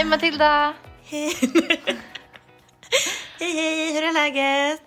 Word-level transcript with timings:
Hej 0.00 0.08
Matilda! 0.08 0.74
Hej. 1.04 1.32
hej, 3.40 3.52
hej, 3.52 3.94
hur 3.94 4.02
är 4.02 4.12
läget? 4.12 4.82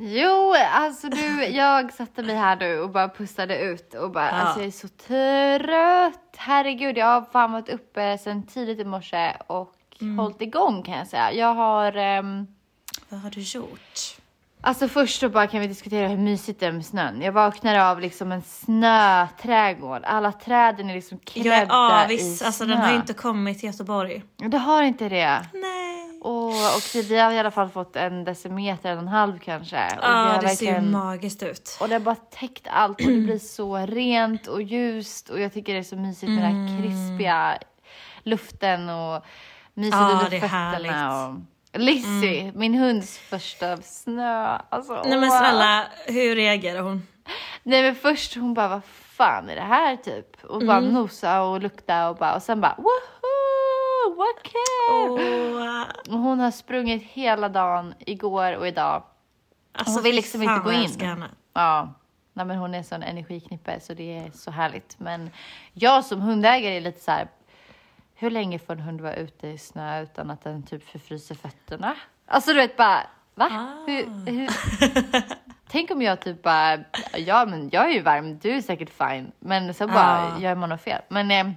Jo, 0.00 0.54
alltså 0.72 1.08
du, 1.08 1.44
jag 1.44 1.92
satte 1.92 2.22
mig 2.22 2.36
här 2.36 2.56
nu 2.56 2.80
och 2.80 2.90
bara 2.90 3.08
pustade 3.08 3.58
ut 3.58 3.94
och 3.94 4.10
bara, 4.10 4.24
Ja. 4.26 4.30
alltså 4.30 4.60
jag 4.60 4.66
är 4.66 4.70
så 4.70 4.88
trött. 4.88 6.36
Herregud, 6.36 6.98
jag 6.98 7.06
har 7.06 7.22
fan 7.32 7.52
varit 7.52 7.68
uppe 7.68 8.18
sedan 8.18 8.46
tidigt 8.46 8.78
i 8.80 8.84
morse 8.84 9.36
och 9.46 9.74
hållit 10.18 10.42
igång 10.42 10.82
kan 10.82 10.98
jag 10.98 11.06
säga. 11.06 11.32
Jag 11.32 11.54
har, 11.54 11.96
ehm, 11.96 12.46
Vad 13.08 13.20
har 13.20 13.30
du 13.30 13.40
gjort? 13.40 14.16
Alltså 14.66 14.88
först 14.88 15.20
så 15.20 15.28
bara 15.28 15.46
kan 15.46 15.60
vi 15.60 15.66
diskutera 15.66 16.08
hur 16.08 16.16
mysigt 16.18 16.60
det 16.60 16.66
är 16.66 16.72
med 16.72 16.86
snön. 16.86 17.20
Jag 17.22 17.32
vaknar 17.32 17.78
av 17.90 18.00
liksom 18.00 18.32
en 18.32 18.42
snöträdgård. 18.42 20.02
Alla 20.04 20.32
träden 20.32 20.90
är 20.90 20.94
liksom 20.94 21.18
klädda 21.18 21.48
Jag 21.48 21.58
är 22.00 22.04
avis, 22.04 22.42
i 22.42 22.44
alltså 22.44 22.64
snö. 22.64 22.74
den 22.74 22.82
har 22.82 22.90
ju 22.90 22.96
inte 22.96 23.14
kommit 23.14 23.58
till 23.60 23.66
Göteborg. 23.66 24.22
Det 24.36 24.58
har 24.58 24.82
inte 24.82 25.08
det. 25.08 25.40
Nej. 25.52 26.20
Och, 26.22 26.48
och 26.48 26.82
vi 26.94 27.18
har 27.18 27.32
i 27.32 27.38
alla 27.38 27.50
fall 27.50 27.68
fått 27.68 27.96
en 27.96 28.24
decimeter, 28.24 28.90
en 28.90 28.96
och 28.96 29.02
en 29.02 29.08
halv 29.08 29.38
kanske. 29.38 29.88
Ja, 30.02 30.08
har 30.08 30.42
det 30.42 30.48
ser 30.48 30.74
ju 30.74 30.80
magiskt 30.80 31.42
ut. 31.42 31.76
Och 31.80 31.88
det 31.88 31.94
har 31.94 32.00
bara 32.00 32.14
täckt 32.14 32.66
allt 32.70 33.00
och 33.00 33.10
det 33.10 33.20
blir 33.20 33.38
så 33.38 33.76
rent 33.76 34.46
och 34.46 34.62
ljust 34.62 35.28
och 35.28 35.40
jag 35.40 35.52
tycker 35.52 35.72
det 35.72 35.78
är 35.78 35.82
så 35.82 35.96
mysigt 35.96 36.30
med 36.32 36.42
den 36.44 36.68
här 36.68 36.78
krispiga 36.82 37.58
luften 38.22 38.88
och 38.88 39.24
mysigt 39.74 39.96
Ja, 39.96 40.10
under 40.10 40.30
det 40.30 40.36
är 40.36 40.40
fötterna. 40.40 40.58
härligt. 40.58 40.92
Och 40.92 41.55
Lizzie, 41.78 42.52
min 42.54 42.74
hunds 42.74 43.18
första 43.18 43.76
snö. 43.76 44.58
Alltså, 44.68 45.02
Nej 45.06 45.18
men 45.20 45.30
snälla, 45.30 45.84
hur 46.06 46.34
reagerar 46.36 46.80
hon? 46.80 47.06
Nej 47.62 47.82
men 47.82 47.94
först 47.94 48.34
hon 48.36 48.54
bara, 48.54 48.68
vad 48.68 48.84
fan 48.84 49.48
är 49.50 49.54
det 49.54 49.60
här 49.60 49.96
typ? 49.96 50.44
Och 50.44 50.66
bara 50.66 50.80
nosa 50.80 51.42
och 51.42 51.60
lukta 51.62 52.08
och 52.08 52.16
bara, 52.16 52.34
och 52.34 52.42
sen 52.42 52.60
bara, 52.60 52.74
woho, 52.78 54.16
vad 54.16 54.42
kul! 54.42 54.52
Åh, 55.60 56.14
Och 56.14 56.18
hon 56.18 56.40
har 56.40 56.50
sprungit 56.50 57.02
hela 57.02 57.48
dagen, 57.48 57.94
igår 57.98 58.56
och 58.56 58.68
idag. 58.68 59.02
alltså, 59.72 59.92
Hon 59.94 60.02
vill 60.02 60.16
liksom 60.16 60.42
inte 60.42 60.60
gå 60.64 60.72
in. 60.72 61.00
henne. 61.00 61.26
Ja, 61.54 61.94
nej, 62.32 62.46
men 62.46 62.56
hon 62.56 62.74
är 62.74 62.82
sån 62.82 63.02
energiknippe 63.02 63.80
så 63.80 63.94
det 63.94 64.18
är 64.18 64.30
så 64.34 64.50
härligt. 64.50 64.96
Men 65.00 65.30
jag 65.72 66.04
som 66.04 66.20
hundägare 66.20 66.76
är 66.76 66.80
lite 66.80 67.00
så 67.00 67.10
här, 67.10 67.28
hur 68.16 68.30
länge 68.30 68.58
får 68.58 68.72
en 68.72 68.80
hund 68.80 69.00
vara 69.00 69.14
ute 69.14 69.48
i 69.48 69.58
snö 69.58 70.02
utan 70.02 70.30
att 70.30 70.44
den 70.44 70.62
typ 70.62 70.88
förfryser 70.88 71.34
fötterna? 71.34 71.96
Alltså 72.26 72.50
du 72.52 72.56
vet 72.60 72.76
bara, 72.76 73.06
va? 73.34 73.48
Ah. 73.52 73.84
Hur, 73.86 74.30
hur? 74.30 74.48
Tänk 75.68 75.90
om 75.90 76.02
jag 76.02 76.20
typ 76.20 76.42
bara, 76.42 76.78
ja 77.16 77.46
men 77.46 77.68
jag 77.72 77.88
är 77.90 77.92
ju 77.94 78.02
varm, 78.02 78.38
du 78.38 78.50
är 78.50 78.60
säkert 78.60 78.90
fine. 78.90 79.32
Men 79.38 79.74
så 79.74 79.86
bara 79.86 80.32
Ja. 80.36 80.40
gör 80.40 80.54
man 80.54 80.68
något 80.68 80.80
fel. 80.82 81.02
Men 81.08 81.30
eh, 81.30 81.52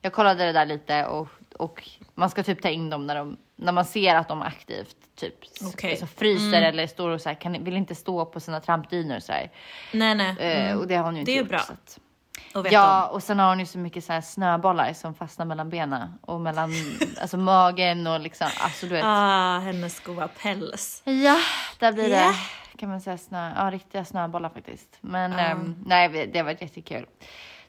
jag 0.00 0.12
kollade 0.12 0.44
det 0.44 0.52
där 0.52 0.66
lite 0.66 1.06
och, 1.06 1.28
och 1.58 1.88
man 2.14 2.30
ska 2.30 2.42
typ 2.42 2.62
ta 2.62 2.68
in 2.68 2.90
dem 2.90 3.06
när, 3.06 3.14
de, 3.14 3.36
när 3.56 3.72
man 3.72 3.84
ser 3.84 4.14
att 4.14 4.28
de 4.28 4.42
aktivt 4.42 4.96
typ 5.14 5.34
Okej. 5.74 5.90
alltså, 5.90 6.06
fryser 6.06 6.62
eller 6.62 6.86
står 6.86 7.10
och 7.10 7.20
så 7.20 7.28
här, 7.28 7.36
kan, 7.36 7.64
vill 7.64 7.76
inte 7.76 7.94
stå 7.94 8.24
på 8.24 8.40
sina 8.40 8.60
trampdynor 8.60 9.18
så 9.20 9.32
här. 9.32 9.50
Nej 9.92 10.14
nej. 10.14 10.36
Eh, 10.38 10.66
Mm. 10.66 10.78
och 10.78 10.86
det 10.86 10.94
har 10.96 11.04
hon 11.04 11.14
ju 11.14 11.20
inte 11.20 11.32
Det 11.32 11.36
är 11.36 11.40
gjort. 11.40 11.48
bra 11.48 11.58
Så 11.58 11.72
att, 11.72 11.98
Och 12.56 12.66
ja, 12.72 13.06
om. 13.06 13.14
och 13.14 13.22
sen 13.22 13.38
har 13.38 13.48
hon 13.48 13.58
ju 13.58 13.66
så 13.66 13.78
mycket 13.78 14.04
så 14.04 14.12
här 14.12 14.20
snöbollar 14.20 14.92
som 14.92 15.14
fastnar 15.14 15.46
mellan 15.46 15.70
benen 15.70 16.08
och 16.20 16.40
mellan 16.40 16.70
alltså, 17.20 17.36
magen 17.36 18.06
och 18.06 18.20
liksom, 18.20 18.46
alltså 18.60 18.86
du 18.86 18.92
vet. 18.92 19.04
Ah, 19.04 19.58
hennes 19.58 20.00
goda 20.00 20.28
päls. 20.28 21.02
Ja, 21.04 21.38
där 21.78 21.92
blir 21.92 22.08
Ja. 22.08 22.34
det, 22.72 22.78
kan 22.78 22.88
man 22.88 23.00
säga, 23.00 23.18
snö, 23.18 23.52
ja, 23.56 23.70
riktiga 23.70 24.04
snöbollar 24.04 24.48
faktiskt. 24.48 24.98
Men 25.00 25.32
ehm, 25.32 25.76
nej, 25.86 26.08
vi- 26.08 26.26
det 26.26 26.42
var 26.42 26.50
jättekul. 26.50 27.06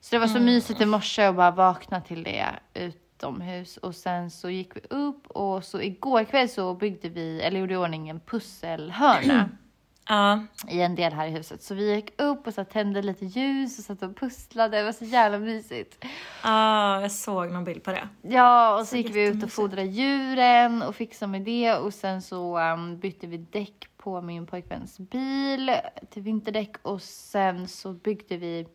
Så 0.01 0.15
det 0.15 0.19
var 0.19 0.27
så 0.27 0.39
mysigt 0.39 0.81
i 0.81 0.85
morse 0.85 1.23
att 1.23 1.35
bara 1.35 1.51
vakna 1.51 2.01
till 2.01 2.23
det 2.23 2.45
utomhus. 2.73 3.77
Och 3.77 3.95
sen 3.95 4.31
så 4.31 4.49
gick 4.49 4.75
vi 4.75 4.79
upp 4.89 5.27
och 5.27 5.63
så 5.63 5.81
igår 5.81 6.23
kväll 6.23 6.49
så 6.49 6.73
byggde 6.73 7.09
vi, 7.09 7.41
eller 7.41 7.59
gjorde 7.59 7.73
i 7.73 7.77
ordning 7.77 8.09
en 8.09 8.19
pusselhörna. 8.19 9.49
Ja, 10.09 10.39
i 10.67 10.81
en 10.81 10.95
del 10.95 11.13
här 11.13 11.27
i 11.27 11.31
huset. 11.31 11.61
Så 11.63 11.75
vi 11.75 11.95
gick 11.95 12.21
upp 12.21 12.47
och 12.47 12.53
så 12.53 12.63
tände 12.63 13.01
lite 13.01 13.25
ljus 13.25 13.79
och 13.79 13.85
satt 13.85 14.03
och 14.03 14.15
pusslade. 14.17 14.77
Det 14.77 14.83
var 14.83 14.91
så 14.91 15.05
jävla 15.05 15.39
mysigt. 15.39 16.05
ah, 16.41 16.99
jag 17.01 17.11
såg 17.11 17.51
någon 17.51 17.63
bild 17.63 17.83
på 17.83 17.91
det. 17.91 18.09
Ja, 18.21 18.73
och 18.73 18.79
så, 18.79 18.85
Så 18.85 18.97
gick 18.97 19.15
vi 19.15 19.27
ut 19.27 19.43
och 19.43 19.51
fodrade 19.51 19.87
djuren 19.87 20.81
och 20.81 20.95
fixade 20.95 21.31
med 21.31 21.41
det. 21.41 21.73
Och 21.75 21.93
sen 21.93 22.21
så 22.21 22.59
um, 22.59 22.99
bytte 22.99 23.27
vi 23.27 23.37
däck 23.37 23.87
på 23.97 24.21
min 24.21 24.45
pojkväns 24.47 24.99
bil 24.99 25.71
till 26.09 26.21
vinterdäck. 26.21 26.75
Och 26.81 27.01
sen 27.01 27.67
så 27.67 27.93
byggde 27.93 28.37
vi 28.37 28.67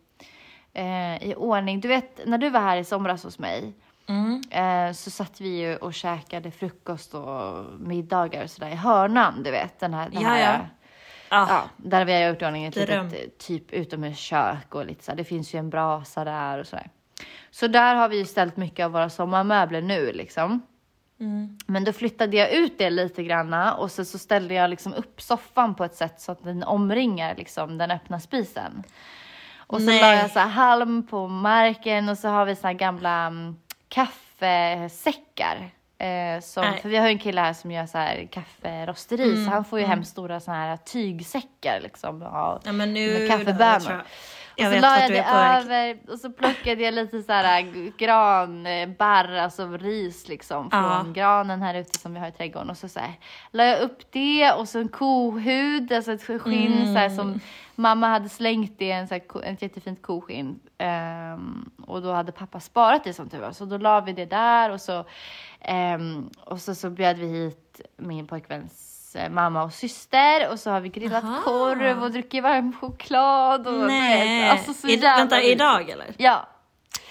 eh, 0.73 1.23
i 1.29 1.33
ordning. 1.37 1.79
Du 1.79 1.87
vet, 1.87 2.19
när 2.27 2.37
du 2.37 2.49
var 2.49 2.59
här 2.59 2.77
i 2.77 2.83
somras 2.83 3.23
hos 3.23 3.39
mig 3.39 3.73
Mm. 4.07 4.41
eh, 4.51 4.93
så 4.93 5.11
satt 5.11 5.41
vi 5.41 5.49
ju 5.61 5.75
och 5.75 5.93
käkade 5.93 6.51
frukost 6.51 7.13
och 7.13 7.65
middagar 7.79 8.43
och 8.43 8.49
sådär 8.49 8.69
i 8.69 8.75
hörnan, 8.75 9.43
du 9.43 9.51
vet. 9.51 9.79
Den 9.79 9.93
här, 9.93 10.09
den 10.09 10.21
Ja, 10.21 10.27
här 10.29 10.53
ja. 10.53 10.65
Ah, 11.33 11.47
Ja, 11.49 11.69
där 11.77 12.05
vi 12.05 12.13
har 12.13 12.29
gjort 12.29 12.41
i 12.41 12.45
ordning 12.45 12.65
ett 12.65 12.73
Dröm. 12.73 13.07
litet 13.07 13.37
typ 13.37 13.71
utomhuskök 13.71 14.75
och 14.75 14.85
lite 14.85 15.03
så 15.03 15.11
här. 15.11 15.17
Det 15.17 15.23
finns 15.23 15.55
ju 15.55 15.59
en 15.59 15.69
brasa 15.69 16.23
där 16.23 16.59
och 16.59 16.67
sådär. 16.67 16.89
Så 17.51 17.67
där 17.67 17.95
har 17.95 18.09
vi 18.09 18.17
ju 18.17 18.25
ställt 18.25 18.57
mycket 18.57 18.85
av 18.85 18.91
våra 18.91 19.09
sommarmöbler 19.09 19.81
nu 19.81 20.11
liksom. 20.13 20.61
Mm. 21.19 21.57
Men 21.67 21.83
då 21.83 21.93
flyttade 21.93 22.37
jag 22.37 22.51
ut 22.51 22.77
det 22.77 22.89
lite 22.89 23.23
granna 23.23 23.73
och 23.73 23.91
så, 23.91 24.05
så 24.05 24.17
ställde 24.17 24.53
jag 24.53 24.69
liksom 24.69 24.93
upp 24.93 25.21
soffan 25.21 25.75
på 25.75 25.83
ett 25.83 25.95
sätt 25.95 26.21
så 26.21 26.31
att 26.31 26.43
den 26.43 26.63
omringar 26.63 27.35
liksom 27.35 27.77
den 27.77 27.91
öppna 27.91 28.19
spisen. 28.19 28.83
Och 29.57 29.79
så 29.79 29.85
Nej. 29.85 30.01
la 30.01 30.13
jag 30.15 30.31
så 30.31 30.39
här 30.39 30.47
halm 30.47 31.07
på 31.07 31.27
marken 31.27 32.09
och 32.09 32.17
så 32.17 32.27
har 32.27 32.45
vi 32.45 32.55
så 32.55 32.67
här 32.67 32.73
gamla 32.73 33.27
um, 33.27 33.59
kaffesäckar. 33.87 35.69
Eh, 35.97 36.41
som, 36.41 36.63
för 36.81 36.89
vi 36.89 36.97
har 36.97 37.05
ju 37.07 37.11
en 37.11 37.19
kille 37.19 37.41
här 37.41 37.53
som 37.53 37.71
gör 37.71 37.85
så 37.85 37.97
här 37.97 38.27
kafferosteri 38.31 39.23
Mm, 39.33 39.45
så 39.45 39.51
han 39.51 39.65
får 39.65 39.79
ju 39.79 39.85
hem 39.85 40.03
stora 40.03 40.39
såna 40.39 40.57
här 40.57 40.77
tygsäckar 40.77 41.79
liksom. 41.83 42.21
Ja, 42.21 42.59
Ja 42.63 42.71
men 42.71 42.93
nu... 42.93 43.19
med 43.19 43.29
kaffebönor. 43.29 44.03
jag- 44.55 44.67
och 44.67 44.73
så 44.73 44.79
la 44.79 44.99
jag 44.99 45.11
det 45.11 45.23
över 45.23 45.97
och 46.11 46.19
så 46.19 46.29
plockade 46.31 46.83
jag 46.83 46.93
lite 46.93 47.21
så 47.21 47.31
här 47.31 47.61
granbarr, 47.97 49.33
alltså 49.35 49.67
ris 49.77 50.27
liksom 50.27 50.69
från 50.71 50.81
Ja. 50.83 51.05
granen 51.13 51.61
här 51.61 51.73
ute 51.75 51.99
som 51.99 52.13
vi 52.13 52.19
har 52.19 52.27
i 52.27 52.31
trädgården. 52.31 52.69
Och 52.69 52.77
så, 52.77 52.87
så 52.89 52.99
här, 52.99 53.13
la 53.51 53.63
jag 53.65 53.79
upp 53.81 54.11
det 54.11 54.51
och 54.51 54.69
så 54.69 54.79
en 54.79 54.87
kohud, 54.89 55.91
alltså 55.91 56.11
ett 56.11 56.23
skinn 56.41 56.93
så 56.93 56.99
här, 56.99 57.05
Mm. 57.05 57.15
som 57.17 57.39
mamma 57.75 58.07
hade 58.07 58.29
slängt 58.29 58.79
det, 58.79 58.91
en 58.91 59.07
så 59.07 59.13
här, 59.13 59.43
ett 59.43 59.61
jättefint 59.61 60.01
koskinn. 60.01 60.59
Ehm, 60.77 61.71
och 61.87 62.01
då 62.01 62.11
hade 62.11 62.31
pappa 62.31 62.59
sparat 62.59 63.03
det 63.03 63.13
som 63.13 63.29
tur 63.29 63.39
var. 63.39 63.51
Så 63.51 63.65
då 63.65 63.77
la 63.77 64.01
vi 64.01 64.13
det 64.13 64.25
där 64.25 64.69
och 64.69 64.81
så, 64.81 65.05
ehm, 65.61 66.29
och 66.45 66.61
så, 66.61 66.75
så 66.75 66.89
bjöd 66.89 67.17
vi 67.17 67.27
hit 67.27 67.81
min 67.97 68.27
pojkväns 68.27 69.15
eh, 69.15 69.29
mamma 69.29 69.63
och 69.63 69.73
syster 69.73 70.51
och 70.51 70.59
så 70.59 70.69
har 70.69 70.79
vi 70.79 70.89
grillat 70.89 71.23
Aha. 71.23 71.41
korv 71.43 72.03
och 72.03 72.11
druckit 72.11 72.43
varm 72.43 72.73
choklad. 72.81 73.67
Och 73.67 73.87
Nej. 73.87 74.49
alltså 74.49 74.73
så 74.73 74.87
I, 74.87 74.97
vänta, 74.97 75.41
idag 75.41 75.89
eller? 75.89 76.13
Ja. 76.17 76.47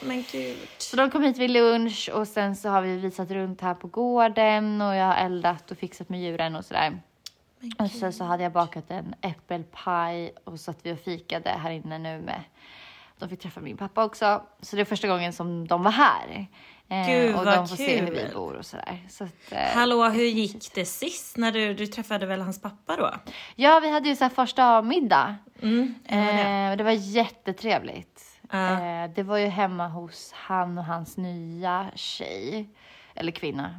Men 0.02 0.24
gud. 0.32 0.56
Så 0.78 0.96
de 0.96 1.10
kom 1.10 1.22
hit 1.22 1.38
vid 1.38 1.50
lunch 1.50 2.10
och 2.14 2.28
sen 2.28 2.56
så 2.56 2.68
har 2.68 2.82
vi 2.82 2.96
visat 2.96 3.30
runt 3.30 3.60
här 3.60 3.74
på 3.74 3.86
gården 3.86 4.80
och 4.80 4.94
jag 4.94 5.06
har 5.06 5.14
eldat 5.14 5.70
och 5.70 5.78
fixat 5.78 6.08
med 6.08 6.20
djuren 6.20 6.56
och 6.56 6.64
sådär. 6.64 7.00
Och 7.78 7.90
sen 7.90 8.12
så 8.12 8.24
hade 8.24 8.42
jag 8.42 8.52
bakat 8.52 8.90
en 8.90 9.14
äppelpaj 9.20 10.34
och 10.44 10.60
så 10.60 10.70
att 10.70 10.86
vi 10.86 10.92
och 10.92 11.00
fikade 11.00 11.50
här 11.50 11.70
inne 11.70 11.98
nu 11.98 12.20
med 12.20 12.42
de 13.22 13.28
fick 13.28 13.40
träffa 13.40 13.60
min 13.60 13.76
pappa 13.76 14.04
också. 14.04 14.42
Så 14.60 14.76
det 14.76 14.82
är 14.82 14.84
första 14.84 15.08
gången 15.08 15.32
som 15.32 15.68
de 15.68 15.82
var 15.82 15.90
här. 15.90 16.46
Eh, 16.88 17.06
Gud, 17.06 17.36
och 17.36 17.44
de 17.44 17.68
får 17.68 17.76
se 17.76 18.00
hur 18.00 18.10
vi 18.10 18.20
kul. 18.20 18.30
bor 18.34 18.54
och 18.54 18.66
sådär. 18.66 19.06
Så 19.08 19.24
att, 19.24 19.52
eh, 19.52 19.58
Hallå, 19.58 20.04
hur 20.08 20.24
gick 20.24 20.74
det 20.74 20.84
sist 20.84 21.36
när 21.36 21.52
du, 21.52 21.74
du 21.74 21.86
träffade 21.86 22.26
väl 22.26 22.40
hans 22.40 22.62
pappa 22.62 22.96
då? 22.96 23.14
Ja, 23.56 23.80
vi 23.80 23.90
hade 23.90 24.08
ju 24.08 24.16
så 24.16 24.28
första 24.28 24.82
middag. 24.82 25.36
Mm, 25.62 25.94
det. 26.08 26.14
Eh, 26.14 26.76
det 26.76 26.84
var 26.84 26.90
jättetrevligt. 26.90 28.40
Eh, 28.52 29.10
det 29.14 29.22
var 29.22 29.36
ju 29.36 29.46
hemma 29.46 29.88
hos 29.88 30.32
han 30.32 30.78
och 30.78 30.84
hans 30.84 31.16
nya 31.16 31.86
tjej, 31.94 32.68
eller 33.14 33.32
kvinna. 33.32 33.74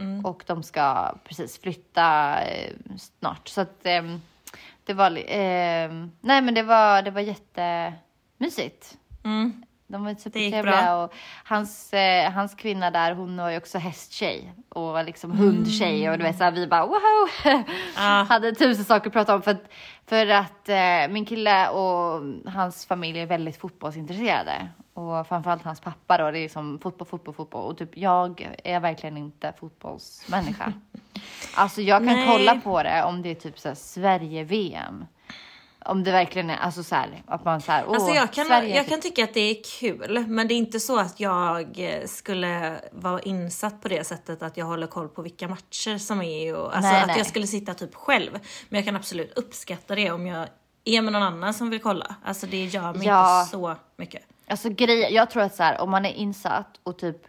Eh, 0.00 0.06
Mm. 0.06 0.24
Och 0.24 0.42
de 0.46 0.62
ska 0.62 1.14
precis 1.24 1.60
flytta 1.60 2.38
eh, 2.42 2.72
snart. 2.98 3.48
Så 3.48 3.60
att 3.60 3.86
ehm, 3.86 4.20
det 4.84 4.94
var, 4.94 5.18
ehm, 5.26 6.12
nej 6.20 6.42
men 6.42 6.54
det 6.54 6.62
var, 6.62 7.02
det 7.02 7.10
var 7.10 7.20
jättemysigt. 7.20 8.98
Mm. 9.24 9.62
De 9.86 10.04
var 10.04 10.14
supertrevliga 10.14 10.96
och 10.96 11.12
hans, 11.44 11.92
eh, 11.92 12.30
hans 12.32 12.54
kvinna 12.54 12.90
där, 12.90 13.12
hon 13.14 13.36
var 13.36 13.50
ju 13.50 13.56
också 13.56 13.78
hästtjej 13.78 14.52
och 14.68 15.04
liksom 15.04 15.30
hundtjej 15.30 16.10
och 16.10 16.18
du 16.18 16.24
vet 16.24 16.38
så 16.38 16.44
här, 16.44 16.50
vi 16.50 16.66
bara 16.66 16.86
woho! 16.86 17.28
Ja. 17.96 18.02
Hade 18.28 18.52
tusen 18.54 18.84
saker 18.84 19.06
att 19.06 19.12
prata 19.12 19.34
om 19.34 19.42
för 19.42 19.50
att, 19.50 19.62
för 20.06 20.26
att 20.26 20.68
eh, 20.68 21.08
min 21.12 21.24
kille 21.26 21.68
och 21.68 22.22
hans 22.52 22.86
familj 22.86 23.20
är 23.20 23.26
väldigt 23.26 23.56
fotbollsintresserade. 23.60 24.68
Och 24.94 25.26
framförallt 25.26 25.62
hans 25.62 25.80
pappa 25.80 26.18
då, 26.18 26.30
det 26.30 26.38
är 26.38 26.48
som 26.48 26.78
fotboll, 26.78 27.08
fotboll, 27.08 27.34
fotboll. 27.34 27.64
Och 27.70 27.78
typ 27.78 27.96
jag 27.96 28.54
är 28.64 28.80
verkligen 28.80 29.16
inte 29.16 29.52
fotbollsmänniska. 29.60 30.72
alltså 31.54 31.80
jag 31.82 31.98
kan 31.98 32.16
Nej. 32.16 32.26
kolla 32.28 32.60
på 32.60 32.82
det 32.82 33.04
om 33.04 33.22
det 33.22 33.30
är 33.30 33.34
typ 33.34 33.58
så 33.58 33.68
här 33.68 33.74
Sverige-VM. 33.74 35.04
Om 35.84 36.04
det 36.04 36.10
verkligen 36.12 36.50
är, 36.50 36.56
alltså 36.56 36.82
så 36.82 36.94
här, 36.94 37.22
att 37.26 37.44
man 37.44 37.60
så 37.60 37.72
här, 37.72 37.84
åh, 37.88 37.94
Alltså 37.94 38.10
jag 38.14 38.32
kan, 38.32 38.46
Sverige. 38.46 38.76
jag 38.76 38.86
kan 38.88 39.00
tycka 39.00 39.24
att 39.24 39.34
det 39.34 39.40
är 39.40 39.56
kul, 39.80 40.24
men 40.28 40.48
det 40.48 40.54
är 40.54 40.56
inte 40.56 40.80
så 40.80 40.98
att 40.98 41.20
jag 41.20 41.78
eh, 41.78 42.06
skulle 42.06 42.80
vara 42.92 43.20
insatt 43.20 43.82
på 43.82 43.88
det 43.88 44.04
sättet 44.06 44.42
att 44.42 44.56
jag 44.56 44.66
håller 44.66 44.86
koll 44.86 45.08
på 45.08 45.22
vilka 45.22 45.48
matcher 45.48 45.98
som 45.98 46.22
är 46.22 46.56
och 46.56 46.76
alltså 46.76 46.90
Nej, 46.92 47.00
att 47.00 47.06
nej. 47.06 47.18
jag 47.18 47.26
skulle 47.26 47.46
sitta 47.46 47.74
typ 47.74 47.94
själv. 47.94 48.30
Men 48.68 48.78
jag 48.78 48.84
kan 48.84 48.96
absolut 48.96 49.38
uppskatta 49.38 49.94
det 49.94 50.10
om 50.10 50.26
jag 50.26 50.48
är 50.84 51.02
med 51.02 51.12
någon 51.12 51.22
annan 51.22 51.54
som 51.54 51.70
vill 51.70 51.80
kolla. 51.80 52.14
Alltså 52.24 52.46
det 52.46 52.64
gör 52.64 52.94
mig 52.94 53.06
Ja. 53.06 53.40
inte 53.40 53.50
så 53.50 53.76
mycket. 53.96 54.22
Alltså 54.50 54.68
grej, 54.68 55.14
jag 55.14 55.30
tror 55.30 55.42
att 55.42 55.54
så 55.54 55.62
här, 55.62 55.80
om 55.80 55.90
man 55.90 56.06
är 56.06 56.12
insatt 56.12 56.80
och 56.82 56.98
typ 56.98 57.26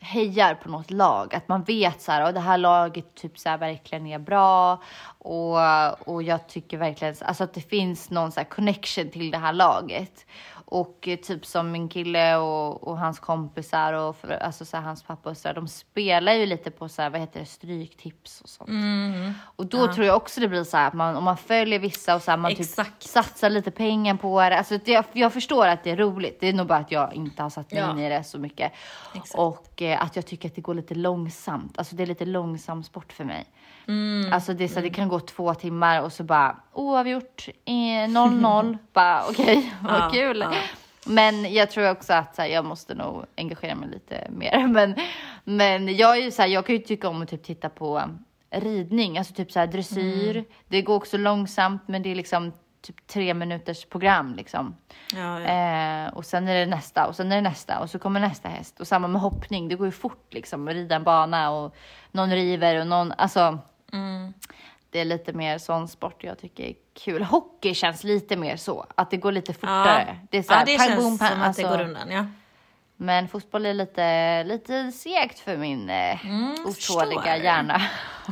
hejar 0.00 0.54
på 0.54 0.68
något 0.68 0.90
lag, 0.90 1.34
att 1.34 1.48
man 1.48 1.62
vet 1.62 2.02
så 2.02 2.12
här, 2.12 2.26
och 2.26 2.34
det 2.34 2.40
här 2.40 2.58
laget 2.58 3.14
typ 3.14 3.38
så 3.38 3.48
här 3.48 3.58
verkligen 3.58 4.06
är 4.06 4.18
bra 4.18 4.82
och, 5.18 6.08
och 6.08 6.22
jag 6.22 6.48
tycker 6.48 6.78
verkligen 6.78 7.14
alltså 7.24 7.44
att 7.44 7.54
det 7.54 7.60
finns 7.60 8.10
någon 8.10 8.32
så 8.32 8.40
här 8.40 8.44
connection 8.44 9.10
till 9.10 9.30
det 9.30 9.38
här 9.38 9.52
laget. 9.52 10.26
Och 10.74 11.08
eh, 11.08 11.16
typ 11.16 11.46
som 11.46 11.72
min 11.72 11.88
kille 11.88 12.36
och, 12.36 12.88
och 12.88 12.98
hans 12.98 13.18
kompisar 13.18 13.92
och 13.92 14.16
för, 14.16 14.30
alltså 14.30 14.64
så 14.64 14.76
här, 14.76 14.84
hans 14.84 15.02
pappa 15.02 15.30
och 15.30 15.36
så 15.36 15.48
där, 15.48 15.54
de 15.54 15.68
spelar 15.68 16.32
ju 16.32 16.46
lite 16.46 16.70
på 16.70 16.88
så 16.88 17.02
här, 17.02 17.10
vad 17.10 17.20
heter 17.20 17.40
det, 17.40 17.46
stryktips 17.46 18.40
och 18.40 18.48
sånt. 18.48 18.70
Och 19.56 19.66
då 19.66 19.92
tror 19.92 20.06
jag 20.06 20.16
också 20.16 20.40
det 20.40 20.48
blir 20.48 20.64
så 20.64 20.76
här 20.76 20.88
att 20.88 20.94
man, 20.94 21.16
om 21.16 21.24
man 21.24 21.36
följer 21.36 21.78
vissa 21.78 22.14
och 22.14 22.22
så 22.22 22.30
här, 22.30 22.38
man 22.38 22.54
typ 22.54 22.66
satsar 22.98 23.50
lite 23.50 23.70
pengar 23.70 24.14
på 24.14 24.40
det. 24.40 24.58
Alltså 24.58 24.78
det, 24.84 24.92
jag, 24.92 25.04
jag 25.12 25.32
förstår 25.32 25.66
att 25.66 25.84
det 25.84 25.90
är 25.90 25.96
roligt. 25.96 26.40
Det 26.40 26.48
är 26.48 26.52
nog 26.52 26.66
bara 26.66 26.78
att 26.78 26.92
jag 26.92 27.14
inte 27.14 27.42
har 27.42 27.50
satt 27.50 27.72
mig 27.72 27.80
Ja. 27.80 27.90
in 27.90 27.98
i 27.98 28.08
det 28.08 28.24
så 28.24 28.38
mycket. 28.38 28.72
Exakt. 29.14 29.34
Och 29.34 29.82
eh, 29.82 30.02
att 30.02 30.16
jag 30.16 30.26
tycker 30.26 30.48
att 30.48 30.54
det 30.54 30.60
går 30.60 30.74
lite 30.74 30.94
långsamt. 30.94 31.78
Alltså 31.78 31.96
det 31.96 32.02
är 32.02 32.06
lite 32.06 32.24
långsam 32.24 32.82
sport 32.82 33.12
för 33.12 33.24
mig. 33.24 33.46
Mm. 33.88 34.32
Alltså 34.32 34.54
det 34.54 34.68
så 34.68 34.80
det 34.80 34.90
kan 34.90 35.08
gå 35.08 35.20
två 35.20 35.54
timmar 35.54 36.02
och 36.02 36.12
så 36.12 36.22
bara 36.24 36.56
oavgjort 36.72 37.48
eh, 37.64 37.70
0-0. 37.70 38.78
bara 38.92 39.22
okej, 39.30 39.72
vad 39.82 39.94
Ja, 40.00 40.10
kul. 40.12 40.40
ja. 40.40 40.52
Men 41.06 41.52
jag 41.54 41.70
tror 41.70 41.90
också 41.90 42.12
att 42.12 42.34
så 42.36 42.42
här, 42.42 42.48
jag 42.48 42.64
måste 42.64 42.94
nog 42.94 43.24
engagera 43.36 43.74
mig 43.74 43.88
lite 43.88 44.26
mer. 44.30 44.66
Men, 44.68 44.94
men 45.44 45.96
jag, 45.96 46.16
är 46.16 46.22
ju 46.22 46.30
så 46.30 46.42
här, 46.42 46.48
jag 46.48 46.66
kan 46.66 46.74
ju 46.74 46.82
tycka 46.82 47.08
om 47.08 47.22
att 47.22 47.28
typ 47.28 47.42
titta 47.42 47.68
på 47.68 48.02
ridning, 48.50 49.18
alltså 49.18 49.34
typ 49.34 49.52
så 49.52 49.58
här 49.58 49.66
dressyr. 49.66 50.30
Mm. 50.36 50.44
Det 50.68 50.82
går 50.82 50.94
också 50.94 51.16
långsamt, 51.16 51.82
men 51.88 52.02
det 52.02 52.10
är 52.10 52.14
liksom 52.14 52.52
typ 52.82 53.06
tre 53.06 53.34
minuters 53.34 53.84
program 53.84 54.34
liksom. 54.34 54.76
Ja, 55.14 55.40
ja. 55.40 55.46
Eh, 55.48 56.14
och 56.14 56.24
sen 56.24 56.48
är 56.48 56.54
det 56.54 56.66
nästa 56.66 57.06
och 57.06 57.16
sen 57.16 57.32
är 57.32 57.36
det 57.36 57.42
nästa 57.42 57.80
och 57.80 57.90
så 57.90 57.98
kommer 57.98 58.20
nästa 58.20 58.48
häst. 58.48 58.80
Och 58.80 58.86
samma 58.86 59.08
med 59.08 59.20
hoppning, 59.22 59.68
det 59.68 59.74
går 59.74 59.86
ju 59.86 59.92
fort 59.92 60.34
liksom 60.34 60.68
att 60.68 60.74
rida 60.74 60.96
en 60.96 61.04
bana 61.04 61.50
och 61.50 61.74
någon 62.10 62.30
river 62.30 62.80
och 62.80 62.86
någon, 62.86 63.12
alltså. 63.12 63.58
Mm. 63.94 64.34
Det 64.90 65.00
är 65.00 65.04
lite 65.04 65.32
mer 65.32 65.58
sån 65.58 65.88
sport 65.88 66.24
jag 66.24 66.38
tycker 66.38 66.64
är 66.64 66.74
kul. 66.94 67.22
Hockey 67.22 67.74
känns 67.74 68.04
lite 68.04 68.36
mer 68.36 68.56
så, 68.56 68.86
att 68.94 69.10
det 69.10 69.16
går 69.16 69.32
lite 69.32 69.52
fortare. 69.54 70.18
Det 70.30 70.38
är 70.38 70.42
så 70.42 70.52
ja, 70.52 70.56
här, 70.56 70.66
det 70.66 70.78
pang, 70.78 70.86
känns 70.86 71.02
boom, 71.02 71.18
pang, 71.18 71.28
som 71.28 71.40
att 71.40 71.46
alltså. 71.46 71.62
det 71.62 71.68
går 71.68 71.80
undan. 71.84 72.10
Ja. 72.10 72.26
Men 72.96 73.28
fotboll 73.28 73.66
är 73.66 73.74
lite, 73.74 74.44
lite 74.44 74.92
segt 74.92 75.38
för 75.38 75.56
min 75.56 75.90
eh, 75.90 76.16
otåliga 76.66 76.72
förstår. 76.74 77.36
hjärna. 77.36 77.82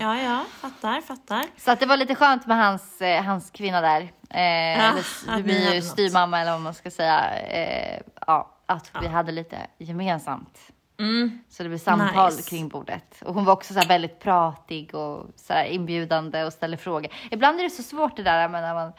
ja, 0.00 0.22
ja, 0.22 0.44
fattar, 0.60 1.00
fattar. 1.00 1.44
Så 1.56 1.70
att 1.70 1.80
det 1.80 1.86
var 1.86 1.96
lite 1.96 2.14
skönt 2.14 2.46
med 2.46 2.56
hans, 2.56 3.00
eh, 3.00 3.22
hans 3.22 3.50
kvinna 3.50 3.80
där. 3.80 4.00
Eh, 4.00 4.08
eller, 4.30 4.98
att 4.98 5.36
det 5.36 5.42
blir 5.42 5.72
ju 5.74 5.80
något. 5.80 5.84
styvmamma 5.84 6.40
eller 6.40 6.52
vad 6.52 6.60
man 6.60 6.74
ska 6.74 6.90
säga. 6.90 7.38
Eh, 7.38 8.02
ja, 8.26 8.56
att 8.66 8.90
vi 9.00 9.06
hade 9.06 9.32
lite 9.32 9.56
gemensamt. 9.78 10.58
Mm. 10.98 11.38
Så 11.48 11.62
det 11.62 11.68
blev 11.68 11.78
samtal 11.78 12.32
Nice. 12.32 12.50
kring 12.50 12.68
bordet. 12.68 13.22
Och 13.24 13.34
hon 13.34 13.44
var 13.44 13.52
också 13.52 13.74
så 13.74 13.80
väldigt 13.88 14.20
pratig 14.20 14.94
och 14.94 15.26
så 15.36 15.64
inbjudande 15.64 16.44
och 16.44 16.52
ställde 16.52 16.76
frågor. 16.76 17.10
Ibland 17.30 17.58
är 17.60 17.64
det 17.64 17.70
så 17.70 17.82
svårt 17.82 18.16
det 18.16 18.22
där 18.22 18.48
men 18.48 18.62
när 18.62 18.74
man 18.74 18.92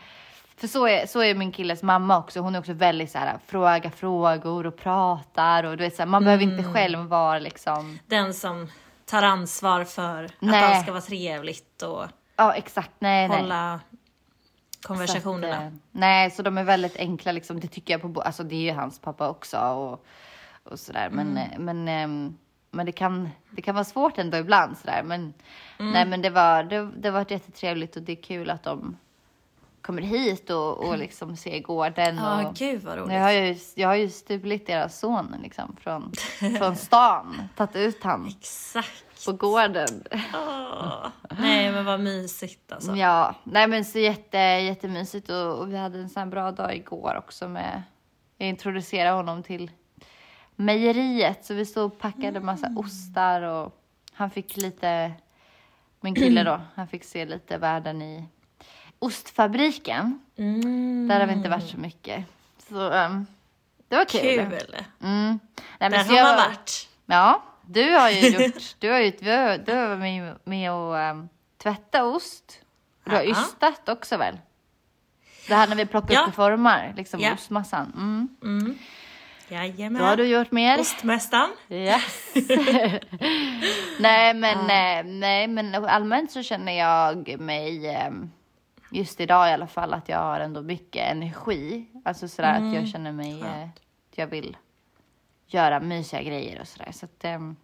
för 0.57 0.67
så 0.67 0.87
är, 0.87 1.05
så 1.05 1.23
är 1.23 1.35
min 1.35 1.51
killes 1.51 1.83
mamma 1.83 2.17
också. 2.17 2.39
Hon 2.39 2.55
är 2.55 2.59
också 2.59 2.73
väldigt 2.73 3.11
så 3.11 3.17
här 3.17 3.37
fråga 3.47 3.91
frågor 3.91 4.65
och 4.65 4.77
pratar 4.77 5.63
och 5.63 5.77
du 5.77 5.83
vet 5.83 5.95
så 5.95 6.01
här, 6.01 6.07
man 6.07 6.23
behöver 6.23 6.43
inte 6.43 6.61
Mm. 6.61 6.73
själv 6.73 6.99
vara 6.99 7.39
liksom. 7.39 7.99
Den 8.07 8.33
som 8.33 8.67
tar 9.05 9.23
ansvar 9.23 9.83
för 9.83 10.29
Nej. 10.39 10.63
att 10.63 10.71
allt 10.75 10.83
ska 10.83 10.91
vara 10.91 11.01
trevligt 11.01 11.81
och 11.81 12.05
Ja 12.35 12.53
exakt, 12.53 12.91
nej 12.99 13.27
nej. 13.27 13.41
hålla 13.41 13.79
Så 14.81 14.87
konversationerna. 14.87 15.55
att, 15.57 15.63
eh, 15.63 15.69
nej, 15.91 16.31
så 16.31 16.41
de 16.41 16.57
är 16.57 16.63
väldigt 16.63 16.97
enkla 16.97 17.31
liksom. 17.31 17.59
Det 17.59 17.67
tycker 17.67 17.93
jag 17.99 18.13
på, 18.13 18.21
alltså 18.21 18.43
det 18.43 18.55
är 18.55 18.61
ju 18.61 18.71
hans 18.71 18.99
pappa 18.99 19.29
också 19.29 19.57
och, 19.59 20.05
och 20.63 20.79
sådär. 20.79 21.09
Men, 21.09 21.27
Mm. 21.37 21.51
eh, 21.51 21.59
men, 21.59 21.87
ehm, 21.87 22.37
men 22.71 22.85
det 22.85 22.91
kan, 22.91 23.29
det 23.49 23.61
kan 23.61 23.75
vara 23.75 23.85
svårt 23.85 24.17
ändå 24.17 24.37
ibland 24.37 24.77
sådär. 24.77 25.01
Men, 25.03 25.33
Mm. 25.79 25.91
nej, 25.91 26.05
men 26.05 26.21
det 26.21 26.29
var, 26.29 26.63
det, 26.63 26.91
det 26.97 27.11
var 27.11 27.25
jättetrevligt 27.31 27.95
och 27.95 28.01
det 28.01 28.11
är 28.11 28.21
kul 28.23 28.49
att 28.49 28.63
de 28.63 28.97
kommer 29.81 30.01
hit 30.01 30.49
och, 30.49 30.77
och 30.87 30.97
liksom 30.97 31.37
ser 31.37 31.59
gården. 31.59 32.15
Ja, 32.17 32.47
och, 32.47 32.55
gud 32.55 32.83
vad 32.83 32.97
roligt. 32.97 33.13
jag 33.13 33.21
har 33.21 33.31
ju, 33.31 33.57
jag 33.75 33.87
har 33.87 33.95
ju 33.95 34.09
stulit 34.09 34.67
deras 34.67 34.99
son 34.99 35.35
liksom 35.43 35.75
från, 35.81 36.11
från 36.57 36.75
stan, 36.87 37.41
tagit 37.55 37.75
ut 37.75 38.03
han 38.03 38.27
Exakt. 38.27 39.25
på 39.25 39.31
gården. 39.33 40.03
Åh. 40.33 41.07
Nej 41.39 41.71
men 41.71 41.85
vad 41.85 41.99
mysigt 41.99 42.71
alltså. 42.71 42.95
Ja, 42.95 43.35
nej 43.43 43.67
men 43.67 43.85
så 43.85 43.99
jätte, 43.99 44.37
jättemysigt 44.37 45.29
och, 45.29 45.59
och 45.59 45.71
vi 45.71 45.77
hade 45.77 45.99
en 45.99 46.09
sån 46.09 46.19
här 46.23 46.27
bra 46.29 46.51
dag 46.51 46.75
igår 46.75 47.15
också 47.17 47.47
med, 47.47 47.83
jag 48.37 48.49
introducerade 48.49 49.15
honom 49.15 49.43
till 49.43 49.71
mejeriet 50.55 51.45
så 51.45 51.53
vi 51.53 51.65
stod 51.65 51.85
och 51.85 51.99
packade 51.99 52.39
massa 52.39 52.71
ostar 52.75 53.41
och 53.41 53.79
han 54.13 54.29
fick 54.29 54.57
lite, 54.57 55.11
min 56.01 56.15
kille 56.15 56.43
då, 56.43 56.61
han 56.75 56.87
fick 56.87 57.03
se 57.03 57.25
lite 57.25 57.57
världen 57.57 58.01
i 58.01 58.25
ostfabriken. 58.99 60.19
Mm. 60.37 61.07
Där 61.07 61.19
har 61.19 61.27
vi 61.27 61.33
inte 61.33 61.49
varit 61.49 61.69
så 61.69 61.77
mycket. 61.77 62.25
Så 62.69 62.91
ehm, 62.91 63.25
det 63.87 63.95
var 63.95 64.05
kul. 64.05 64.21
Kul. 64.21 64.75
Mm. 65.01 65.39
Nej, 65.79 65.89
men 65.89 65.91
Där 65.91 66.03
har 66.03 66.15
jag 66.15 66.23
man 66.25 66.35
var- 66.35 66.45
varit. 66.47 66.89
Ja, 67.05 67.43
du 67.65 67.91
har 67.91 68.09
ju 68.09 68.27
gjort, 68.45 68.75
du 68.79 68.91
har 68.91 68.99
ju, 68.99 69.11
du 69.19 69.31
har, 69.31 69.57
du 69.57 69.73
har 69.75 69.87
varit 69.87 69.99
med, 69.99 70.35
med 70.43 70.71
och 70.71 70.93
um, 70.95 71.29
tvätta 71.57 72.03
ost. 72.05 72.59
Du 73.03 73.11
har 73.11 73.21
Ja. 73.23 73.31
ystat 73.31 73.89
också 73.89 74.17
väl? 74.17 74.37
Det 75.47 75.55
här 75.55 75.67
när 75.67 75.75
vi 75.75 75.85
plockar 75.85 76.13
Ja. 76.13 76.21
upp 76.23 76.29
i 76.29 76.31
formar, 76.31 76.93
liksom 76.97 77.19
Ja. 77.19 77.33
ostmassan. 77.33 77.91
Mm. 78.41 78.77
Mm. 79.53 79.71
Då 79.71 79.77
Jajamän. 79.77 80.01
har 80.01 80.17
du 80.17 80.25
gjort 80.25 80.51
mer. 80.51 80.79
Ostmästaren. 80.79 81.49
Yes. 81.69 82.33
nej, 83.99 84.33
men, 84.33 84.57
eh, 84.57 85.11
nej, 85.11 85.47
men 85.47 85.75
allmänt 85.75 86.31
så 86.31 86.43
känner 86.43 86.71
jag 86.71 87.39
mig, 87.39 87.87
eh, 87.87 88.11
just 88.91 89.21
idag 89.21 89.49
i 89.49 89.53
alla 89.53 89.67
fall, 89.67 89.93
att 89.93 90.09
jag 90.09 90.19
har 90.19 90.39
ändå 90.39 90.61
mycket 90.61 91.11
energi. 91.11 91.85
Alltså 92.05 92.27
sådär 92.27 92.53
att 92.53 92.73
jag 92.73 92.87
känner 92.87 93.11
mig, 93.11 93.41
eh, 93.41 93.63
att 94.11 94.17
jag 94.17 94.27
vill 94.27 94.57
göra 95.47 95.79
mysiga 95.79 96.21
grejer 96.21 96.61
och 96.61 96.67
sådär. 96.67 96.91
Så 96.91 97.05
att, 97.05 97.25
ehm, 97.25 97.55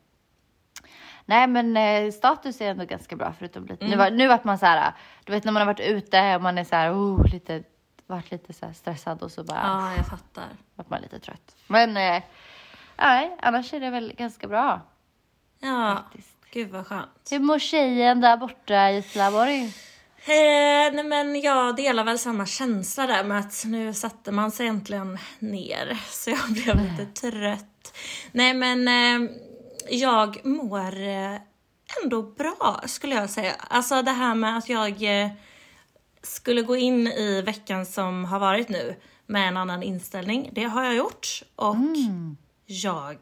nej, 1.25 1.47
men 1.47 1.77
eh, 1.77 2.11
status 2.11 2.61
är 2.61 2.71
ändå 2.71 2.85
ganska 2.85 3.15
bra 3.15 3.33
förutom 3.39 3.65
lite. 3.65 3.87
Nu, 3.87 3.95
var, 3.95 4.11
nu 4.11 4.27
vart 4.27 4.43
man 4.43 4.57
så 4.57 4.65
här, 4.65 4.93
du 5.23 5.31
vet 5.31 5.43
när 5.43 5.51
man 5.51 5.61
har 5.61 5.73
varit 5.73 5.89
ute 5.89 6.35
och 6.35 6.41
man 6.41 6.57
är 6.57 6.63
så 6.63 6.75
här, 6.75 6.93
oh, 6.93 7.33
lite 7.33 7.63
varit 8.09 8.31
lite 8.31 8.53
så 8.53 8.73
stressad 8.73 9.21
och 9.23 9.31
så 9.31 9.43
bara 9.43 9.59
Ja, 9.63 9.95
jag 9.97 10.07
fattar. 10.07 10.47
vart 10.75 10.89
man 10.89 11.01
lite 11.01 11.19
trött. 11.19 11.55
Men 11.67 11.97
eh, 11.97 12.23
nej, 12.97 13.37
annars 13.41 13.73
är 13.73 13.79
det 13.79 13.89
väl 13.89 14.13
ganska 14.17 14.47
bra. 14.47 14.81
Ja, 15.59 15.95
Faktiskt. 16.03 16.35
gud 16.51 16.69
vad 16.69 16.87
skönt. 16.87 17.27
Hur 17.31 17.39
mår 17.39 17.59
tjejen 17.59 18.21
där 18.21 18.37
borta 18.37 18.91
i 18.91 19.01
Slaborg? 19.01 19.73
Eh, 20.25 20.93
nej 20.93 21.03
men 21.03 21.41
jag 21.41 21.75
delar 21.75 22.03
väl 22.03 22.19
samma 22.19 22.45
känsla 22.45 23.07
där 23.07 23.23
med 23.23 23.39
att 23.39 23.63
nu 23.65 23.93
satte 23.93 24.31
man 24.31 24.51
sig 24.51 24.67
äntligen 24.67 25.17
ner. 25.39 25.97
Så 26.07 26.29
jag 26.29 26.39
blev 26.49 26.75
lite 26.91 27.05
trött. 27.29 27.97
Nej 28.31 28.53
men 28.53 28.87
eh, 28.87 29.29
jag 29.89 30.45
mår 30.45 31.01
eh, 31.01 31.35
ändå 32.03 32.21
bra 32.21 32.81
skulle 32.85 33.15
jag 33.15 33.29
säga. 33.29 33.53
Alltså 33.69 34.01
det 34.01 34.11
här 34.11 34.35
med 34.35 34.57
att 34.57 34.69
jag 34.69 35.21
eh, 35.23 35.29
skulle 36.21 36.61
gå 36.61 36.75
in 36.75 37.07
i 37.07 37.41
veckan 37.41 37.85
som 37.85 38.25
har 38.25 38.39
varit 38.39 38.69
nu 38.69 38.95
med 39.25 39.47
en 39.47 39.57
annan 39.57 39.83
inställning. 39.83 40.49
Det 40.53 40.63
har 40.63 40.83
jag 40.83 40.95
gjort 40.95 41.43
och 41.55 41.75
jag 42.65 43.17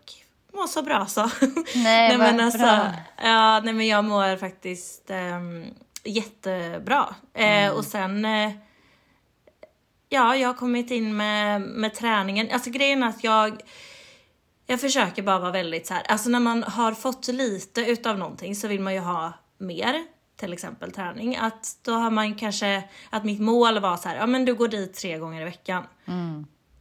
mår 0.54 0.68
så 0.68 0.82
bra 0.84 1.06
så. 1.06 1.30
Nej, 1.75 2.18
vad 2.18 2.36
men 2.36 2.51
bra. 2.51 2.92
Ja, 3.24 3.60
nej 3.60 3.74
men 3.74 3.88
jag 3.88 4.06
mår 4.06 4.38
faktiskt 4.38 5.10
ehm, 5.10 5.66
jättebra. 6.04 7.16
Eh, 7.34 7.70
och 7.70 7.86
sen 7.86 8.25
eh, 8.25 8.51
Ja, 10.10 10.36
jag 10.36 10.50
har 10.50 10.54
kommit 10.54 10.92
in 10.92 11.18
med, 11.18 11.62
med 11.62 11.94
träningen. 11.94 12.51
Alltså 12.51 12.70
grejen 12.70 13.04
är 13.04 13.08
att 13.08 13.24
jag 13.24 13.62
jag 14.66 14.82
försöker 14.82 15.22
bara 15.22 15.39
vara 15.39 15.51
väldigt 15.51 15.88
så 15.88 15.94
här. 15.94 16.04
alltså 16.04 16.30
när 16.30 16.39
man 16.39 16.63
har 16.63 16.94
fått 16.94 17.27
lite 17.27 17.82
utav 17.82 18.18
någonting 18.18 18.56
så 18.56 18.68
vill 18.68 18.82
man 18.82 18.94
ju 18.94 19.00
ha 19.00 19.34
mer. 19.58 20.06
Till 20.38 20.53
exempel 20.53 20.91
träning. 20.91 21.36
Att 21.38 21.77
då 21.82 21.91
har 21.94 22.12
man 22.12 22.36
kanske, 22.36 22.84
att 23.10 23.24
mitt 23.24 23.41
mål 23.41 23.79
var 23.79 23.98
så 23.98 24.10
här, 24.10 24.15
ja 24.15 24.25
men 24.25 24.46
du 24.46 24.53
går 24.56 24.67
dit 24.67 24.94
tre 24.94 25.17
gånger 25.17 25.41
i 25.41 25.46
veckan. 25.46 25.84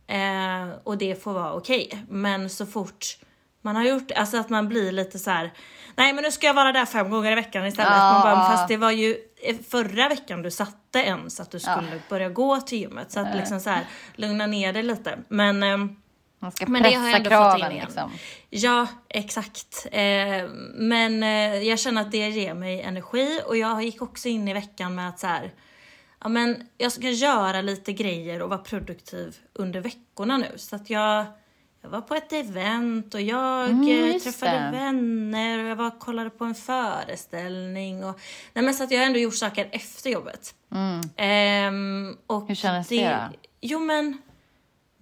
Eh, 0.07 0.77
och 0.85 0.99
det 0.99 1.23
får 1.23 1.33
vara 1.33 1.53
okej. 1.55 2.05
Men 2.09 2.51
så 2.51 2.67
fort 2.67 3.19
man 3.63 3.77
har 3.77 3.85
gjort 3.85 4.11
alltså 4.13 4.37
att 4.37 4.49
man 4.51 4.69
blir 4.69 4.93
lite 4.93 5.19
så 5.19 5.31
här. 5.31 5.53
nej 5.97 6.13
men 6.13 6.25
nu 6.25 6.31
ska 6.31 6.47
jag 6.47 6.55
vara 6.55 6.73
där 6.73 6.87
fem 6.87 7.11
gånger 7.11 7.33
i 7.33 7.35
veckan 7.35 7.67
istället. 7.67 7.93
Ja, 7.93 8.13
man 8.13 8.23
bara, 8.23 8.45
ja. 8.45 8.51
fast 8.51 8.69
det 8.69 8.77
var 8.77 8.91
ju 8.91 9.17
eh, 9.43 9.57
förra 9.71 10.09
veckan 10.09 10.43
du 10.43 10.51
satte 10.51 11.03
en 11.03 11.31
så 11.31 11.43
att 11.43 11.51
du 11.51 11.61
skulle 11.61 12.01
börja 12.09 12.29
gå 12.29 12.61
till 12.61 12.79
gymmet. 12.79 13.13
Så 13.13 13.21
att 13.21 13.37
liksom 13.37 13.61
så 13.61 13.71
här, 13.71 13.87
lugna 14.15 14.47
ner 14.47 14.73
dig 14.73 14.83
lite. 14.83 15.19
Men 15.29 15.63
ehm, 15.63 15.97
Man 16.39 16.53
ska 16.53 16.67
Men 16.67 16.83
det 16.83 16.93
har 16.95 17.09
jag 17.09 17.23
pressa 17.23 17.37
ändå 17.37 17.51
fått 17.51 17.55
in 17.55 17.61
kraven 17.61 17.73
igen. 17.73 17.85
liksom. 17.87 18.11
Ja, 18.51 18.87
exakt. 19.09 19.87
Eh, 19.93 20.49
men 20.75 21.23
eh, 21.23 21.63
jag 21.69 21.79
känner 21.79 22.01
att 22.01 22.13
det 22.13 22.29
ger 22.29 22.55
mig 22.55 22.83
energi 22.83 23.41
och 23.47 23.57
jag 23.57 23.83
gick 23.83 24.03
också 24.03 24.29
in 24.29 24.49
i 24.49 24.53
veckan 24.53 24.95
med 24.95 25.09
att 25.09 25.19
så 25.21 25.27
här, 25.27 25.53
ja 26.23 26.29
men 26.29 26.69
jag 26.79 26.93
ska 26.93 27.11
göra 27.11 27.61
lite 27.61 27.93
grejer 27.93 28.43
och 28.43 28.49
vara 28.49 28.59
produktiv 28.59 29.37
under 29.53 29.81
veckorna 29.81 30.37
nu. 30.37 30.53
Så 30.57 30.77
att 30.77 30.91
jag, 30.91 31.25
jag 31.83 31.89
var 31.91 32.01
på 32.01 32.15
ett 32.15 32.33
event 32.33 33.15
och 33.15 33.21
jag 33.21 33.69
Mm, 33.71 34.11
eh, 34.15 34.19
träffade 34.19 34.53
det. 34.53 34.71
vänner 34.73 35.59
och 35.65 35.71
jag 35.71 35.77
var 35.77 35.87
och 35.87 35.99
kollade 35.99 36.31
på 36.31 36.45
en 36.45 36.55
föreställning. 36.55 38.05
Och, 38.05 38.21
nej 38.53 38.65
men 38.65 38.75
så 38.75 38.85
att 38.85 38.91
jag 38.91 38.99
har 38.99 39.07
ändå 39.07 39.19
gjort 39.19 39.35
saker 39.37 39.69
efter 39.73 40.11
jobbet. 40.11 40.55
Ehm, 41.17 42.17
och 42.27 42.37
Mm. 42.37 42.49
Hur 42.49 42.55
kändes 42.55 42.89
det 42.89 43.09
då? 43.09 43.37
Jo 43.61 43.79
men 43.79 44.19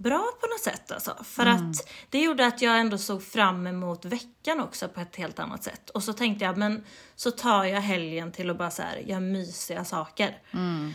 bra 0.05 0.31
på 0.41 0.47
något 0.47 0.61
sätt 0.61 0.93
alltså. 0.93 1.25
För 1.25 1.43
Mm. 1.47 1.71
att 1.71 1.89
det 2.11 2.19
gjorde 2.21 2.47
att 2.47 2.63
jag 2.63 2.81
ändå 2.81 2.99
såg 2.99 3.23
fram 3.25 3.67
emot 3.67 4.05
veckan 4.05 4.61
också 4.61 4.89
på 4.89 5.01
ett 5.01 5.17
helt 5.17 5.39
annat 5.39 5.65
sätt. 5.65 5.91
Och 5.91 6.03
så 6.03 6.13
tänkte 6.13 6.45
jag, 6.45 6.57
men 6.57 6.85
så 7.17 7.31
tar 7.31 7.65
jag 7.65 7.81
helgen 7.81 8.33
till 8.33 8.51
att 8.51 8.59
bara 8.59 8.71
så 8.71 8.83
här, 8.83 8.97
göra 8.97 9.21
mysiga 9.21 9.85
saker. 9.85 10.39
Mm. 10.53 10.93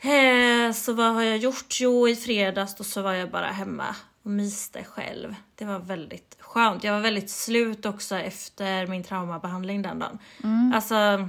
Eh, 0.00 0.72
så 0.72 0.92
vad 0.92 1.14
har 1.14 1.22
jag 1.22 1.36
gjort? 1.36 1.80
Jo, 1.80 2.08
i 2.08 2.16
fredags 2.16 2.74
då 2.76 2.84
så 2.84 3.02
var 3.02 3.12
jag 3.12 3.30
bara 3.30 3.46
hemma 3.46 3.96
och 4.22 4.30
myste 4.30 4.84
själv. 4.84 5.34
Det 5.54 5.64
var 5.64 5.78
väldigt 5.78 6.36
skönt. 6.40 6.84
Jag 6.84 6.92
var 6.92 7.00
väldigt 7.00 7.30
slut 7.30 7.86
också 7.86 8.16
efter 8.18 8.86
min 8.86 9.04
traumabehandling 9.04 9.82
den 9.82 9.98
dagen. 9.98 10.18
Mm. 10.44 10.72
Alltså, 10.74 11.28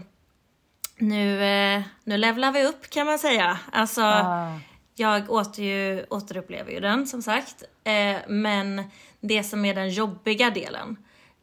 nu, 0.98 1.44
eh, 1.44 1.82
nu 2.04 2.18
levlar 2.18 2.52
vi 2.52 2.64
upp 2.66 2.90
kan 2.90 3.06
man 3.06 3.20
säga. 3.20 3.60
Alltså, 3.72 4.02
Ah. 4.02 4.60
Jag 5.00 5.32
åter 5.32 5.64
ju, 5.66 6.06
återupplever 6.10 6.72
ju 6.72 6.80
den 6.80 7.08
som 7.08 7.22
sagt. 7.22 7.64
Eh, 7.84 8.18
men 8.28 8.84
det 9.20 9.44
som 9.44 9.66
är 9.66 9.76
den 9.76 9.90
jobbiga 9.90 10.50
delen, 10.50 10.98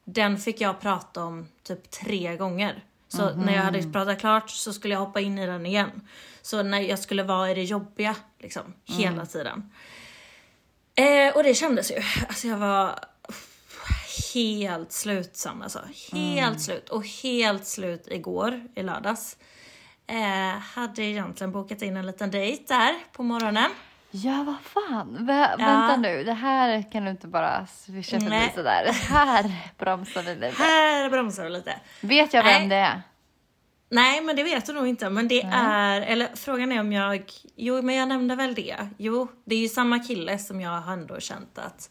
den 0.04 0.38
fick 0.38 0.61
jag 0.61 0.80
prata 0.80 1.25
om 1.25 1.49
typ 1.62 1.90
tre 1.90 2.37
gånger. 2.37 2.84
Så 3.08 3.34
när 3.34 3.54
jag 3.54 3.62
hade 3.62 3.92
pratat 3.92 4.20
klart 4.20 4.50
så 4.50 4.73
skulle 4.73 4.94
jag 4.94 5.00
hoppa 5.00 5.20
in 5.20 5.38
i 5.38 5.46
den 5.46 5.66
igen. 5.66 5.90
Så 6.42 6.62
när 6.62 6.80
jag 6.80 6.99
skulle 6.99 7.23
vara 7.23 7.50
i 7.50 7.54
det 7.54 7.62
jobbiga 7.62 8.16
liksom, 8.38 8.75
hela 8.84 9.26
tiden. 9.26 9.70
Eh, 10.94 11.37
och 11.37 11.42
det 11.42 11.54
kändes 11.54 11.90
ju. 11.90 11.96
Alltså 12.28 12.49
jag 12.49 12.58
var 12.58 12.99
helt 14.34 14.92
slutsam 14.92 15.62
alltså. 15.62 15.80
Helt 16.12 16.62
slut. 16.62 16.88
Och 16.88 17.06
helt 17.06 17.66
slut 17.66 18.08
igår, 18.11 18.68
i 18.75 18.82
lördags. 18.82 19.37
Eh, 20.06 20.58
hade 20.75 21.02
egentligen 21.02 21.52
bokat 21.52 21.82
in 21.82 21.96
en 21.96 22.06
liten 22.06 22.30
dejt 22.30 22.75
där 22.75 22.94
på 23.12 23.23
morgonen. 23.23 23.70
Ja, 24.11 24.44
vad 24.46 24.61
fan. 24.61 25.16
Vä- 25.18 25.56
Vänta 25.58 25.96
nu, 25.96 26.25
det 26.25 26.32
här 26.32 26.92
kan 26.92 27.04
du 27.04 27.11
inte 27.11 27.26
bara 27.28 27.66
swisha 27.66 28.11
förbi 28.20 28.30
Nej. 28.30 28.52
sådär. 28.54 28.92
Här 28.92 29.50
bromsar 29.78 30.23
vi 30.23 30.34
lite. 30.34 30.62
Här 30.62 31.11
bromsar 31.11 31.44
vi 31.44 31.50
lite. 31.50 31.80
Vet 32.00 32.34
jag 32.34 32.44
vem 32.44 32.61
Nej. 32.61 32.68
det 32.68 32.76
är? 32.76 33.02
Nej, 33.88 34.20
men 34.20 34.37
det 34.37 34.42
vet 34.42 34.66
du 34.66 34.73
nog 34.73 34.87
inte. 34.88 35.11
Men 35.11 35.28
det 35.28 35.42
är, 35.52 36.00
eller 36.00 36.28
frågan 36.37 36.73
är 36.73 36.80
om 36.80 36.92
jag, 36.92 37.25
jo 37.56 37.82
men 37.82 37.94
jag 37.94 38.08
nämnde 38.08 38.37
väl 38.37 38.54
det. 38.54 38.76
Jo, 38.99 39.28
det 39.44 39.54
är 39.54 39.58
ju 39.58 39.68
samma 39.68 39.99
kille 39.99 40.38
som 40.38 40.61
jag 40.61 40.70
har 40.80 40.92
ändå 40.92 41.20
känt 41.20 41.58
att 41.58 41.90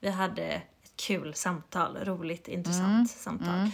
vi 0.00 0.10
hade 0.10 0.42
ett 0.42 0.92
kul 1.06 1.34
samtal, 1.34 1.96
roligt, 2.04 2.48
intressant 2.48 3.10
samtal. 3.10 3.60
Eh, 3.60 3.70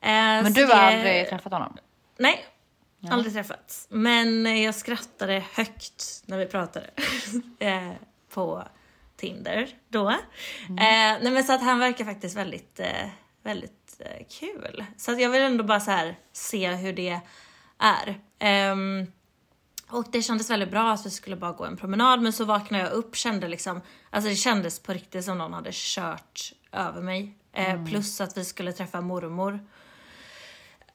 Men 0.00 0.52
du 0.52 0.62
har 0.62 0.68
det- 0.68 0.74
aldrig 0.82 1.28
träffat 1.28 1.52
honom? 1.52 1.76
Nej, 2.18 2.44
aldrig 3.12 3.34
träffats. 3.34 3.86
Men 3.90 4.62
jag 4.62 4.74
skrattade 4.74 5.44
högt 5.54 6.22
när 6.26 6.38
vi 6.38 6.46
pratade 6.46 6.90
eh, 7.58 7.90
på 8.34 8.64
Tinder 9.16 9.68
då. 9.88 10.10
Eh, 10.10 10.16
nej 10.78 11.30
men 11.30 11.44
så 11.44 11.52
att 11.52 11.62
han 11.62 11.78
verkar 11.78 12.04
faktiskt 12.04 12.36
väldigt, 12.36 12.80
eh, 12.80 13.08
väldigt 13.42 14.00
eh, 14.00 14.26
kul. 14.40 14.84
Så 14.96 15.12
att 15.12 15.20
jag 15.20 15.30
vill 15.30 15.42
ändå 15.42 15.64
bara 15.64 15.80
så 15.80 15.90
här 15.90 16.18
se 16.32 16.70
hur 16.70 16.92
det 16.92 17.20
är. 17.78 18.20
Ehm, 18.38 19.06
och 19.88 20.06
det 20.12 20.22
kändes 20.22 20.50
väldigt 20.50 20.70
bra 20.70 20.92
att 20.92 21.06
vi 21.06 21.10
skulle 21.10 21.36
bara 21.36 21.52
gå 21.52 21.64
en 21.64 21.76
promenad 21.76 22.22
men 22.22 22.32
så 22.32 22.44
vaknade 22.44 22.84
jag 22.84 22.92
upp 22.92 23.16
kände 23.16 23.48
liksom, 23.48 23.80
alltså 24.10 24.30
det 24.30 24.36
kändes 24.36 24.78
på 24.78 24.92
riktigt 24.92 25.24
som 25.24 25.38
någon 25.38 25.52
hade 25.52 25.70
kört 25.72 26.52
över 26.72 27.02
mig. 27.02 27.38
Eh, 27.52 27.84
Plus 27.84 28.20
att 28.20 28.36
vi 28.36 28.44
skulle 28.44 28.72
träffa 28.72 29.00
mormor 29.00 29.66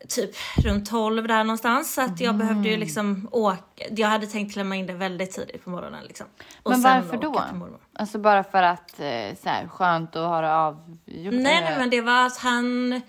typ 0.08 0.30
runt 0.58 0.90
12 0.90 1.28
där 1.28 1.44
någonstans. 1.44 1.94
Så 1.94 2.02
att 2.02 2.20
jag 2.20 2.36
behövde 2.36 2.60
Mm. 2.60 2.72
ju 2.72 2.78
liksom 2.78 3.30
åka. 3.32 3.84
Jag 3.92 4.08
hade 4.08 4.28
tänkt 4.28 4.54
klämma 4.54 4.76
in 4.76 4.88
det 4.88 4.94
väldigt 4.94 5.32
tidigt 5.32 5.64
på 5.64 5.70
morgonen 5.70 6.04
liksom. 6.04 6.26
Och 6.64 6.72
Men 6.72 6.82
varför 6.82 7.18
då? 7.18 7.46
Alltså 7.94 8.20
bara 8.20 8.44
för 8.44 8.64
att 8.64 9.00
eh, 9.00 9.36
så 9.44 9.50
här, 9.50 9.68
skönt 9.68 10.16
att 10.16 10.28
ha 10.28 10.42
det 10.42 10.54
avgjort? 10.56 10.98
Nej, 11.06 11.32
nej, 11.34 11.64
eller? 11.64 11.78
men 11.80 11.90
det 11.90 12.02
var 12.02 12.26
att 12.26 12.38
han, 12.38 13.02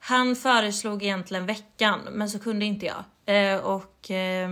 han 0.00 0.36
föreslog 0.36 1.02
egentligen 1.02 1.46
veckan, 1.46 2.00
men 2.10 2.30
så 2.30 2.38
kunde 2.38 2.64
inte 2.64 2.86
jag. 2.86 3.04
Eh, 3.54 3.60
och 3.60 4.10
eh, 4.10 4.50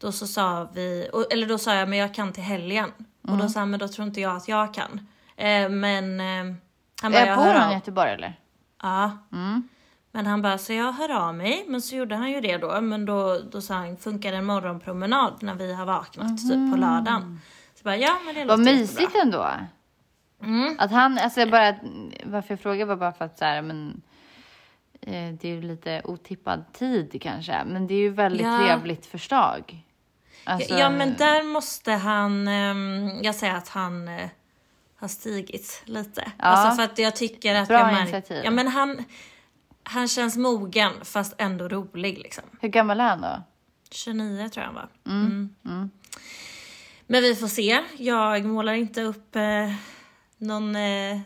då 0.00 0.12
så 0.12 0.26
sa 0.26 0.68
vi, 0.74 1.08
och, 1.12 1.32
eller 1.32 1.46
då 1.46 1.58
sa 1.58 1.74
jag, 1.74 1.88
men 1.88 1.98
jag 1.98 2.14
kan 2.14 2.32
till 2.32 2.42
helgen. 2.42 2.90
Och 3.22 3.28
Mm. 3.28 3.40
då 3.40 3.48
sa 3.48 3.60
han, 3.60 3.70
men 3.70 3.80
då 3.80 3.88
tror 3.88 4.06
inte 4.08 4.20
jag 4.20 4.36
att 4.36 4.48
jag 4.48 4.74
kan. 4.74 5.06
Eh, 5.36 5.68
men 5.68 6.20
eh, 6.20 6.54
han 7.02 7.12
bara, 7.12 7.18
Jag 7.20 7.28
jag 7.28 7.38
bor 7.38 7.44
han 7.54 7.70
i. 7.70 7.74
Göteborg 7.74 8.10
eller? 8.10 8.40
Ja. 8.82 9.18
Mm. 9.32 9.68
Men 10.16 10.26
han 10.26 10.42
bara, 10.42 10.58
så 10.58 10.72
jag 10.72 10.92
hör 10.92 11.10
av 11.28 11.34
mig. 11.34 11.64
Men 11.68 11.82
så 11.82 11.96
gjorde 11.96 12.16
han 12.16 12.30
ju 12.30 12.40
det 12.40 12.56
då. 12.58 12.80
Men 12.80 13.04
då, 13.04 13.38
då 13.52 13.60
sa 13.60 13.74
han, 13.74 13.96
funkar 13.96 14.32
en 14.32 14.44
morgonpromenad 14.44 15.42
när 15.42 15.54
vi 15.54 15.74
har 15.74 15.86
vaknat 15.86 16.38
typ 16.38 16.72
på 16.72 16.76
lördagen? 16.76 17.40
Så 17.74 17.80
bara, 17.84 17.96
ja 17.96 18.16
men 18.24 18.34
det 18.34 18.40
Mhm. 18.40 18.48
Vad 18.48 18.58
mysigt 18.58 19.00
jättebra. 19.00 19.22
ändå. 19.22 19.50
Mm. 20.42 20.76
Att 20.78 20.90
han, 20.90 21.18
alltså 21.18 21.46
bara, 21.46 21.74
varför 22.24 22.52
jag 22.52 22.60
frågar 22.60 22.86
var 22.86 22.96
bara 22.96 23.12
för 23.12 23.24
att 23.24 23.38
så 23.38 23.44
här, 23.44 23.62
men 23.62 24.02
eh, 25.00 25.34
det 25.40 25.44
är 25.48 25.54
ju 25.54 25.62
lite 25.62 26.00
otippad 26.04 26.72
tid 26.72 27.18
kanske, 27.22 27.64
men 27.66 27.86
det 27.86 27.94
är 27.94 27.98
ju 27.98 28.10
väldigt 28.10 28.46
Ja. 28.46 28.58
trevligt 28.58 29.06
förslag. 29.06 29.84
Alltså, 30.44 30.74
Ja 30.74 30.90
men 30.90 31.14
där 31.18 31.42
måste 31.42 31.92
han, 31.92 32.48
ehm, 32.48 33.10
jag 33.22 33.34
säger 33.34 33.54
att 33.54 33.68
han 33.68 34.08
eh, 34.08 34.28
har 34.96 35.08
stigit 35.08 35.82
lite. 35.84 36.32
Ja. 36.38 36.44
Alltså 36.44 36.76
för 36.76 36.82
att 36.92 36.98
jag 36.98 37.16
tycker 37.16 37.54
att 37.54 37.68
Bra 37.68 37.78
jag 37.78 37.92
märker, 37.92 38.44
ja 38.44 38.50
men 38.50 38.68
han, 38.68 39.04
han 39.84 40.08
känns 40.08 40.36
mogen 40.36 40.92
fast 41.02 41.34
ändå 41.38 41.68
rolig 41.68 42.18
liksom. 42.18 42.44
Hur 42.60 42.68
gammal 42.68 43.00
är 43.00 43.04
han 43.08 43.20
då? 43.20 43.42
29 43.90 44.48
tror 44.48 44.62
jag 44.66 44.72
han 44.72 44.74
var. 44.74 44.88
Mm. 45.06 45.90
Men 47.06 47.22
vi 47.22 47.34
får 47.34 47.48
se. 47.48 47.80
Jag 47.96 48.44
målar 48.44 48.72
inte 48.72 49.02
upp 49.02 49.36
eh, 49.36 49.72
någon 50.38 50.76
eh, 50.76 51.12
eh, 51.12 51.20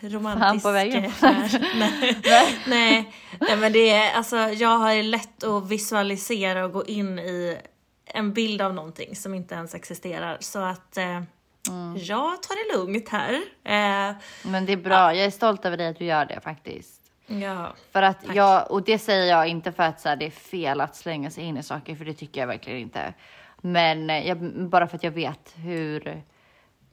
romantisk... 0.00 0.44
Han 0.46 0.60
på 0.60 0.68
här. 0.68 1.74
nej. 1.78 2.18
nej. 2.66 3.12
nej, 3.40 3.56
men 3.56 3.72
det 3.72 3.90
är 3.90 4.12
alltså 4.14 4.36
jag 4.36 4.78
har 4.78 5.02
lätt 5.02 5.44
att 5.44 5.68
visualisera 5.68 6.64
och 6.64 6.72
gå 6.72 6.84
in 6.86 7.18
i 7.18 7.58
en 8.04 8.32
bild 8.32 8.62
av 8.62 8.74
någonting 8.74 9.16
som 9.16 9.34
inte 9.34 9.54
ens 9.54 9.74
existerar. 9.74 10.36
Så 10.40 10.58
att 10.58 10.96
eh, 10.96 11.22
Mm. 11.68 11.96
jag 12.04 12.42
tar 12.42 12.72
det 12.72 12.78
lugnt 12.78 13.08
här. 13.08 13.32
Eh, 13.64 14.16
Men 14.44 14.66
det 14.66 14.72
är 14.72 14.76
bra. 14.76 15.14
Jag 15.14 15.26
är 15.26 15.30
stolt 15.30 15.64
över 15.64 15.76
dig 15.76 15.88
att 15.88 15.98
du 15.98 16.04
gör 16.04 16.24
det 16.24 16.40
faktiskt. 16.40 16.99
Ja. 17.30 17.74
För 17.92 18.02
att 18.02 18.34
jag, 18.34 18.70
och 18.70 18.82
det 18.82 18.98
säger 18.98 19.26
jag 19.26 19.48
inte 19.48 19.72
för 19.72 19.82
att 19.82 20.00
så 20.00 20.08
här, 20.08 20.16
det 20.16 20.26
är 20.26 20.30
fel 20.30 20.80
att 20.80 20.96
slänga 20.96 21.30
sig 21.30 21.44
in 21.44 21.56
i 21.56 21.62
saker, 21.62 21.94
för 21.94 22.04
det 22.04 22.14
tycker 22.14 22.40
jag 22.40 22.48
verkligen 22.48 22.78
inte. 22.78 23.14
Men 23.60 24.10
eh, 24.10 24.28
jag, 24.28 24.38
bara 24.68 24.86
för 24.86 24.96
att 24.96 25.04
jag 25.04 25.10
vet 25.10 25.54
hur 25.56 26.22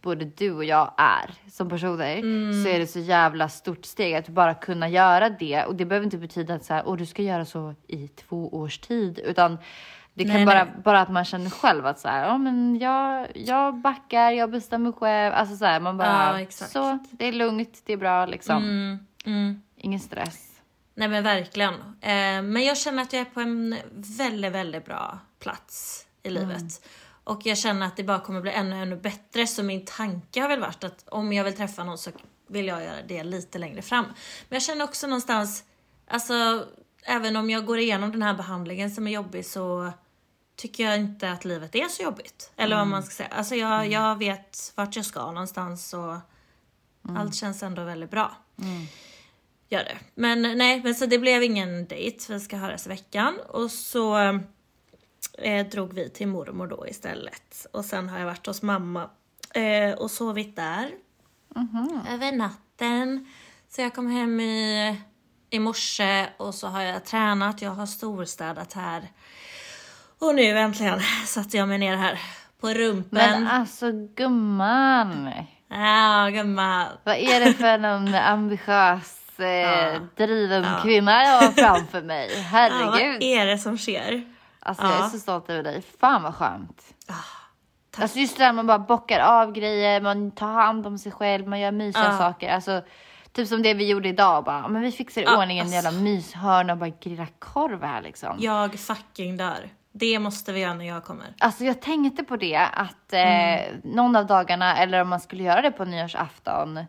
både 0.01 0.25
du 0.25 0.51
och 0.51 0.65
jag 0.65 0.93
är 0.97 1.49
som 1.51 1.69
personer 1.69 2.21
så 2.63 2.69
är 2.69 2.79
det 2.79 2.87
så 2.87 2.99
jävla 2.99 3.49
stort 3.49 3.85
steg 3.85 4.15
att 4.15 4.29
bara 4.29 4.53
kunna 4.53 4.89
göra 4.89 5.29
det. 5.29 5.65
Och 5.65 5.75
det 5.75 5.85
behöver 5.85 6.05
inte 6.05 6.17
betyda 6.17 6.53
att 6.53 6.65
så 6.65 6.73
här, 6.73 6.83
Åh, 6.85 6.97
du 6.97 7.05
ska 7.05 7.21
göra 7.21 7.45
så 7.45 7.75
i 7.87 8.07
två 8.07 8.49
års 8.49 8.77
tid, 8.77 9.19
utan 9.19 9.57
det 10.13 10.23
kan 10.23 10.33
Nej, 10.33 10.45
bara, 10.45 10.63
nej. 10.63 10.73
bara 10.83 11.01
att 11.01 11.09
man 11.09 11.25
känner 11.25 11.49
själv 11.49 11.85
att 11.85 11.99
så 11.99 12.07
här, 12.07 12.27
ja, 12.27 12.37
men 12.37 12.79
jag, 12.79 13.27
jag 13.35 13.75
backar, 13.75 14.31
jag 14.31 14.51
bestämmer 14.51 14.91
själv. 14.91 15.33
Alltså 15.33 15.55
så 15.55 15.65
här, 15.65 15.79
man 15.79 15.97
bara, 15.97 16.41
Ja, 16.41 16.45
så 16.49 16.99
det 17.11 17.25
är 17.25 17.31
lugnt, 17.31 17.81
det 17.85 17.93
är 17.93 17.97
bra 17.97 18.25
liksom. 18.25 18.63
Mm, 18.63 18.99
mm. 19.25 19.61
Ingen 19.77 19.99
stress. 19.99 20.61
Nej 20.93 21.07
men 21.07 21.23
verkligen. 21.23 21.73
Eh, 22.01 22.41
men 22.41 22.63
jag 22.63 22.77
känner 22.77 23.03
att 23.03 23.13
jag 23.13 23.21
är 23.21 23.25
på 23.25 23.39
en 23.41 23.77
väldigt, 23.93 24.51
väldigt 24.51 24.85
bra 24.85 25.19
plats 25.39 26.05
i 26.23 26.29
livet. 26.29 26.87
Och 27.23 27.45
jag 27.45 27.57
känner 27.57 27.85
att 27.87 27.97
det 27.97 28.03
bara 28.03 28.19
kommer 28.19 28.41
bli 28.41 28.51
ännu, 28.51 28.75
ännu 28.75 28.95
bättre. 28.95 29.47
Så 29.47 29.63
min 29.63 29.85
tanke 29.85 30.41
har 30.41 30.47
väl 30.49 30.59
varit 30.59 30.83
att 30.83 31.07
om 31.09 31.33
jag 31.33 31.43
vill 31.43 31.55
träffa 31.55 31.83
någon 31.83 31.97
så 31.97 32.11
vill 32.47 32.67
jag 32.67 32.83
göra 32.83 33.01
det 33.07 33.23
lite 33.23 33.57
längre 33.57 33.81
fram. 33.81 34.05
Men 34.05 34.55
jag 34.55 34.61
känner 34.61 34.83
också 34.83 35.07
någonstans, 35.07 35.63
alltså 36.07 36.65
även 37.03 37.35
om 37.35 37.49
jag 37.49 37.65
går 37.65 37.79
igenom 37.79 38.11
den 38.11 38.21
här 38.21 38.33
behandlingen 38.33 38.91
som 38.91 39.07
är 39.07 39.11
jobbig 39.11 39.45
så 39.45 39.91
tycker 40.55 40.83
jag 40.83 40.97
inte 40.97 41.31
att 41.31 41.45
livet 41.45 41.75
är 41.75 41.87
så 41.87 42.03
jobbigt. 42.03 42.51
Eller 42.55 42.75
vad 42.75 42.87
man 42.87 43.03
ska 43.03 43.15
säga. 43.15 43.29
Alltså 43.29 43.55
jag, 43.55 43.87
jag 43.87 44.15
vet 44.15 44.73
vart 44.75 44.95
jag 44.95 45.05
ska 45.05 45.31
någonstans 45.31 45.93
och 45.93 46.15
allt 47.17 47.35
känns 47.35 47.63
ändå 47.63 47.83
väldigt 47.83 48.11
bra. 48.11 48.35
Gör 49.69 49.83
det. 49.83 49.97
Men 50.15 50.41
nej, 50.41 50.81
men 50.83 50.95
så 50.95 51.05
det 51.05 51.19
blev 51.19 51.43
ingen 51.43 51.87
dejt. 51.87 52.33
Vi 52.33 52.39
ska 52.39 52.57
höras 52.57 52.85
i 52.85 52.89
veckan. 52.89 53.39
Och 53.49 53.71
så 53.71 54.17
eh, 55.37 55.67
drog 55.71 55.93
vi 55.93 56.09
till 56.09 56.27
mormor 56.27 56.67
då 56.67 56.87
istället. 56.87 57.67
Och 57.73 57.85
sen 57.85 58.09
har 58.09 58.19
jag 58.19 58.25
varit 58.25 58.47
hos 58.47 58.61
mamma 58.61 59.09
eh, 59.53 59.91
och 59.97 60.11
sovit 60.11 60.55
där. 60.55 60.91
Över 62.13 62.31
natten. 62.31 63.27
Så 63.69 63.81
jag 63.81 63.95
kom 63.95 64.07
hem 64.11 64.39
i, 64.39 64.95
i 65.49 65.59
morse 65.59 66.27
och 66.37 66.55
så 66.55 66.67
har 66.67 66.81
jag 66.81 67.05
tränat. 67.05 67.61
Jag 67.61 67.71
har 67.71 67.85
storstädat 67.85 68.73
här. 68.73 69.07
Och 70.19 70.35
nu 70.35 70.57
äntligen 70.59 70.99
satte 71.25 71.57
jag 71.57 71.67
mig 71.67 71.77
ner 71.77 71.95
här 71.95 72.19
på 72.59 72.69
rumpen. 72.69 73.07
Men 73.11 73.47
alltså 73.47 73.91
gumman, 73.91 75.31
Ja, 75.69 76.29
gumman. 76.33 76.87
vad 77.03 77.15
är 77.15 77.39
det 77.39 77.53
för 77.53 77.77
någon 77.77 78.15
ambitiös, 78.15 79.21
eh, 79.43 79.47
Ja. 79.49 79.99
driven 80.15 80.63
Ja. 80.63 80.79
kvinna 80.83 81.23
jag 81.23 81.41
har 81.41 81.51
framför 81.51 82.01
mig? 82.01 82.29
Ja, 82.33 82.37
vad 82.37 82.43
Herregud. 82.43 83.23
är 83.23 83.45
det 83.45 83.57
som 83.57 83.77
sker? 83.77 84.23
Alltså 84.59 84.83
jag 84.83 84.93
är 84.93 84.99
Ja. 84.99 85.09
så 85.09 85.17
stolt 85.19 85.49
över 85.49 85.63
dig. 85.63 85.83
Fan 85.99 86.23
vad 86.23 86.35
skönt. 86.35 86.81
tack. 87.91 88.01
Alltså 88.03 88.19
just 88.19 88.37
det 88.37 88.43
där 88.43 88.53
man 88.53 88.67
bara 88.67 88.79
bockar 88.79 89.19
av 89.19 89.51
grejer, 89.51 90.01
man 90.01 90.31
tar 90.31 90.47
hand 90.53 90.87
om 90.87 90.97
sig 90.97 91.11
själv, 91.11 91.47
man 91.47 91.59
gör 91.59 91.71
mysiga 91.71 92.03
Ja. 92.05 92.17
saker. 92.17 92.53
Alltså 92.53 92.81
typ 93.31 93.47
som 93.47 93.61
det 93.61 93.73
vi 93.73 93.89
gjorde 93.89 94.09
idag 94.09 94.43
bara, 94.43 94.67
men 94.67 94.81
vi 94.81 94.91
fixar 94.91 95.21
i 95.21 95.23
Ja, 95.23 95.37
ordning 95.41 95.57
en 95.59 95.61
alltså. 95.65 95.75
jävla 95.75 95.91
myshörna 95.91 96.73
och 96.73 96.79
bara 96.79 96.89
grilla 96.89 97.27
korv 97.39 97.83
här 97.83 98.01
liksom. 98.01 98.35
Jag 98.39 98.79
fucking 98.79 99.37
dör. 99.37 99.69
Det 99.91 100.19
måste 100.19 100.53
vi 100.53 100.59
göra 100.59 100.73
när 100.73 100.85
jag 100.85 101.03
kommer. 101.03 101.25
Alltså 101.39 101.63
jag 101.63 101.81
tänkte 101.81 102.23
på 102.23 102.35
det 102.35 102.55
att 102.73 103.13
eh, 103.13 103.73
någon 103.83 104.15
av 104.15 104.25
dagarna 104.25 104.77
eller 104.77 105.01
om 105.01 105.09
man 105.09 105.19
skulle 105.19 105.43
göra 105.43 105.61
det 105.61 105.71
på 105.71 105.85
nyårsafton. 105.85 106.85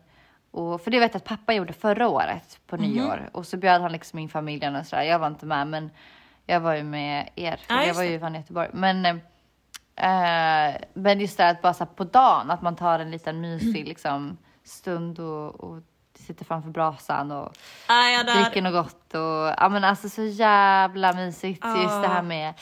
Och, 0.58 0.80
för 0.80 0.90
det 0.90 1.00
vet 1.00 1.14
jag 1.14 1.20
att 1.20 1.24
pappa 1.24 1.52
gjorde 1.52 1.72
förra 1.72 2.08
året 2.08 2.58
på 2.66 2.76
nyår 2.76 3.30
och 3.32 3.46
så 3.46 3.56
bjöd 3.56 3.80
han 3.82 3.92
liksom 3.92 4.18
in 4.18 4.28
familjen 4.28 4.76
och 4.76 4.86
sådär. 4.86 5.02
Jag 5.02 5.18
var 5.18 5.26
inte 5.26 5.46
med 5.46 5.66
men 5.66 5.90
jag 6.46 6.60
var 6.60 6.74
ju 6.74 6.82
med 6.82 7.28
er 7.34 7.56
för 7.66 7.74
Ja, 7.74 7.84
jag 7.84 7.94
var 7.94 8.02
ju 8.02 8.18
från 8.20 8.34
Göteborg. 8.34 8.68
Men, 8.72 9.06
eh, 9.96 10.74
men 10.94 11.20
just 11.20 11.36
det 11.36 11.42
här 11.42 11.50
att 11.50 11.62
bara 11.62 11.74
så 11.74 11.86
på 11.86 12.04
dagen 12.04 12.50
att 12.50 12.62
man 12.62 12.76
tar 12.76 12.98
en 12.98 13.10
liten 13.10 13.40
mysig 13.40 13.88
liksom 13.88 14.38
stund 14.64 15.18
och, 15.20 15.60
och 15.60 15.82
sitter 16.18 16.44
framför 16.44 16.70
brasan 16.70 17.30
och 17.30 17.52
Ah, 17.86 18.22
dör. 18.22 18.34
dricker 18.34 18.62
något 18.62 18.72
gott 18.84 19.14
och 19.14 19.54
ja 19.62 19.68
men 19.68 19.84
alltså 19.84 20.08
så 20.08 20.22
jävla 20.22 21.12
mysigt 21.12 21.64
just 21.64 22.02
det 22.02 22.06
Ja. 22.06 22.08
här 22.08 22.22
med 22.22 22.54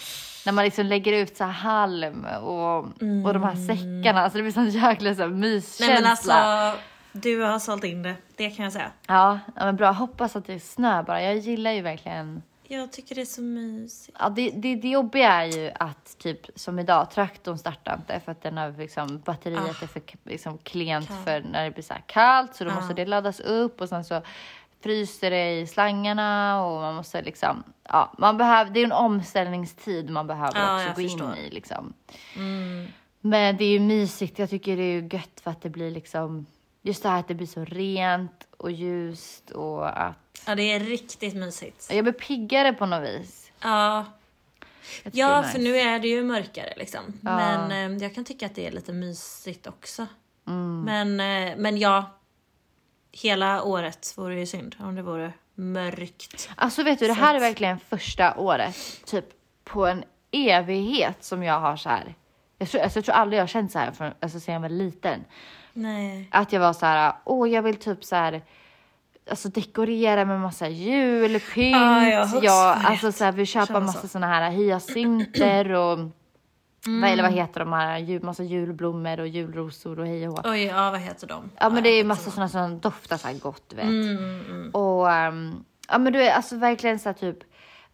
när 0.46 0.52
man 0.52 0.64
liksom 0.64 0.87
lägger 0.87 1.12
ut 1.12 1.37
så 1.37 1.44
här 1.44 1.52
halm 1.52 2.24
och, 2.42 2.78
och 3.26 3.32
de 3.35 3.42
här 3.42 3.54
säckarna, 3.66 4.22
alltså 4.22 4.37
det 4.38 4.42
blir 4.42 4.52
sån 4.52 4.68
jäkla 4.70 5.14
så 5.14 5.20
här 5.22 5.28
Nej 5.28 5.38
myskänsla. 5.38 5.94
men 5.94 6.06
alltså, 6.06 6.80
du 7.22 7.40
har 7.42 7.59
sålt 7.59 7.85
in 7.85 8.02
det. 8.02 8.14
Det 8.37 8.50
kan 8.50 8.64
jag 8.64 8.72
säga. 8.72 8.90
ja, 9.07 9.38
men 9.55 9.76
bra, 9.76 9.90
hoppas 9.90 10.37
att 10.37 10.46
det 10.46 10.55
är 10.55 10.59
snö 10.59 11.02
bara. 11.02 11.22
Jag 11.22 11.37
gillar 11.37 11.70
ju 11.72 11.83
verkligen 11.83 12.42
Jag 12.68 12.92
tycker 12.92 13.14
det 13.14 13.20
är 13.20 13.24
så 13.24 13.42
mysigt. 13.42 14.16
Ja, 14.20 14.29
det, 14.29 14.50
det, 14.50 14.74
det 14.76 14.88
jobbiga 14.88 15.33
är 15.33 15.44
ju 15.44 15.70
att 15.81 16.18
typ 16.18 16.46
som 16.55 16.79
idag, 16.79 17.11
traktorn 17.11 17.59
startar 17.59 17.94
inte 17.96 18.20
för 18.20 18.33
att 18.33 18.42
den 18.42 18.57
har 18.57 18.70
liksom, 18.79 19.18
batteriet 19.24 19.83
är 19.83 19.87
för 19.87 20.02
liksom, 20.24 20.59
klent 20.59 21.09
Kallt. 21.09 21.24
för 21.24 21.40
när 21.40 21.64
det 21.64 21.70
blir 21.70 21.83
så 21.85 21.92
här 21.94 22.02
kallt 22.07 22.55
så 22.55 22.64
då 22.64 22.70
Ah. 22.70 22.74
måste 22.74 22.94
det 22.94 23.07
laddas 23.07 23.40
upp 23.40 23.81
och 23.81 23.88
sen 23.88 24.05
så 24.05 24.22
fryser 24.83 25.31
det 25.31 25.61
i 25.61 25.66
slangarna 25.66 26.64
och 26.64 26.81
man 26.81 26.94
måste 26.94 27.22
liksom, 27.22 27.62
ja, 27.88 28.12
man 28.18 28.37
behöver, 28.38 28.70
det 28.70 28.81
är 28.81 28.85
en 28.85 28.92
omställningstid 28.92 30.11
man 30.11 30.26
behöver 30.26 30.61
Ja, 30.61 30.74
också 30.76 30.92
gå 30.94 31.00
in 31.00 31.09
förstår. 31.09 31.37
i 31.37 31.50
liksom. 31.50 31.92
Mm. 32.37 32.87
Men 33.20 33.57
det 33.57 33.64
är 33.64 33.70
ju 33.72 33.81
mysigt, 33.81 34.38
jag 34.38 34.50
tycker 34.50 34.76
det 34.76 34.83
är 34.83 35.00
ju 35.02 35.09
gött 35.12 35.40
för 35.42 35.50
att 35.50 35.62
det 35.62 35.68
blir 35.70 35.90
liksom, 35.90 36.46
just 36.87 37.03
det 37.03 37.09
här 37.09 37.20
att 37.20 37.29
det 37.29 37.35
blir 37.35 37.46
så 37.46 37.64
rent 37.64 38.46
och 38.57 38.70
ljust 38.70 39.51
och 39.51 40.07
att 40.07 40.16
Ja 40.46 40.55
det 40.55 40.62
är 40.62 40.81
riktigt 40.81 41.35
mysigt. 41.35 41.87
jag 41.90 42.05
blir 42.05 42.12
piggare 42.12 42.72
på 42.72 42.87
något 42.87 43.09
vis. 43.09 43.53
Ja, 43.61 44.05
ja 45.12 45.38
är 45.38 45.42
för 45.42 45.59
nice. 45.59 45.70
nu 45.70 45.79
är 45.79 45.99
det 45.99 46.09
ju 46.09 46.25
mörkare 46.25 46.75
liksom. 46.77 47.01
Ja. 47.20 47.37
Men 47.37 47.92
eh, 47.92 48.03
jag 48.03 48.14
kan 48.14 48.25
tycka 48.25 48.46
att 48.46 48.55
det 48.55 48.66
är 48.66 48.70
lite 48.70 48.92
mysigt 48.92 49.66
också. 49.66 50.07
Mm. 50.46 50.83
Men, 50.83 51.20
eh, 51.20 51.57
men 51.57 51.79
ja, 51.79 52.18
hela 53.12 53.62
året 53.62 54.14
vore 54.16 54.38
ju 54.38 54.46
synd 54.46 54.77
om 54.79 54.94
det 54.94 55.03
vore 55.03 55.33
mörkt. 55.55 56.51
Alltså 56.57 56.83
vet 56.83 56.99
du, 56.99 57.07
det 57.07 57.12
här 57.12 57.35
är 57.35 57.40
verkligen 57.40 57.79
första 57.79 58.37
året, 58.37 58.77
typ 59.05 59.25
på 59.64 59.87
en 59.87 60.05
evighet 60.31 61.25
som 61.25 61.42
jag 61.42 61.61
har 61.61 61.77
så 61.77 61.88
här. 61.88 62.14
Jag 62.59 62.68
tror, 62.68 62.81
alltså, 62.81 62.99
jag 62.99 63.05
tror 63.05 63.14
aldrig 63.14 63.38
jag 63.38 63.42
har 63.42 63.49
känt 63.49 63.72
så 63.72 63.79
här 63.79 63.92
från, 63.92 64.12
alltså, 64.20 64.40
sedan 64.40 64.55
jag 64.55 64.61
var 64.61 64.68
liten. 64.68 65.25
Nej. 65.76 66.28
Att 66.30 66.52
jag 66.52 66.60
var 66.60 66.72
så 66.72 66.86
här, 66.86 67.12
åh 67.24 67.48
jag 67.50 67.62
vill 67.62 67.76
typ 67.76 68.04
så 68.04 68.16
här, 68.16 68.42
alltså 69.30 69.48
dekorera 69.48 70.24
med 70.24 70.40
massa 70.40 70.68
julpynt. 70.68 71.76
Ja, 71.76 72.06
jag 72.08 72.28
jag, 72.44 72.76
vet. 72.76 72.86
alltså 72.86 73.12
så 73.12 73.24
här, 73.24 73.32
vill 73.32 73.46
köpa 73.46 73.66
Känner 73.66 73.80
massa 73.80 74.00
så. 74.00 74.08
såna 74.08 74.26
här 74.26 74.50
hyacinter 74.50 75.72
och 75.72 75.98
Mm. 76.86 77.00
vad, 77.00 77.10
eller 77.10 77.22
vad 77.22 77.32
heter 77.32 77.60
de 77.60 77.72
här, 77.72 77.98
jul, 77.98 78.22
massa 78.22 78.42
julblommor 78.42 79.20
och 79.20 79.28
julrosor 79.28 79.98
och 80.00 80.06
hej 80.06 80.28
och. 80.28 80.40
Oj, 80.44 80.62
ja 80.64 80.90
vad 80.90 81.00
heter 81.00 81.26
de? 81.26 81.50
Ja 81.60 81.68
men 81.70 81.82
det 81.82 81.88
är 81.88 82.04
massa 82.04 82.30
sådana 82.30 82.48
som 82.48 82.78
doftar 82.80 83.16
så 83.16 83.28
gott 83.42 83.72
vet. 83.76 83.84
inte. 83.84 84.08
Mm, 84.10 84.40
mm. 84.50 84.70
Och 84.70 85.06
um, 85.06 85.64
ja 85.88 85.98
men 85.98 86.12
du 86.12 86.22
är 86.22 86.32
alltså 86.32 86.56
verkligen 86.56 86.98
så 86.98 87.08
här 87.08 87.14
typ 87.14 87.38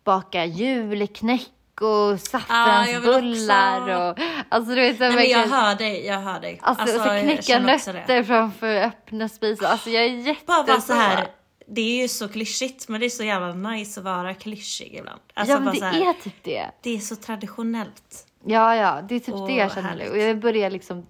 baka 0.05 0.45
julknäck 0.45 1.51
och 1.83 2.21
saffransbullar 2.21 3.81
också. 3.81 4.23
och 4.23 4.29
alltså 4.49 4.75
du 4.75 4.81
vet 4.81 4.99
Nej, 4.99 5.14
men 5.14 5.29
jag 5.29 5.49
hör 5.49 5.75
dig, 5.75 6.07
jag 6.07 6.18
hör 6.18 6.40
dig. 6.40 6.59
Alltså, 6.62 6.97
och 6.97 7.03
så 7.03 7.09
knäcka 7.09 7.61
nötter 7.61 8.23
framför 8.23 8.77
öppna 8.77 9.29
spisar. 9.29 9.66
Alltså 9.66 9.90
jag 9.90 10.05
är 10.05 10.09
jätte 10.09 10.45
Bara 10.47 10.62
vara 10.62 10.81
så 10.81 10.92
här. 10.92 11.29
Det 11.66 11.81
är 11.81 12.03
ju 12.03 12.09
så 12.09 12.29
klyschigt 12.29 12.88
men 12.88 13.01
det 13.01 13.07
är 13.07 13.11
så 13.11 13.25
jävla 13.25 13.55
nice 13.55 14.01
att 14.01 14.05
vara 14.05 14.35
klyschig 14.35 14.95
ibland. 14.99 15.21
Alltså 15.35 15.55
ja 15.55 15.61
men 15.61 15.75
det 15.75 15.85
här, 15.85 16.09
är 16.09 16.12
typ 16.12 16.35
det. 16.42 16.71
det 16.83 16.97
är 16.97 17.01
så 17.01 17.16
traditionellt. 17.16 18.27
Ja 18.45 18.77
ja, 18.77 19.03
det 19.09 19.14
är 19.14 19.21
typ 19.21 19.35
Åh, 19.35 19.47
det 19.47 19.55
jag 19.55 19.73
känner 19.73 19.97
nu. 19.97 20.11
Och 20.11 20.18
jag 20.18 20.40
börjar 20.40 20.71
liksom 20.71 21.07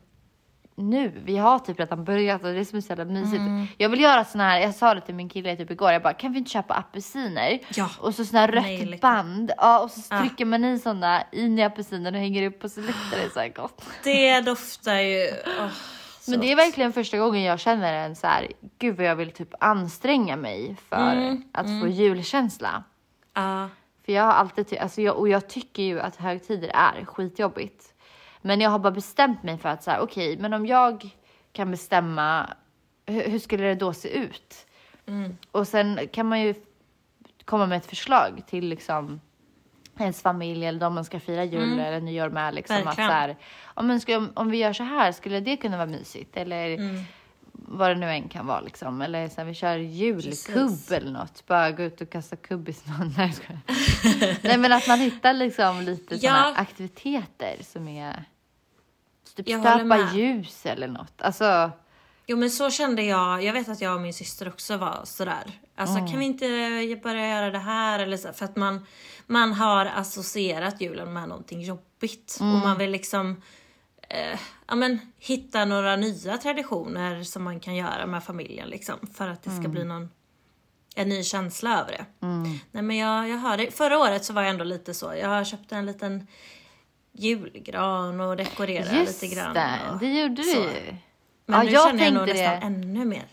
nu, 0.90 1.12
vi 1.24 1.36
har 1.36 1.58
typ 1.58 1.80
redan 1.80 2.04
börjat 2.04 2.44
och 2.44 2.52
det 2.52 2.60
är 2.60 2.64
som 2.64 2.76
är 2.76 2.80
så 2.80 2.88
jävla 2.88 3.04
mysigt. 3.04 3.34
Mm. 3.38 3.66
Jag 3.78 3.88
vill 3.88 4.00
göra 4.00 4.24
såna 4.24 4.44
här, 4.44 4.60
jag 4.60 4.74
sa 4.74 4.94
det 4.94 5.00
till 5.00 5.14
min 5.14 5.28
kille 5.28 5.56
typ 5.56 5.70
igår, 5.70 5.92
jag 5.92 6.02
bara 6.02 6.14
kan 6.14 6.32
vi 6.32 6.38
inte 6.38 6.50
köpa 6.50 6.74
apelsiner? 6.74 7.58
Ja. 7.74 7.90
Och 7.98 8.14
så 8.14 8.24
såna 8.24 8.40
här 8.40 8.48
rött 8.48 8.64
Nej, 8.64 8.98
band, 9.02 9.52
ja 9.56 9.80
och 9.80 9.90
så 9.90 10.18
trycker 10.18 10.44
man 10.44 10.64
i 10.64 10.78
såna 10.78 11.22
in 11.32 11.58
i 11.58 11.62
apelsinen 11.62 12.14
och 12.14 12.20
hänger 12.20 12.46
upp 12.46 12.64
och 12.64 12.70
så 12.70 12.80
luktar 12.80 13.16
det 13.24 13.30
så 13.34 13.40
här 13.40 13.48
gott. 13.48 13.84
Det 14.04 14.40
doftar 14.40 14.96
ju... 14.96 15.28
så 16.20 16.30
Men 16.30 16.40
det 16.40 16.52
är 16.52 16.56
verkligen 16.56 16.92
första 16.92 17.18
gången 17.18 17.42
jag 17.42 17.60
känner 17.60 17.92
en 17.94 18.16
så 18.16 18.26
här, 18.26 18.48
gud 18.78 18.96
vad 18.96 19.06
jag 19.06 19.16
vill 19.16 19.30
typ 19.30 19.54
anstränga 19.60 20.36
mig 20.36 20.76
för 20.88 21.12
Mm, 21.12 21.42
att 21.52 21.66
få 21.80 21.88
julkänsla. 21.88 22.84
Ja. 23.34 23.68
För 24.04 24.12
jag 24.12 24.22
har 24.22 24.32
alltid, 24.32 24.78
alltså 24.78 25.02
jag, 25.02 25.16
och 25.16 25.28
jag 25.28 25.48
tycker 25.48 25.82
ju 25.82 26.00
att 26.00 26.16
högtider 26.16 26.70
är 26.74 27.04
skitjobbigt. 27.04 27.91
Men 28.42 28.60
jag 28.60 28.70
har 28.70 28.78
bara 28.78 28.90
bestämt 28.92 29.42
mig 29.42 29.58
för 29.58 29.68
att 29.68 29.82
så 29.82 29.90
här, 29.90 30.00
okej, 30.00 30.36
men 30.36 30.52
om 30.52 30.66
jag 30.66 31.10
kan 31.52 31.70
bestämma, 31.70 32.48
hur, 33.06 33.22
hur 33.28 33.38
skulle 33.38 33.64
det 33.64 33.74
då 33.74 33.92
se 33.92 34.08
ut? 34.08 34.66
Och 35.50 35.68
sen 35.68 36.08
kan 36.12 36.26
man 36.26 36.40
ju 36.40 36.54
komma 37.44 37.66
med 37.66 37.76
ett 37.78 37.86
förslag 37.86 38.42
till 38.46 38.68
liksom 38.68 39.20
ens 39.98 40.22
familj 40.22 40.66
eller 40.66 40.80
de 40.80 40.94
man 40.94 41.04
ska 41.04 41.20
fira 41.20 41.44
jul 41.44 41.78
eller 41.80 42.00
nyår 42.00 42.28
med. 42.28 42.54
Liksom, 42.54 42.76
att 42.86 42.94
så 42.94 43.02
här, 43.02 43.36
om, 43.64 44.00
skulle, 44.00 44.28
om 44.34 44.50
vi 44.50 44.58
gör 44.58 44.72
så 44.72 44.82
här, 44.82 45.12
skulle 45.12 45.40
det 45.40 45.56
kunna 45.56 45.76
vara 45.76 45.86
mysigt? 45.86 46.36
Eller 46.36 46.78
vad 47.78 47.90
det 47.90 47.94
nu 47.94 48.10
än 48.10 48.28
kan 48.28 48.46
vara. 48.46 48.60
Liksom. 48.60 49.02
Eller 49.02 49.28
så 49.28 49.34
här, 49.36 49.44
vi 49.44 49.54
kör 49.54 49.76
julkubb 49.76 50.78
eller 50.90 51.10
något. 51.10 51.46
Bara 51.46 51.70
gå 51.70 51.82
ut 51.82 52.00
och 52.00 52.10
kasta 52.10 52.36
kubb 52.36 52.68
i 52.68 52.72
snön. 52.72 53.14
Nej. 53.18 53.34
Nej, 54.42 54.58
men 54.58 54.72
att 54.72 54.88
man 54.88 54.98
hittar 55.00 55.32
liksom 55.32 55.80
lite 55.80 56.14
Ja. 56.14 56.20
sådana 56.20 56.56
aktiviteter 56.56 57.56
som 57.62 57.88
är 57.88 58.24
typ 59.36 59.46
stöpa 59.48 60.10
ljus 60.14 60.66
eller 60.66 60.88
något. 60.88 61.22
Alltså, 61.22 61.70
Jo 62.26 62.36
men 62.36 62.50
så 62.50 62.70
kände 62.70 63.02
jag, 63.02 63.42
jag 63.44 63.52
vet 63.52 63.68
att 63.68 63.80
jag 63.80 63.94
och 63.94 64.00
min 64.00 64.14
syster 64.14 64.48
också 64.48 64.76
var 64.76 65.00
sådär. 65.04 65.52
Alltså 65.76 65.96
kan 65.96 66.18
vi 66.18 66.24
inte 66.24 66.46
börja 67.02 67.28
göra 67.28 67.50
det 67.50 67.58
här 67.58 67.98
eller 67.98 68.16
så, 68.16 68.32
för 68.32 68.44
att 68.44 68.56
man, 68.56 68.86
man 69.26 69.52
har 69.52 69.86
associerat 69.86 70.80
julen 70.80 71.12
med 71.12 71.28
någonting 71.28 71.60
jobbigt 71.62 72.36
och 72.40 72.46
man 72.46 72.78
vill 72.78 72.90
liksom 72.90 73.42
eh, 74.12 74.38
ja, 74.68 74.74
men, 74.74 74.98
hitta 75.18 75.64
några 75.64 75.96
nya 75.96 76.38
traditioner 76.38 77.22
som 77.22 77.42
man 77.42 77.60
kan 77.60 77.74
göra 77.76 78.06
med 78.06 78.24
familjen 78.24 78.68
liksom 78.68 78.94
för 79.14 79.28
att 79.28 79.42
det 79.42 79.50
ska 79.50 79.68
bli 79.68 79.84
någon 79.84 80.10
en 80.96 81.08
ny 81.08 81.22
känsla 81.22 81.80
över 81.80 81.92
det. 81.92 82.04
Nej 82.70 82.82
men 82.82 82.96
jag, 82.96 83.28
jag 83.28 83.58
det. 83.58 83.70
Förra 83.74 83.98
året 83.98 84.24
så 84.24 84.32
var 84.32 84.42
jag 84.42 84.50
ändå 84.50 84.64
lite 84.64 84.94
så, 84.94 85.14
jag 85.20 85.46
köpte 85.46 85.76
en 85.76 85.86
liten 85.86 86.26
julgran 87.12 88.20
och 88.20 88.36
dekorerade 88.36 88.96
just 88.96 89.22
lite 89.22 89.34
grann. 89.34 89.54
det, 89.54 89.70
och- 89.92 89.98
det 90.00 90.20
gjorde 90.20 90.34
du 90.42 90.50
ju. 90.50 90.96
Men 91.46 91.56
Ja, 91.58 91.62
nu 91.62 91.70
jag 91.70 91.86
känner 91.88 92.04
jag 92.04 92.14
nog 92.14 92.26
tänkte 92.26 92.42
nästan 92.42 92.60
det. 92.60 92.66
ännu 92.66 93.04
mer. 93.04 93.26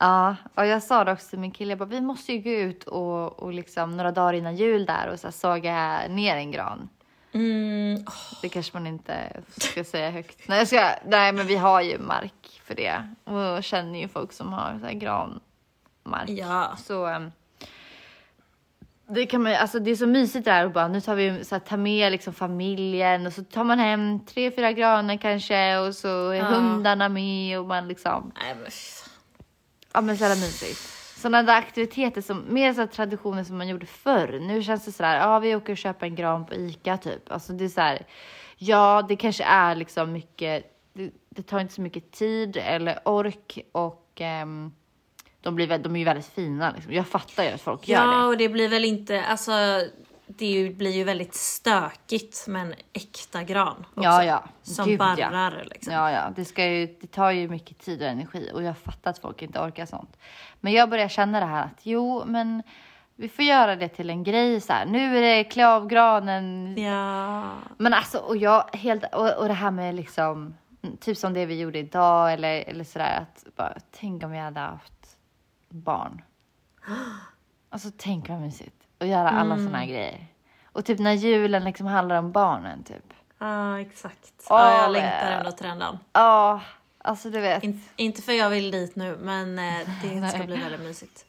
Ja, 0.00 0.36
och 0.54 0.66
jag 0.66 0.82
sa 0.82 1.04
det 1.04 1.12
också 1.12 1.28
till 1.28 1.38
min 1.38 1.50
kille, 1.50 1.70
jag 1.70 1.78
bara, 1.78 1.84
vi 1.88 2.00
måste 2.00 2.32
ju 2.32 2.38
gå 2.42 2.50
ut 2.50 2.84
och, 2.84 3.38
och 3.42 3.52
liksom 3.52 3.96
några 3.96 4.12
dagar 4.12 4.32
innan 4.32 4.56
jul 4.56 4.86
där 4.86 5.08
och 5.12 5.20
så 5.20 5.26
här, 5.26 5.32
såga 5.32 6.02
ner 6.08 6.36
en 6.36 6.50
gran. 6.50 6.88
Mm, 7.32 8.04
åh, 8.06 8.38
Det 8.42 8.48
kanske 8.48 8.72
man 8.78 8.86
inte 8.86 9.42
ska 9.56 9.84
säga 9.84 10.10
högt. 10.10 10.48
Nej, 10.48 10.58
jag 10.58 10.66
ska, 10.68 10.90
nej, 11.06 11.32
men 11.32 11.46
vi 11.46 11.56
har 11.56 11.80
ju 11.80 11.98
mark 11.98 12.60
för 12.64 12.74
det 12.74 13.08
och 13.24 13.64
känner 13.64 13.98
ju 13.98 14.08
folk 14.08 14.32
som 14.32 14.52
har 14.52 14.78
så 14.80 14.86
här 14.86 14.92
granmark. 14.92 16.28
ja. 16.28 16.76
Så 16.84 17.06
ehm, 17.06 17.32
det 19.08 19.26
kan 19.26 19.42
man 19.42 19.54
alltså 19.54 19.78
det 19.80 19.90
är 19.90 19.96
så 19.96 20.06
mysigt 20.06 20.44
där 20.44 20.64
och 20.64 20.70
bara 20.72 20.88
nu 20.88 21.00
tar 21.00 21.14
vi 21.14 21.44
så 21.44 21.54
här, 21.54 21.60
tar 21.60 21.76
med 21.76 22.12
liksom 22.12 22.34
familjen 22.34 23.26
och 23.26 23.32
så 23.32 23.44
tar 23.44 23.64
man 23.64 23.78
hem 23.78 24.20
tre, 24.26 24.50
fyra 24.50 24.72
granar 24.72 25.16
kanske 25.16 25.76
och 25.78 25.94
så 25.94 26.28
är 26.30 26.34
Ja. 26.34 26.44
hundarna 26.44 27.08
med 27.08 27.58
och 27.60 27.66
man 27.66 27.88
liksom 27.88 28.32
Nej, 28.42 28.54
men, 28.54 28.70
Ja 29.94 30.00
men 30.00 30.16
så 30.18 30.24
jävla 30.24 30.36
mysigt. 30.46 30.80
Sådana 31.16 31.42
där 31.42 31.58
aktiviteter 31.58 32.20
som, 32.20 32.44
mer 32.48 32.74
så 32.74 32.86
traditioner 32.86 33.44
som 33.44 33.58
man 33.58 33.68
gjorde 33.68 33.86
förr. 33.86 34.38
Nu 34.40 34.62
känns 34.62 34.84
det 34.84 34.92
sådär, 34.92 35.16
ja 35.16 35.38
vi 35.38 35.56
åker 35.56 35.72
och 35.72 35.76
köper 35.76 36.06
en 36.06 36.14
gran 36.14 36.46
på 36.46 36.54
ICA 36.54 36.96
typ. 36.96 37.32
Alltså 37.32 37.52
det 37.52 37.64
är 37.64 37.68
så 37.68 37.80
här, 37.80 38.06
ja 38.56 39.06
det 39.08 39.16
kanske 39.16 39.44
är 39.44 39.74
liksom 39.74 40.12
mycket, 40.12 40.80
det, 40.92 41.10
det 41.28 41.42
tar 41.42 41.60
inte 41.60 41.74
så 41.74 41.80
mycket 41.80 42.10
tid 42.10 42.56
eller 42.56 42.98
ork 43.04 43.58
och 43.72 44.12
ehm, 44.14 44.72
de, 45.40 45.54
blir, 45.54 45.78
de 45.78 45.94
är 45.96 45.98
ju 45.98 46.04
väldigt 46.04 46.26
fina 46.26 46.72
liksom. 46.72 46.92
Jag 46.92 47.06
fattar 47.06 47.44
ju 47.44 47.50
att 47.50 47.60
folk 47.60 47.88
gör 47.88 48.04
ja, 48.04 48.18
det. 48.18 48.26
och 48.26 48.36
det 48.36 48.48
blir 48.48 48.68
väl 48.68 48.84
inte, 48.84 49.24
alltså 49.24 49.52
det 50.26 50.76
blir 50.76 50.90
ju 50.90 51.04
väldigt 51.04 51.34
stökigt 51.34 52.46
med 52.46 52.62
en 52.62 52.74
äkta 52.92 53.42
gran 53.42 53.86
också. 53.94 54.02
Ja, 54.02 54.24
ja. 54.24 54.44
Som 54.62 54.86
Gud, 54.86 55.00
ja. 55.00 55.16
barrar 55.16 55.64
liksom. 55.70 55.92
Ja, 55.92 56.10
ja, 56.10 56.32
det, 56.36 56.44
ska 56.44 56.66
ju, 56.66 56.96
det 57.00 57.06
tar 57.06 57.30
ju 57.30 57.48
mycket 57.48 57.78
tid 57.78 58.02
och 58.02 58.08
energi 58.08 58.50
och 58.54 58.62
jag 58.62 58.78
fattar 58.78 59.10
att 59.10 59.18
folk 59.18 59.42
inte 59.42 59.60
orkar 59.60 59.86
sånt. 59.86 60.16
Men 60.60 60.72
jag 60.72 60.90
börjar 60.90 61.08
känna 61.08 61.40
det 61.40 61.46
här 61.46 61.64
att 61.64 61.80
jo, 61.82 62.24
men 62.26 62.62
vi 63.16 63.28
får 63.28 63.44
göra 63.44 63.76
det 63.76 63.88
till 63.88 64.10
en 64.10 64.24
grej 64.24 64.60
så 64.60 64.72
här. 64.72 64.86
Nu 64.86 65.18
är 65.18 65.22
det 65.22 65.44
klä 65.44 65.68
av 65.68 65.86
granen. 65.86 66.76
Ja. 66.78 67.52
Men 67.78 67.94
alltså, 67.94 68.18
och 68.18 68.36
jag 68.36 68.64
helt, 68.72 69.04
och, 69.14 69.38
och 69.38 69.48
det 69.48 69.54
här 69.54 69.70
med 69.70 69.94
liksom, 69.94 70.54
typ 71.00 71.18
som 71.18 71.34
det 71.34 71.46
vi 71.46 71.60
gjorde 71.60 71.78
idag 71.78 72.32
eller, 72.32 72.64
eller 72.68 72.84
sådär 72.84 73.20
att 73.20 73.56
bara 73.56 73.74
tänk 73.90 74.24
om 74.24 74.34
jag 74.34 74.44
hade 74.44 74.60
haft 74.60 75.16
barn. 75.68 76.22
Alltså 77.68 77.88
tänk 77.96 78.28
vad 78.28 78.40
mysigt 78.40 78.85
att 78.98 79.08
göra 79.08 79.28
alla 79.30 79.54
Mm. 79.54 79.66
såna 79.66 79.78
här 79.78 79.86
grejer. 79.86 80.26
Och 80.72 80.84
typ 80.84 80.98
när 80.98 81.12
julen 81.12 81.64
liksom 81.64 81.86
handlar 81.86 82.16
om 82.18 82.32
barnen 82.32 82.84
typ. 82.84 83.12
Ja, 83.38 83.80
exakt. 83.80 84.32
Åh, 84.50 84.58
ja, 84.60 84.82
jag 84.82 84.92
längtar 84.92 85.30
ändå 85.32 85.50
till 85.52 85.66
den 85.66 85.78
dagen. 85.78 85.98
Ja, 86.12 86.60
alltså 86.98 87.30
du 87.30 87.40
vet. 87.40 87.62
In, 87.64 87.84
inte 87.96 88.22
för 88.22 88.32
jag 88.32 88.50
vill 88.50 88.70
dit 88.70 88.96
nu, 88.96 89.16
men 89.20 89.58
eh, 89.58 89.88
det 90.02 90.28
ska 90.34 90.42
bli 90.44 90.56
väldigt 90.56 90.80
mysigt. 90.80 91.24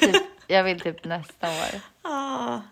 Typ, 0.00 0.22
jag 0.46 0.64
vill 0.64 0.80
typ 0.80 1.04
nästa 1.04 1.46
år. 1.48 1.80
Ja, 2.02 2.62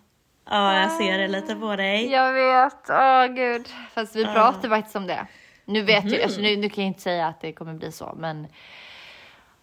ja 0.45 0.81
jag 0.81 0.93
ser 0.93 1.19
det 1.19 1.29
lite 1.29 1.55
på 1.55 1.77
dig. 1.77 2.11
Jag 2.11 2.33
vet, 2.33 2.91
åh 2.91 3.27
gud. 3.27 3.69
Fast 3.95 4.17
vi 4.17 4.25
pratade 4.25 4.69
faktiskt 4.69 4.97
om 4.97 5.07
det. 5.07 5.27
Nu 5.65 5.83
vet 5.83 6.13
jag, 6.13 6.23
alltså, 6.23 6.41
nu, 6.41 6.57
nu 6.57 6.69
kan 6.69 6.85
jag 6.85 6.89
inte 6.89 7.03
säga 7.03 7.27
att 7.27 7.41
det 7.41 7.53
kommer 7.53 7.75
bli 7.75 7.93
så, 7.93 8.15
men. 8.17 8.47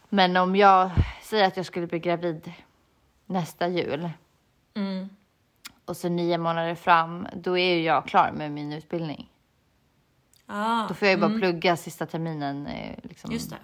Men 0.10 0.38
om 0.38 0.56
jag 0.56 0.92
säger 1.22 1.44
att 1.48 1.58
jag 1.58 1.66
skulle 1.66 1.88
bli 1.88 2.00
gravid 2.00 2.52
nästa 3.26 3.68
jul 3.68 4.10
Mm. 4.76 5.10
och 5.86 5.98
så 5.98 6.10
nio 6.10 6.38
månader 6.38 6.76
fram, 6.76 7.28
då 7.36 7.58
är 7.58 7.74
ju 7.76 7.82
jag 7.84 8.06
klar 8.08 8.32
med 8.32 8.52
min 8.52 8.74
utbildning. 8.74 9.30
Ja, 10.48 10.86
Då 10.90 10.94
får 10.94 11.08
jag 11.08 11.16
ju 11.16 11.22
bara 11.22 11.40
plugga 11.40 11.78
sista 11.78 12.06
terminen, 12.06 12.68
eh, 12.68 12.96
liksom 13.04 13.32
just 13.32 13.50
det. 13.50 13.58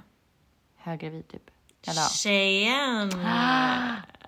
höggravid 0.78 1.28
typ. 1.28 1.52
Eller. 1.88 2.10
Tjejen! 2.10 3.10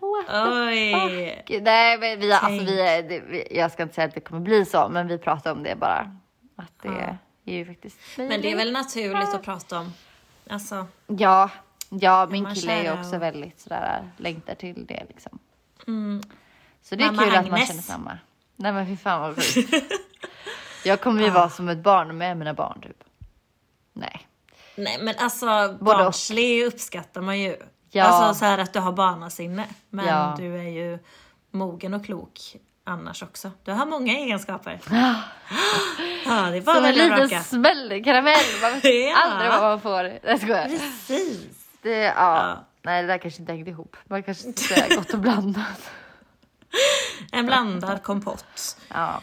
What 0.01 0.27
the 0.27 0.51
Oj! 0.51 1.43
Gud, 1.47 1.63
Nej, 1.63 1.97
men 1.99 2.19
vi, 2.19 2.31
alltså, 2.31 2.65
vi, 2.65 2.75
det, 2.75 3.47
jag 3.51 3.71
ska 3.71 3.83
inte 3.83 3.95
säga 3.95 4.07
att 4.07 4.13
det 4.13 4.19
kommer 4.19 4.41
bli 4.41 4.65
så, 4.65 4.89
men 4.89 5.07
vi 5.07 5.17
pratar 5.17 5.51
om 5.51 5.63
det 5.63 5.75
bara. 5.75 6.17
Att 6.55 6.71
det 6.81 6.87
Ja. 6.89 7.17
är 7.53 7.57
ju 7.57 7.65
faktiskt 7.65 7.97
Men 8.17 8.41
det 8.41 8.51
är 8.51 8.55
väl 8.57 8.71
naturligt 8.71 9.33
att 9.35 9.43
prata 9.43 9.79
om. 9.79 9.93
Alltså, 10.49 10.87
Ja, 11.07 11.49
ja 11.89 12.27
min 12.31 12.55
kille 12.55 12.73
är 12.73 12.83
ju 12.83 12.99
också 12.99 13.17
väldigt 13.17 13.59
sådär, 13.59 14.11
längtar 14.17 14.55
till 14.55 14.85
det 14.85 15.03
liksom. 15.09 15.39
mm. 15.87 16.21
Så 16.83 16.95
det 16.95 17.03
är 17.03 17.11
Mamma 17.11 17.23
kul 17.23 17.35
att 17.35 17.45
man 17.45 17.53
Agnes. 17.53 17.67
känner 17.67 17.81
samma. 17.81 18.17
Nej 18.55 18.71
men 18.71 18.85
fy 18.87 18.97
fan 18.97 19.21
vad 19.21 19.43
sjukt. 19.43 19.73
jag 20.85 21.01
kommer 21.01 21.23
ju 21.23 21.29
vara 21.29 21.49
som 21.49 21.69
ett 21.69 21.77
barn 21.83 22.17
med 22.17 22.37
mina 22.37 22.53
barn 22.53 22.81
typ. 22.81 23.03
Nej. 23.93 24.27
Nej 24.75 24.97
men 25.01 25.15
alltså 25.19 25.77
barnslig 25.81 26.65
uppskattar 26.65 27.21
man 27.21 27.39
ju. 27.39 27.57
Ja. 27.91 28.03
Alltså 28.03 28.39
så 28.39 28.45
här 28.45 28.57
att 28.57 28.73
du 28.73 28.79
har 28.79 28.91
barnasinne. 28.91 29.65
Men 29.89 30.05
Ja. 30.05 30.35
du 30.37 30.57
är 30.57 30.69
ju 30.69 30.99
mogen 31.51 31.93
och 31.93 32.05
klok 32.05 32.39
annars 32.83 33.23
också. 33.23 33.51
Du 33.63 33.71
har 33.71 33.85
många 33.85 34.13
egenskaper. 34.17 34.79
ja, 34.89 35.21
det 36.51 36.57
är 36.57 36.61
bara 36.61 36.75
Som 36.75 36.85
en 36.85 36.93
liten 36.93 37.09
vraka. 37.19 37.43
smäll 37.43 38.03
karamell. 38.03 38.35
Man 38.61 38.71
vet 38.73 38.83
Ja. 39.09 39.15
aldrig 39.25 39.49
vad 39.51 39.61
man 39.61 39.81
får. 39.81 40.19
Jag 40.23 40.39
skojar. 40.41 40.65
Precis. 40.67 41.47
Det, 41.81 41.97
ja. 41.97 42.13
Ja. 42.17 42.65
Nej 42.81 43.01
det 43.01 43.07
där 43.07 43.17
kanske 43.17 43.39
inte 43.41 43.51
hängde 43.53 43.69
ihop. 43.71 43.95
Man 44.05 44.23
kanske 44.23 44.47
inte 44.47 44.61
säga 44.73 44.95
gott 44.95 45.13
och 45.13 45.19
blandat. 45.19 45.91
En 47.31 47.45
blandad 47.45 48.03
kompott. 48.03 48.77
Ja. 48.89 49.21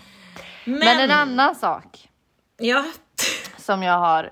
Men, 0.65 0.79
Men 0.79 1.01
en 1.01 1.11
annan 1.11 1.55
sak 1.55 2.09
Ja. 2.59 2.85
som 3.57 3.83
jag 3.83 3.99
har 3.99 4.31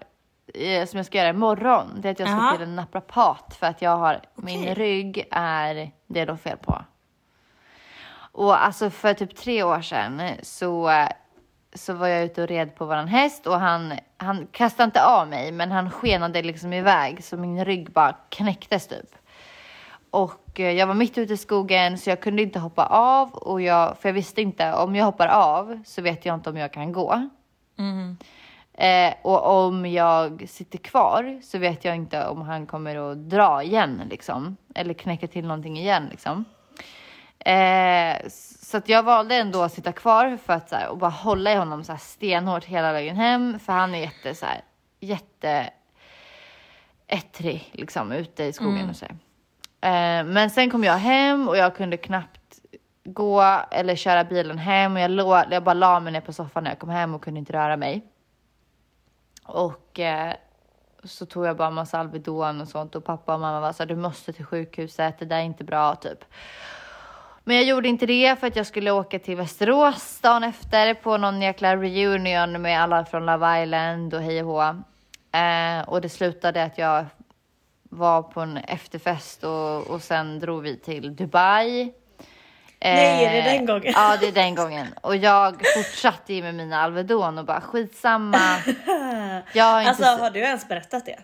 eh, 0.55 0.87
som 0.87 0.97
jag 0.97 1.07
ska 1.07 1.19
göra 1.19 1.29
imorgon, 1.29 2.01
det 2.01 2.09
är 2.09 2.13
att 2.13 2.19
jag 2.19 2.29
ska 2.29 2.37
Jaha. 2.39 2.53
till 2.53 2.63
en 2.63 2.77
naprapat 2.77 3.57
för 3.61 3.67
att 3.67 3.83
jag 3.83 3.97
har, 3.97 4.21
min 4.35 4.61
Okej. 4.61 4.75
rygg 4.75 5.29
är, 5.31 5.91
det 6.07 6.21
är 6.21 6.27
något 6.27 6.41
fel 6.41 6.57
på. 6.59 6.85
Och 8.33 8.65
alltså 8.65 8.91
för 8.91 9.15
typ 9.15 9.37
tre 9.37 9.63
år 9.63 9.81
sedan 9.81 10.23
så, 10.43 11.07
så 11.75 11.93
var 11.93 12.07
jag 12.09 12.25
ute 12.25 12.43
och 12.43 12.49
red 12.49 12.75
på 12.77 12.85
våran 12.85 13.09
häst 13.09 13.47
och 13.47 13.61
han, 13.61 13.95
han 14.17 14.47
kastade 14.53 14.85
inte 14.85 15.05
av 15.05 15.29
mig 15.29 15.53
men 15.53 15.73
han 15.73 15.91
skenade 15.91 16.43
liksom 16.43 16.73
iväg 16.73 17.25
så 17.25 17.37
min 17.37 17.65
rygg 17.65 17.91
bara 17.93 18.17
knäcktes 18.29 18.87
typ. 18.89 19.15
Och 20.17 20.61
eh, 20.61 20.73
jag 20.73 20.87
var 20.87 20.95
mitt 20.95 21.19
ute 21.19 21.33
i 21.33 21.37
skogen 21.37 21.99
så 21.99 22.11
jag 22.11 22.21
kunde 22.21 22.43
inte 22.43 22.59
hoppa 22.59 22.87
av 22.87 23.35
och 23.35 23.63
jag, 23.63 23.99
för 23.99 24.09
jag 24.09 24.15
visste 24.15 24.43
inte 24.43 24.73
om 24.73 24.95
jag 24.97 25.05
hoppar 25.05 25.29
av 25.29 25.83
så 25.85 26.03
vet 26.03 26.27
jag 26.27 26.35
inte 26.35 26.51
om 26.51 26.57
jag 26.57 26.73
kan 26.73 26.93
gå. 26.93 27.29
Mm. 27.79 28.17
Eh, 28.75 29.15
och 29.23 29.67
om 29.67 29.87
jag 29.87 30.49
sitter 30.49 30.79
kvar 30.79 31.41
så 31.43 31.59
vet 31.59 31.85
jag 31.85 31.97
inte 31.97 32.27
om 32.27 32.43
han 32.43 32.67
kommer 32.67 33.13
att 33.13 33.31
dra 33.31 33.63
igen 33.63 34.03
liksom. 34.11 34.57
Eller 34.75 34.95
knäcka 34.95 35.27
till 35.27 35.47
någonting 35.47 35.79
igen 35.79 36.09
liksom. 36.11 36.45
Eh, 37.39 38.29
så 38.61 38.77
att 38.77 38.89
jag 38.89 39.03
valde 39.03 39.35
ändå 39.35 39.63
att 39.63 39.73
sitta 39.73 39.93
kvar 39.93 40.39
för 40.45 40.53
att 40.53 40.69
så 40.69 40.77
här, 40.77 40.89
och 40.89 40.99
bara 40.99 41.11
hålla 41.11 41.53
i 41.53 41.57
honom 41.57 41.85
så 41.85 41.93
här 41.93 41.99
stenhårt 41.99 42.65
hela 42.65 42.93
vägen 42.93 43.17
hem. 43.17 43.59
För 43.59 43.73
han 43.73 43.95
är 43.95 43.99
jätte 43.99 44.35
så 44.35 44.47
här, 44.47 44.61
jätte 45.01 45.71
ettrig 47.07 47.71
liksom 47.73 48.13
ute 48.13 48.45
i 48.45 48.53
skogen 48.53 48.91
och 48.91 48.97
så. 48.97 49.05
här. 49.05 49.17
Eh, 49.87 50.25
men 50.25 50.51
sen 50.51 50.71
kom 50.71 50.85
jag 50.85 50.97
hem 50.97 51.49
och 51.49 51.57
jag 51.57 51.77
kunde 51.77 51.97
knappt 51.97 52.61
gå 53.05 53.43
eller 53.71 53.97
köra 53.97 54.25
bilen 54.25 54.59
hem. 54.59 54.93
Och 54.93 55.01
jag, 55.01 55.11
lå, 55.11 55.43
jag 55.51 55.65
bara 55.65 55.75
la 55.75 56.01
mig 56.01 56.13
ner 56.13 56.21
på 56.21 56.33
soffan 56.33 56.65
när 56.65 56.71
jag 56.71 56.79
kom 56.79 56.89
hem 56.89 57.15
och 57.15 57.23
kunde 57.23 57.41
inte 57.41 57.53
röra 57.53 57.77
mig. 57.77 58.05
Och 59.45 60.01
eh, 60.01 60.35
så 61.05 61.27
tog 61.27 61.47
jag 61.47 61.57
bara 61.57 61.71
massa 61.71 61.99
Alvedon 61.99 62.61
och 62.61 62.69
sånt 62.69 62.95
och 62.95 63.05
pappa 63.05 63.35
och 63.35 63.41
mamma 63.41 63.61
var 63.61 63.73
så 63.73 63.83
här, 63.83 63.89
du 63.89 63.97
måste 63.97 64.33
till 64.33 64.45
sjukhuset, 64.45 65.19
det 65.19 65.25
där 65.25 65.37
är 65.37 65.43
inte 65.43 65.65
bra 65.65 65.95
typ. 65.95 66.25
Men 67.45 67.57
jag 67.57 67.65
gjorde 67.65 67.89
inte 67.89 68.07
det 68.07 68.41
för 68.41 68.47
att 68.47 68.57
jag 68.57 68.67
skulle 68.67 68.91
åka 68.91 69.19
till 69.19 69.37
Västerås 69.37 70.21
dagen 70.21 70.45
efter 70.45 70.95
på 70.95 71.17
någon 71.17 71.43
jäkla 71.43 71.77
reunion 71.77 72.63
med 72.63 72.83
alla 72.83 73.05
från 73.05 73.27
Love 73.27 73.63
Island 73.63 74.15
och 74.15 74.23
hej 74.23 74.43
och 74.43 74.49
hå. 74.49 74.63
Eh, 75.39 75.89
och 75.89 76.01
det 76.01 76.09
slutade 76.09 76.65
att 76.65 76.79
jag 76.79 77.07
var 77.97 78.23
på 78.23 78.41
en 78.41 78.57
efterfest 78.57 79.45
och, 79.45 79.87
och 79.87 80.03
sen 80.03 80.39
drog 80.41 80.63
vi 80.63 80.77
till 80.79 81.17
Dubai. 81.17 81.93
Nej, 82.81 83.25
är 83.25 83.33
det 83.33 83.51
den 83.51 83.67
gången? 83.67 83.93
Ja, 83.97 84.17
det 84.21 84.29
är 84.29 84.33
den 84.33 84.55
gången. 84.55 84.87
Och 85.03 85.17
jag 85.17 85.63
fortsatte 85.77 86.35
ju 86.35 86.43
med 86.43 86.55
mina 86.55 86.77
Alvedon 86.83 87.39
och 87.39 87.45
bara 87.45 87.61
skitsamma. 87.61 88.39
Jag 89.53 89.65
har 89.65 89.81
inte... 89.81 89.91
Alltså 89.91 90.05
har 90.05 90.31
du 90.31 90.41
ens 90.41 90.69
berättat 90.69 91.07
det? 91.07 91.19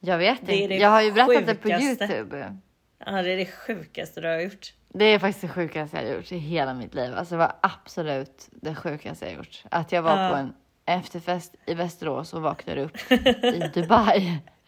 Jag 0.00 0.18
vet 0.18 0.46
Det 0.46 0.56
inte. 0.56 0.74
Jag 0.74 0.90
har 0.90 1.02
ju 1.02 1.12
berättat 1.12 1.46
det 1.46 1.54
på 1.54 1.68
sjukaste. 1.68 2.04
Youtube. 2.04 2.56
Ja, 3.06 3.22
det 3.22 3.30
är 3.32 3.36
det 3.36 3.46
sjukaste 3.46 4.20
du 4.20 4.28
har 4.28 4.40
gjort. 4.40 4.72
Det 4.88 5.04
är 5.04 5.18
faktiskt 5.18 5.40
det 5.40 5.48
sjukaste 5.48 5.96
jag 5.96 6.04
har 6.08 6.14
gjort 6.14 6.32
i 6.32 6.38
hela 6.38 6.74
mitt 6.74 6.94
liv. 6.94 7.14
Alltså 7.16 7.34
det 7.34 7.38
var 7.38 7.52
absolut 7.60 8.48
det 8.50 8.74
sjukaste 8.74 9.24
jag 9.24 9.32
har 9.32 9.36
gjort. 9.38 9.62
Att 9.70 9.92
jag 9.92 10.02
var 10.02 10.22
Ja. 10.22 10.30
på 10.30 10.36
en 10.36 10.52
efterfest 10.86 11.54
i 11.66 11.74
Västerås 11.74 12.32
och 12.32 12.42
vaknade 12.42 12.82
upp 12.82 13.12
i 13.44 13.70
Dubai. 13.74 14.38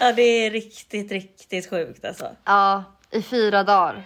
Ja, 0.00 0.12
det 0.12 0.22
är 0.22 0.50
riktigt, 0.50 1.12
riktigt 1.12 1.70
sjukt 1.70 2.04
alltså. 2.04 2.30
Ja, 2.44 2.84
i 3.10 3.22
fyra 3.22 3.62
dagar. 3.64 4.02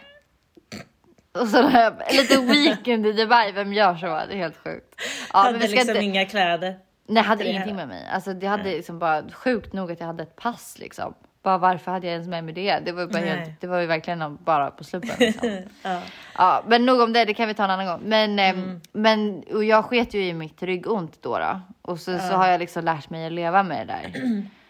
Och 1.38 1.48
så 1.48 1.70
lite 2.10 2.40
weekend 2.40 3.06
i 3.06 3.12
Dubai. 3.12 3.52
Vem 3.52 3.72
gör 3.72 3.96
så? 3.96 4.06
Det 4.06 4.12
är 4.34 4.36
helt 4.36 4.56
sjukt. 4.56 4.94
Ja, 5.32 5.38
Hade 5.38 5.58
men 5.58 5.70
liksom 5.70 5.90
inte... 5.90 6.02
inga 6.04 6.24
kläder. 6.26 6.78
Nej, 7.06 7.22
jag 7.22 7.28
hade 7.28 7.44
ingenting 7.50 7.76
med 7.76 7.88
mig. 7.88 8.08
Alltså, 8.12 8.32
det 8.32 8.46
hade 8.46 8.62
liksom 8.64 8.98
bara 8.98 9.22
sjukt 9.32 9.72
nog 9.72 9.92
att 9.92 10.00
jag 10.00 10.06
hade 10.06 10.22
ett 10.22 10.36
pass 10.36 10.78
liksom. 10.78 11.14
Bara 11.42 11.58
varför 11.58 11.90
hade 11.92 12.06
jag 12.06 12.12
ens 12.12 12.28
med 12.28 12.44
mig 12.44 12.54
det? 12.54 12.78
Det 12.84 12.92
var 12.92 13.02
ju, 13.02 13.08
bara 13.08 13.22
helt, 13.22 13.60
det 13.60 13.66
var 13.66 13.78
ju 13.80 13.86
verkligen 13.86 14.36
bara 14.44 14.70
på 14.70 14.84
slumpen. 14.84 15.16
Liksom. 15.18 15.62
Ja. 15.82 16.00
Ja, 16.38 16.64
men 16.66 16.86
nog 16.86 17.00
om 17.00 17.12
det, 17.12 17.24
det 17.24 17.34
kan 17.34 17.48
vi 17.48 17.54
ta 17.54 17.64
en 17.64 17.70
annan 17.70 17.86
gång. 17.86 18.00
Men, 18.04 18.38
ehm, 18.38 18.56
Mm. 18.62 18.80
men 18.92 19.44
och 19.52 19.64
jag 19.64 19.84
sket 19.84 20.14
ju 20.14 20.24
i 20.26 20.32
mitt 20.32 20.62
ryggont 20.62 21.22
då. 21.22 21.38
då. 21.38 21.60
Och 21.82 22.00
så, 22.00 22.18
så 22.18 22.34
har 22.34 22.48
jag 22.48 22.58
liksom 22.58 22.84
lärt 22.84 23.10
mig 23.10 23.26
att 23.26 23.32
leva 23.32 23.62
med 23.62 23.86
det 23.86 23.92
där. 23.92 24.42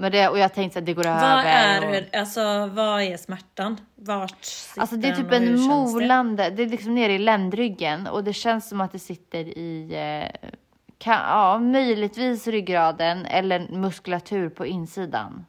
Men 0.00 0.12
det, 0.12 0.28
och 0.28 0.38
jag 0.38 0.54
tänkte 0.54 0.78
att 0.78 0.86
det 0.86 0.94
går 0.94 1.04
Vad 1.04 1.22
över. 1.22 1.44
är, 1.44 2.00
och, 2.00 2.18
alltså, 2.18 2.66
vad 2.66 3.02
är 3.02 3.16
smärtan? 3.16 3.80
Vart 3.94 4.44
sitter 4.44 4.80
alltså 4.80 4.96
det 4.96 5.08
är 5.08 5.16
typ 5.16 5.32
en 5.32 5.46
känns 5.46 5.66
det? 5.66 5.68
molande, 5.68 6.50
det? 6.50 6.62
är 6.62 6.66
liksom 6.66 6.94
nere 6.94 7.12
i 7.12 7.18
ländryggen. 7.18 8.06
Och 8.06 8.24
det 8.24 8.32
känns 8.32 8.68
som 8.68 8.80
att 8.80 8.92
det 8.92 8.98
sitter 8.98 9.58
i, 9.58 9.92
eh, 9.92 10.50
kan, 10.98 11.14
ja 11.14 11.58
möjligtvis 11.58 12.46
ryggraden 12.46 13.26
eller 13.26 13.68
muskulatur 13.68 14.48
på 14.48 14.66
insidan. 14.66 15.46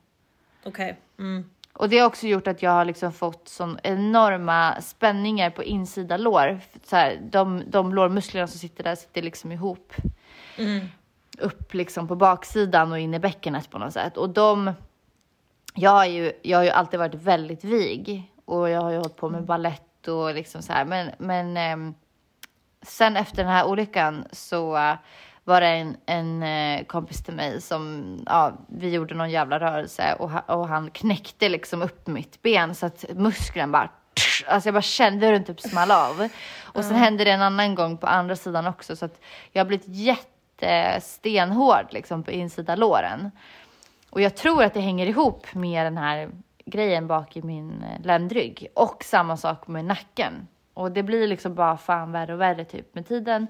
Okej. 0.64 1.00
Mm. 1.20 1.50
Och 1.74 1.90
det 1.90 2.00
har 2.00 2.08
också 2.08 2.28
gjort 2.28 2.48
att 2.48 2.62
jag 2.62 2.72
har 2.72 2.86
liksom 2.86 3.14
fått 3.14 3.48
sån 3.48 3.80
enorma 3.84 4.82
spänningar 4.82 5.50
på 5.50 5.64
insida 5.64 6.18
lår. 6.18 6.60
Så 6.84 6.96
här, 6.96 7.20
de, 7.32 7.64
de 7.68 7.94
lårmusklerna 7.94 8.48
som 8.48 8.60
sitter 8.60 8.84
där 8.84 8.96
sitter 8.96 9.22
liksom 9.22 9.52
ihop. 9.52 9.94
Mm. 10.58 10.88
Upp 11.42 11.74
liksom 11.74 12.08
på 12.08 12.16
baksidan 12.16 12.92
och 12.92 13.00
in 13.00 13.14
i 13.14 13.20
bäckenet 13.20 13.70
på 13.70 13.78
något 13.78 13.94
sätt. 13.94 14.18
Och 14.18 14.30
de, 14.30 14.74
jag 15.76 15.92
har 15.92 16.06
ju, 16.06 16.32
jag 16.42 16.58
har 16.58 16.64
ju 16.64 16.70
alltid 16.70 17.00
varit 17.00 17.16
väldigt 17.16 17.64
vig. 17.64 18.32
Och 18.46 18.70
jag 18.70 18.82
har 18.82 18.92
ju 18.92 18.98
hållit 18.98 19.16
på 19.16 19.30
med 19.30 19.46
ballett 19.46 20.08
och 20.08 20.34
liksom 20.34 20.62
så 20.62 20.74
här. 20.74 20.86
Men, 20.86 21.12
men 21.18 21.58
ehm, 21.58 21.94
sen 22.82 23.18
efter 23.18 23.38
den 23.38 23.54
här 23.54 23.66
olyckan 23.66 24.26
så 24.32 24.78
eh, 24.78 24.96
var 25.44 25.62
det 25.62 25.68
en, 25.68 25.98
en 26.06 26.44
eh, 26.44 26.86
kompis 26.86 27.24
till 27.24 27.34
mig 27.34 27.62
som, 27.62 28.06
ja, 28.26 28.54
vi 28.68 28.90
gjorde 28.90 29.16
någon 29.16 29.30
jävla 29.30 29.60
rörelse 29.60 30.16
och, 30.20 30.32
och 30.50 30.68
han 30.68 30.92
knäckte 30.92 31.50
liksom 31.50 31.82
upp 31.82 32.08
mitt 32.08 32.42
ben 32.42 32.76
så 32.76 32.86
att 32.86 33.06
muskeln 33.16 33.72
bara 33.72 33.90
Alltså 34.48 34.68
jag 34.68 34.74
bara 34.74 34.82
kände 34.82 35.26
hur 35.26 35.34
den 35.34 35.44
typ 35.44 35.62
small 35.62 35.92
av. 35.92 36.28
Och 36.62 36.86
sen 36.86 36.96
hände 36.96 37.24
det 37.24 37.32
en 37.32 37.42
annan 37.42 37.76
gång 37.76 37.98
på 37.98 38.08
andra 38.08 38.36
sidan 38.36 38.68
också 38.68 38.96
så 38.96 39.06
att 39.06 39.22
jag 39.52 39.60
har 39.60 39.68
blivit 39.68 39.88
jättestenhård 40.62 41.86
liksom 41.90 42.24
på 42.24 42.32
insida 42.32 42.76
låren. 42.76 43.32
Och 44.10 44.22
jag 44.22 44.36
tror 44.36 44.64
att 44.64 44.74
det 44.74 44.80
hänger 44.80 45.06
ihop 45.06 45.54
med 45.54 45.86
den 45.86 45.98
här 45.98 46.30
grejen 46.66 47.08
bak 47.08 47.38
i 47.38 47.42
min 47.42 47.84
eh, 47.84 48.06
ländrygg. 48.06 48.68
Och 48.76 49.04
samma 49.04 49.38
sak 49.38 49.68
med 49.68 49.86
nacken. 49.86 50.48
Och 50.74 50.92
det 50.92 51.04
blir 51.04 51.28
liksom 51.28 51.56
bara 51.56 51.78
fan 51.78 52.12
värre 52.12 52.34
och 52.34 52.42
värre 52.42 52.66
typ 52.66 52.96
med 52.96 53.08
tiden. 53.08 53.48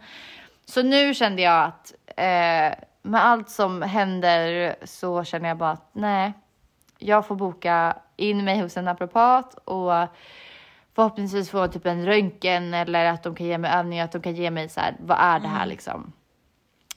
Så 0.66 0.84
nu 0.84 1.14
kände 1.14 1.42
jag 1.42 1.64
att 1.64 1.94
eh, 2.08 2.86
med 3.02 3.26
allt 3.26 3.50
som 3.50 3.82
händer 3.82 4.76
så 4.84 5.24
känner 5.24 5.48
jag 5.48 5.58
bara 5.58 5.72
att 5.72 5.90
nej, 5.92 6.34
jag 6.98 7.28
får 7.28 7.36
boka 7.36 7.98
in 8.16 8.46
mig 8.46 8.60
hos 8.60 8.78
en 8.78 8.86
naprapat 8.86 9.54
och 9.54 9.92
förhoppningsvis 10.96 11.50
få 11.50 11.68
typ 11.68 11.86
en 11.86 12.06
röntgen 12.06 12.74
eller 12.74 13.06
att 13.06 13.24
de 13.24 13.36
kan 13.36 13.48
ge 13.48 13.58
mig 13.58 13.72
övningar, 13.72 14.06
att 14.06 14.12
de 14.12 14.22
kan 14.22 14.36
ge 14.36 14.52
mig 14.52 14.70
så 14.70 14.80
här, 14.80 14.96
vad 15.00 15.18
är 15.20 15.40
det 15.40 15.48
här 15.48 15.66
liksom? 15.66 16.14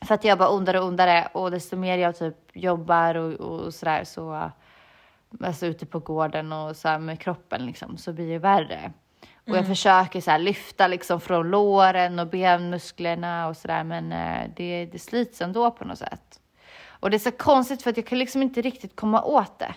För 0.07 0.15
att 0.15 0.25
jag 0.25 0.39
bara 0.39 0.51
ondare 0.51 0.81
och 0.81 0.87
ondare 0.87 1.29
och 1.33 1.51
desto 1.51 1.77
mer 1.77 1.99
jag 1.99 2.19
typ 2.19 2.37
jobbar 2.53 3.15
och, 3.15 3.33
och 3.33 3.75
sådär 3.75 4.05
så, 4.05 4.51
alltså 5.41 5.67
ute 5.67 5.87
på 5.87 5.99
gården 5.99 6.53
och 6.53 6.77
så 6.77 6.99
med 6.99 7.21
kroppen 7.21 7.67
liksom, 7.67 7.97
så 7.97 8.13
blir 8.13 8.29
det 8.29 8.39
värre. 8.39 8.93
Och 9.47 9.57
jag 9.57 9.67
försöker 9.67 10.21
så 10.21 10.37
lyfta 10.37 10.87
liksom 10.87 11.21
från 11.21 11.51
låren 11.51 12.19
och 12.19 12.27
benmusklerna 12.27 13.49
och 13.49 13.57
sådär 13.57 13.85
men 13.85 14.13
eh, 14.13 14.51
det, 14.57 14.87
det 14.93 14.99
slits 14.99 15.41
ändå 15.41 15.71
på 15.71 15.85
något 15.85 15.99
sätt. 15.99 16.41
Och 16.87 17.11
det 17.11 17.17
är 17.17 17.19
så 17.19 17.31
konstigt 17.31 17.83
för 17.83 17.91
att 17.91 17.97
jag 17.97 18.07
kan 18.07 18.19
liksom 18.19 18.43
inte 18.43 18.63
riktigt 18.63 18.97
komma 18.97 19.23
åt 19.23 19.59
det. 19.59 19.75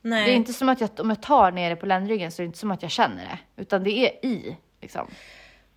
Nej. 0.00 0.24
Det 0.24 0.32
är 0.32 0.36
inte 0.36 0.52
som 0.52 0.68
att 0.68 0.80
jag, 0.80 0.90
om 0.98 1.08
jag 1.08 1.22
tar 1.22 1.52
nere 1.52 1.76
på 1.76 1.86
ländryggen 1.86 2.32
så 2.32 2.42
är 2.42 2.44
det 2.44 2.46
inte 2.46 2.58
som 2.58 2.70
att 2.70 2.82
jag 2.82 2.90
känner 2.90 3.24
det. 3.24 3.62
Utan 3.62 3.84
det 3.84 3.90
är 3.90 4.26
i, 4.26 4.56
liksom. 4.80 5.06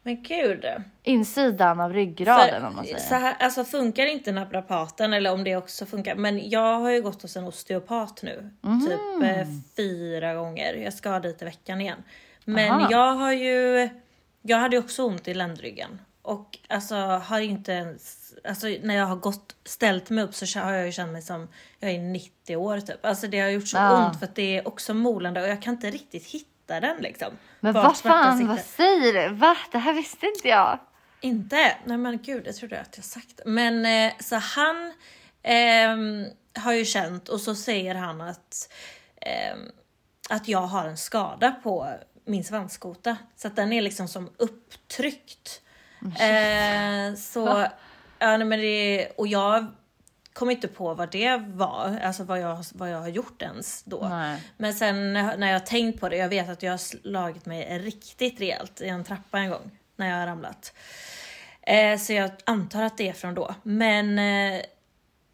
Men 0.06 0.24
gud. 0.24 0.66
Insidan 1.04 1.80
av 1.80 1.94
ryggraden 1.94 2.66
om 2.66 2.76
man 2.76 2.86
säger. 2.86 2.98
så 2.98 3.16
här, 3.16 3.36
alltså 3.40 3.64
funkar 3.64 4.06
inte 4.06 4.32
naprapaten 4.32 5.14
eller 5.14 5.34
om 5.34 5.44
det 5.44 5.56
också 5.56 5.86
funkar. 5.86 6.16
Men 6.16 6.50
jag 6.50 6.80
har 6.80 6.92
ju 6.92 7.02
gått 7.02 7.22
hos 7.22 7.38
en 7.38 7.44
osteopat 7.44 8.22
nu. 8.24 8.50
Mhm. 8.62 8.88
Typ 8.88 9.24
eh, 9.24 9.48
fyra 9.78 10.34
gånger. 10.36 10.74
Jag 10.74 10.94
ska 10.94 11.20
dit 11.20 11.42
i 11.42 11.46
veckan 11.46 11.82
igen. 11.82 12.04
Men 12.44 12.72
Aha. 12.72 12.88
jag 12.92 13.14
har 13.14 13.32
ju, 13.32 13.90
jag 14.42 14.58
hade 14.58 14.76
ju 14.76 14.82
också 14.82 15.04
ont 15.04 15.28
i 15.28 15.34
ländryggen. 15.34 16.00
Och 16.22 16.58
alltså 16.68 16.96
har 16.96 17.40
inte 17.40 17.72
ens, 17.72 18.34
alltså 18.44 18.68
när 18.84 18.96
jag 18.96 19.06
har 19.06 19.16
gått, 19.16 19.56
ställt 19.64 20.10
mig 20.10 20.24
upp 20.24 20.36
så 20.36 20.60
har 20.60 20.74
jag 20.74 20.86
ju 20.86 20.92
känt 20.92 21.12
mig 21.12 21.22
som 21.22 21.48
jag 21.80 21.92
är 21.92 22.00
90 22.00 22.56
år 22.56 22.80
typ. 22.80 23.06
Alltså 23.06 23.28
det 23.28 23.40
har 23.40 23.50
gjort 23.50 23.68
så 23.68 23.78
Ja. 23.78 24.06
ont 24.08 24.20
för 24.20 24.26
att 24.26 24.36
det 24.36 24.58
är 24.58 24.68
också 24.68 24.94
molande 24.94 25.42
och 25.42 25.48
jag 25.48 25.62
kan 25.62 25.74
inte 25.74 25.90
riktigt 25.90 26.26
hitta 26.26 26.50
den 26.74 26.98
liksom. 27.02 27.38
Men 27.60 27.74
vad 27.74 27.98
fan, 27.98 28.38
sitter. 28.38 28.48
vad 28.48 28.60
säger 28.60 29.14
du? 29.14 29.36
Va? 29.36 29.58
Det 29.72 29.78
här 29.78 29.94
visste 29.94 30.26
inte 30.26 30.48
jag. 30.48 30.80
Inte? 31.22 31.78
Nej 31.86 31.98
men 31.98 32.22
gud, 32.22 32.48
jag 32.48 32.56
trodde 32.56 32.82
att 32.82 32.94
jag 32.96 33.06
sagt. 33.06 33.42
Men 33.46 33.86
eh, 33.86 34.14
så 34.20 34.36
han 34.36 34.94
ehm, 35.44 36.26
har 36.60 36.74
ju 36.74 36.86
känt 36.86 37.30
och 37.30 37.42
så 37.42 37.56
säger 37.56 37.96
han 37.96 38.22
att, 38.22 38.74
ehm, 39.22 39.60
att 40.30 40.48
jag 40.48 40.62
har 40.62 40.88
en 40.88 40.98
skada 40.98 41.52
på 41.52 41.88
min 42.26 42.44
svanskota. 42.44 43.18
Så 43.36 43.48
att 43.48 43.56
den 43.56 43.74
är 43.74 43.82
liksom 43.82 44.08
som 44.08 44.30
upptryckt. 44.38 45.62
Eh, 46.02 47.16
så, 47.16 47.68
ja, 48.20 48.38
nej, 48.38 48.46
men 48.46 48.60
det, 48.60 49.08
och 49.18 49.28
jag 49.28 49.66
kom 50.36 50.50
inte 50.50 50.68
på 50.68 50.94
vad 50.94 51.12
det 51.12 51.38
var, 51.38 52.00
alltså 52.04 52.24
vad 52.24 52.40
jag, 52.40 52.66
vad 52.74 52.90
jag 52.90 53.00
har 53.00 53.08
gjort 53.08 53.42
ens 53.42 53.84
då. 53.84 54.08
Nej. 54.10 54.42
Men 54.58 54.74
sen 54.74 55.14
när 55.14 55.48
jag 55.48 55.60
har 55.60 55.66
tänkt 55.66 56.00
på 56.00 56.10
det, 56.10 56.18
jag 56.18 56.30
vet 56.30 56.50
att 56.50 56.64
jag 56.64 56.72
har 56.72 56.78
slagit 56.78 57.46
mig 57.46 57.80
riktigt 57.80 58.40
rejält 58.40 58.82
i 58.82 58.88
en 58.88 59.04
trappa 59.04 59.40
en 59.40 59.50
gång 59.50 59.72
när 59.96 60.10
jag 60.10 60.18
har 60.18 60.28
ramlat. 60.28 60.74
Eh, 61.62 61.98
så 61.98 62.14
jag 62.14 62.32
antar 62.44 62.84
att 62.84 62.98
det 62.98 63.10
är 63.10 63.14
från 63.14 63.36
då. 63.36 63.56
Men 63.64 64.20
eh, 64.20 64.62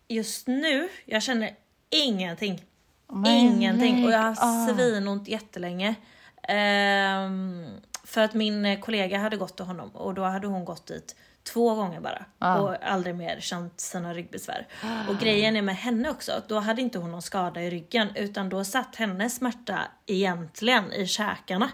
just 0.07 0.47
nu, 0.47 0.89
jag 1.05 1.23
känner 1.23 1.55
ingenting. 1.89 2.61
Men 3.07 3.25
ingenting. 3.25 4.05
Och 4.05 4.11
jag 4.11 4.19
har 4.19 4.35
ah. 4.39 4.67
svinont 4.67 5.27
jättelänge. 5.27 5.95
Ehm, 6.43 7.65
för 8.03 8.21
att 8.21 8.33
min 8.33 8.81
kollega 8.81 9.17
hade 9.17 9.37
gått 9.37 9.55
till 9.55 9.65
honom 9.65 9.89
och 9.89 10.13
då 10.13 10.23
hade 10.23 10.47
hon 10.47 10.65
gått 10.65 10.87
dit 10.87 11.15
två 11.43 11.75
gånger 11.75 11.99
bara. 11.99 12.25
Ah. 12.39 12.59
Och 12.59 12.75
aldrig 12.83 13.15
mer 13.15 13.39
känt 13.39 13.79
sina 13.79 14.13
ryggbesvär. 14.13 14.67
Och 15.09 15.17
grejen 15.17 15.55
är 15.55 15.61
med 15.61 15.75
henne 15.75 16.09
också, 16.09 16.41
då 16.47 16.59
hade 16.59 16.81
inte 16.81 16.99
hon 16.99 17.11
någon 17.11 17.21
skada 17.21 17.61
i 17.61 17.69
ryggen 17.69 18.07
utan 18.15 18.49
då 18.49 18.63
satt 18.63 18.95
hennes 18.95 19.35
smärta 19.35 19.79
egentligen 20.05 20.93
i 20.93 21.07
käkarna. 21.07 21.69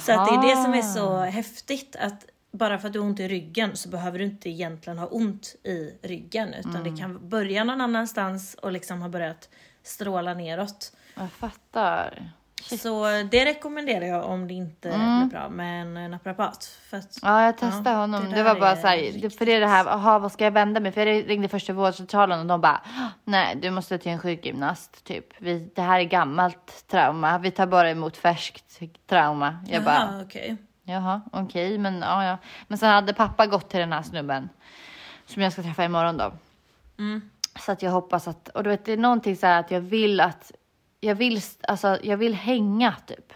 Så 0.00 0.12
att 0.12 0.28
det 0.28 0.34
är 0.34 0.42
det 0.56 0.62
som 0.62 0.74
är 0.74 0.82
så 0.82 1.18
häftigt 1.18 1.96
att 1.96 2.26
bara 2.52 2.78
för 2.78 2.86
att 2.86 2.92
du 2.92 2.98
har 2.98 3.06
ont 3.06 3.20
i 3.20 3.28
ryggen 3.28 3.76
så 3.76 3.88
behöver 3.88 4.18
du 4.18 4.24
inte 4.24 4.50
egentligen 4.50 4.98
ha 4.98 5.06
ont 5.06 5.54
i 5.62 5.94
ryggen 6.02 6.54
utan 6.54 6.76
Mm. 6.76 6.94
det 6.94 7.00
kan 7.00 7.28
börja 7.28 7.64
någon 7.64 7.80
annanstans 7.80 8.54
och 8.54 8.72
liksom 8.72 9.02
ha 9.02 9.08
börjat 9.08 9.48
stråla 9.82 10.34
neråt. 10.34 10.92
Jag 11.14 11.32
fattar. 11.32 12.30
Så 12.62 13.04
det 13.30 13.44
rekommenderar 13.44 14.04
jag 14.06 14.24
om 14.24 14.48
det 14.48 14.54
inte 14.54 14.88
blir 14.88 15.30
bra 15.30 15.48
med 15.48 15.82
en 15.82 16.10
naprapat. 16.10 16.64
För 16.90 16.96
att, 16.96 17.22
Mm. 17.22 17.34
Ja, 17.34 17.44
jag 17.44 17.58
testade 17.58 17.90
Ja, 17.90 17.96
honom. 17.96 18.24
det 18.30 18.34
Det, 18.36 18.42
var 18.42 18.60
bara 18.60 18.70
är 18.70 18.76
så 18.76 18.86
här, 18.86 18.96
riktigt 18.96 19.22
det, 19.22 19.30
för 19.30 19.46
det 19.46 19.52
är 19.52 19.60
det 19.60 19.66
här, 19.66 19.86
aha, 19.86 20.18
vad 20.18 20.32
ska 20.32 20.44
jag 20.44 20.50
vända 20.50 20.80
mig? 20.80 20.92
För 20.92 21.06
jag 21.06 21.28
ringde 21.30 21.48
första 21.48 21.72
vårdcentralen 21.72 22.40
och 22.40 22.46
de 22.46 22.60
bara, 22.60 22.80
nej, 23.24 23.56
du 23.56 23.70
måste 23.70 23.98
till 23.98 24.12
en 24.12 24.18
sjukgymnast, 24.18 25.04
typ. 25.04 25.26
Vi, 25.38 25.70
det 25.74 25.82
här 25.82 26.00
är 26.00 26.04
gammalt 26.04 26.84
trauma. 26.88 27.38
Vi 27.38 27.50
tar 27.50 27.66
bara 27.66 27.90
emot 27.90 28.16
färskt 28.16 28.80
trauma. 29.06 29.58
Jag 29.68 29.84
bara, 29.84 29.94
Jaha, 29.94 30.22
okej. 30.26 30.56
Jaha, 30.84 31.20
okej, 31.32 31.78
men 31.78 32.00
ja, 32.00 32.24
ja. 32.24 32.38
Men 32.68 32.78
sen 32.78 32.88
hade 32.90 33.14
pappa 33.14 33.46
gått 33.46 33.70
till 33.70 33.80
den 33.80 33.92
här 33.92 34.02
snubben 34.02 34.48
som 35.26 35.42
jag 35.42 35.52
ska 35.52 35.62
träffa 35.62 35.84
imorgon 35.84 36.16
då. 36.16 36.32
Så 37.60 37.72
att 37.72 37.82
jag 37.82 37.90
hoppas 37.90 38.28
att, 38.28 38.48
och 38.48 38.62
du 38.64 38.70
vet, 38.70 38.84
det 38.84 38.92
är 38.92 38.96
någonting 38.96 39.36
så 39.36 39.46
här 39.46 39.60
att 39.60 39.70
jag 39.70 39.80
vill 39.80 40.20
att, 40.20 40.52
jag 41.04 41.14
vill, 41.14 41.40
alltså, 41.68 41.98
jag 42.02 42.16
vill 42.16 42.34
hänga 42.34 42.94
typ. 43.06 43.32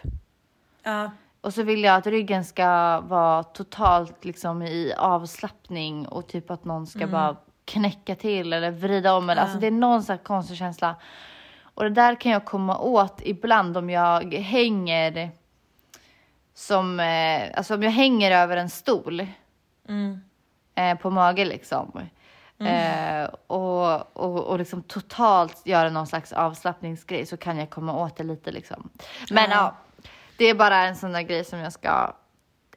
Ja, 0.82 1.10
Och 1.40 1.54
så 1.54 1.62
vill 1.62 1.84
jag 1.84 1.96
att 1.96 2.06
ryggen 2.06 2.44
ska 2.44 3.00
vara 3.00 3.42
totalt 3.42 4.24
liksom 4.24 4.62
i 4.62 4.92
avslappning 4.98 6.08
och 6.08 6.26
typ 6.28 6.50
att 6.50 6.64
någon 6.64 6.86
ska 6.86 7.06
bara 7.06 7.36
knäcka 7.64 8.14
till 8.14 8.52
eller 8.52 8.70
vrida 8.70 9.14
om 9.14 9.30
eller 9.30 9.42
alltså 9.42 9.58
det 9.58 9.66
är 9.66 9.70
någon 9.70 10.02
sån 10.02 10.16
här 10.16 10.24
konstig 10.24 10.56
känsla. 10.56 10.96
Och 11.62 11.84
det 11.84 11.90
där 11.90 12.20
kan 12.20 12.32
jag 12.32 12.44
komma 12.44 12.78
åt 12.78 13.20
ibland 13.24 13.76
om 13.76 13.90
jag 13.90 14.34
hänger 14.34 15.30
som, 16.54 17.00
eh, 17.00 17.42
alltså 17.56 17.74
om 17.74 17.82
jag 17.82 17.90
hänger 17.90 18.30
över 18.30 18.56
en 18.56 18.70
stol 18.70 19.26
eh, 20.74 20.98
på 20.98 21.10
mage 21.10 21.44
liksom. 21.44 22.00
Eh, 22.60 23.28
och, 23.46 24.16
och, 24.16 24.44
och 24.44 24.58
liksom 24.58 24.82
totalt 24.82 25.66
göra 25.66 25.90
någon 25.90 26.06
slags 26.06 26.32
avslappningsgrej 26.32 27.26
så 27.26 27.36
kan 27.36 27.58
jag 27.58 27.70
komma 27.70 27.96
åt 28.04 28.16
det 28.16 28.24
lite 28.24 28.52
liksom. 28.52 28.90
Men 29.30 29.50
ja, 29.50 29.76
det 30.36 30.44
är 30.44 30.54
bara 30.54 30.76
en 30.76 30.96
sån 30.96 31.12
där 31.12 31.22
grej 31.22 31.44
som 31.44 31.58
jag 31.58 31.72
ska 31.72 32.14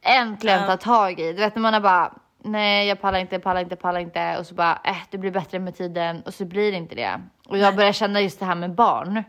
äntligen 0.01 0.67
ta 0.67 0.77
tag 0.77 1.19
i. 1.19 1.33
Du 1.33 1.39
vet 1.39 1.55
när 1.55 1.61
man 1.61 1.73
är 1.73 1.79
bara 1.79 2.13
nej 2.43 2.87
jag 2.87 3.01
pallar 3.01 3.19
inte, 3.19 3.39
pallar 3.39 3.61
inte, 3.61 3.75
pallar 3.75 3.99
inte 3.99 4.37
och 4.37 4.47
så 4.47 4.55
bara 4.55 4.79
äh, 4.83 4.97
det 5.09 5.17
blir 5.17 5.31
bättre 5.31 5.59
med 5.59 5.75
tiden 5.75 6.21
och 6.21 6.33
så 6.33 6.45
blir 6.45 6.71
det 6.71 6.77
inte 6.77 6.95
det. 6.95 7.21
Och 7.47 7.57
jag 7.57 7.75
börjar 7.75 7.91
känna 7.91 8.21
just 8.21 8.39
det 8.39 8.45
här 8.45 8.55
med 8.55 8.75
barn. 8.75 9.23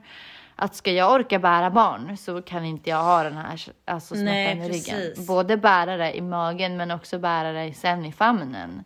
Att 0.56 0.74
ska 0.74 0.90
jag 0.90 1.12
orka 1.12 1.38
bära 1.38 1.70
barn 1.70 2.16
så 2.16 2.42
kan 2.42 2.64
inte 2.64 2.90
jag 2.90 3.02
ha 3.02 3.22
den 3.22 3.36
här 3.36 3.60
alltså, 3.84 4.14
smärtan 4.14 4.62
i 4.62 4.68
ryggen. 4.68 5.26
Både 5.26 5.56
bära 5.56 5.96
det 5.96 6.16
i 6.16 6.20
magen 6.20 6.76
men 6.76 6.90
också 6.90 7.18
bära 7.18 7.52
det 7.52 7.72
sen 7.74 8.04
i 8.04 8.12
famnen. 8.12 8.84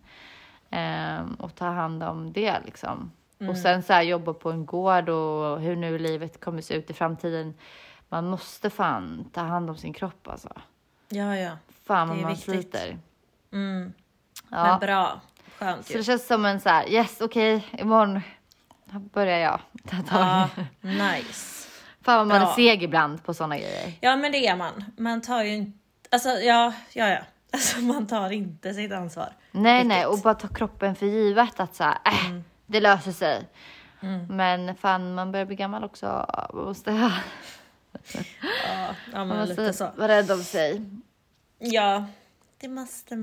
Ehm, 0.71 1.35
och 1.35 1.55
ta 1.55 1.67
hand 1.67 2.03
om 2.03 2.33
det 2.33 2.61
liksom. 2.65 3.13
Mm. 3.39 3.51
Och 3.51 3.59
sen 3.59 3.83
så 3.83 3.93
här 3.93 4.03
jobba 4.03 4.33
på 4.33 4.51
en 4.51 4.67
gård 4.67 5.09
och 5.09 5.61
hur 5.61 5.77
nu 5.77 5.99
livet 5.99 6.41
kommer 6.41 6.63
se 6.63 6.75
ut 6.75 6.91
i 6.91 6.95
framtiden. 6.95 7.55
Man 8.09 8.27
måste 8.27 8.71
fan 8.71 9.31
ta 9.33 9.41
hand 9.41 9.71
om 9.71 9.77
sin 9.77 9.93
kropp 9.93 10.29
alltså. 10.29 10.49
ja, 11.09 11.37
ja. 11.37 11.51
Fan 11.85 12.09
vad 12.09 12.19
man 12.19 12.31
viktigt. 12.31 12.45
sliter. 12.55 12.99
Mm. 13.53 13.93
Ja. 14.51 14.65
Men 14.67 14.81
bra. 14.81 15.21
Skönt 15.59 15.87
Så 15.87 15.93
ju. 15.93 15.99
det 15.99 16.05
känns 16.05 16.27
som 16.27 16.45
en 16.45 16.61
så 16.61 16.69
här, 16.69 16.89
yes 16.89 17.21
okej, 17.21 17.67
imorgon 17.79 18.21
börjar 19.13 19.39
jag 19.39 19.61
ta 19.91 19.97
tag 19.97 20.21
Ja, 20.21 20.49
nice. 20.81 21.69
Fan 22.03 22.19
vad 22.19 22.27
man 22.27 22.41
bra. 22.41 22.51
är 22.51 22.55
seg 22.55 22.83
ibland 22.83 23.25
på 23.25 23.35
sådana 23.35 23.57
grejer. 23.59 23.93
Ja 24.01 24.17
men 24.17 24.33
det 24.33 24.47
är 24.47 24.57
man. 24.57 24.85
Man 24.97 25.21
tar 25.23 25.43
ju 25.43 25.55
inte, 25.55 25.79
alltså 26.11 26.29
ja, 26.29 26.73
ja 26.93 27.09
ja. 27.09 27.19
Alltså 27.53 27.81
man 27.81 28.07
tar 28.07 28.31
inte 28.31 28.75
sitt 28.75 28.93
ansvar. 28.93 29.29
Nej 29.57 29.75
Riktigt. 29.75 29.89
nej, 29.89 30.07
och 30.07 30.19
bara 30.19 30.35
ta 30.35 30.49
kroppen 30.49 30.95
för 30.95 31.07
givet 31.07 31.61
att 31.61 31.75
så 31.75 31.85
här, 31.85 31.99
äh, 32.05 32.27
Mm. 32.27 32.45
det 32.67 32.81
löser 32.81 33.13
sig. 33.13 33.49
Men 34.29 34.75
fan, 34.77 35.15
man 35.15 35.33
börjar 35.33 35.47
bli 35.47 35.57
gammal 35.57 35.85
också. 35.85 36.27
Man 36.55 36.65
måste, 36.65 36.93
man 36.93 37.11
Ja, 38.69 38.95
ja 39.13 39.45
lite 39.45 39.63
måste 39.67 39.93
vara 39.97 40.09
rädd 40.09 40.31
om 40.31 40.43
sig. 40.43 40.83
Ja, 41.59 42.05
det 42.61 42.69
måste 42.69 43.23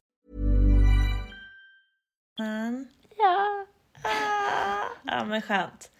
Man. 2.37 2.87
Ja. 3.17 3.65
Ja 5.03 5.23
men 5.23 5.41
skönt. 5.41 5.91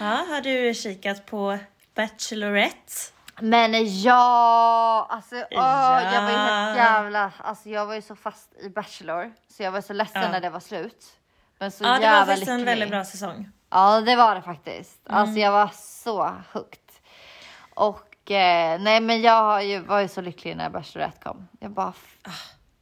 Ja, 0.00 0.06
har 0.28 0.40
du 0.40 0.74
kikat 0.74 1.26
på 1.26 1.58
Bachelorette? 1.94 2.92
Men 3.40 4.00
ja, 4.02 5.06
alltså 5.10 5.34
åh, 5.34 5.42
jag 5.50 6.22
var 6.22 6.30
ju 6.30 6.34
Ja. 6.36 6.40
helt 6.40 6.76
jävla, 6.76 7.32
alltså 7.38 7.68
jag 7.68 7.86
var 7.86 7.94
ju 7.94 8.02
så 8.02 8.16
fast 8.16 8.54
i 8.60 8.68
Bachelor. 8.68 9.32
Så 9.48 9.62
jag 9.62 9.72
var 9.72 9.80
så 9.80 9.92
ledsen 9.92 10.22
Ja. 10.22 10.28
när 10.28 10.40
det 10.40 10.50
var 10.50 10.60
slut. 10.60 11.06
Men 11.58 11.70
så 11.70 11.84
Ja 11.84 11.88
det 11.94 12.00
jävla 12.02 12.18
var 12.20 12.26
faktiskt 12.26 12.48
en 12.50 12.64
väldigt 12.64 12.88
bra 12.90 13.04
säsong. 13.04 13.48
Ja, 13.70 14.00
det 14.00 14.16
var 14.16 14.34
det 14.34 14.42
faktiskt. 14.42 15.08
Mm. 15.08 15.20
Alltså 15.20 15.38
jag 15.38 15.52
var 15.52 15.70
så 15.74 16.34
hooked. 16.52 16.80
Och 17.74 18.30
eh, 18.30 18.80
nej, 18.80 19.00
men 19.00 19.20
jag 19.22 19.64
ju, 19.64 19.80
var 19.80 20.00
ju 20.00 20.08
så 20.08 20.20
lycklig 20.20 20.56
när 20.56 20.70
Bachelorette 20.70 21.18
kom. 21.22 21.48
Jag 21.60 21.70
bara 21.70 21.92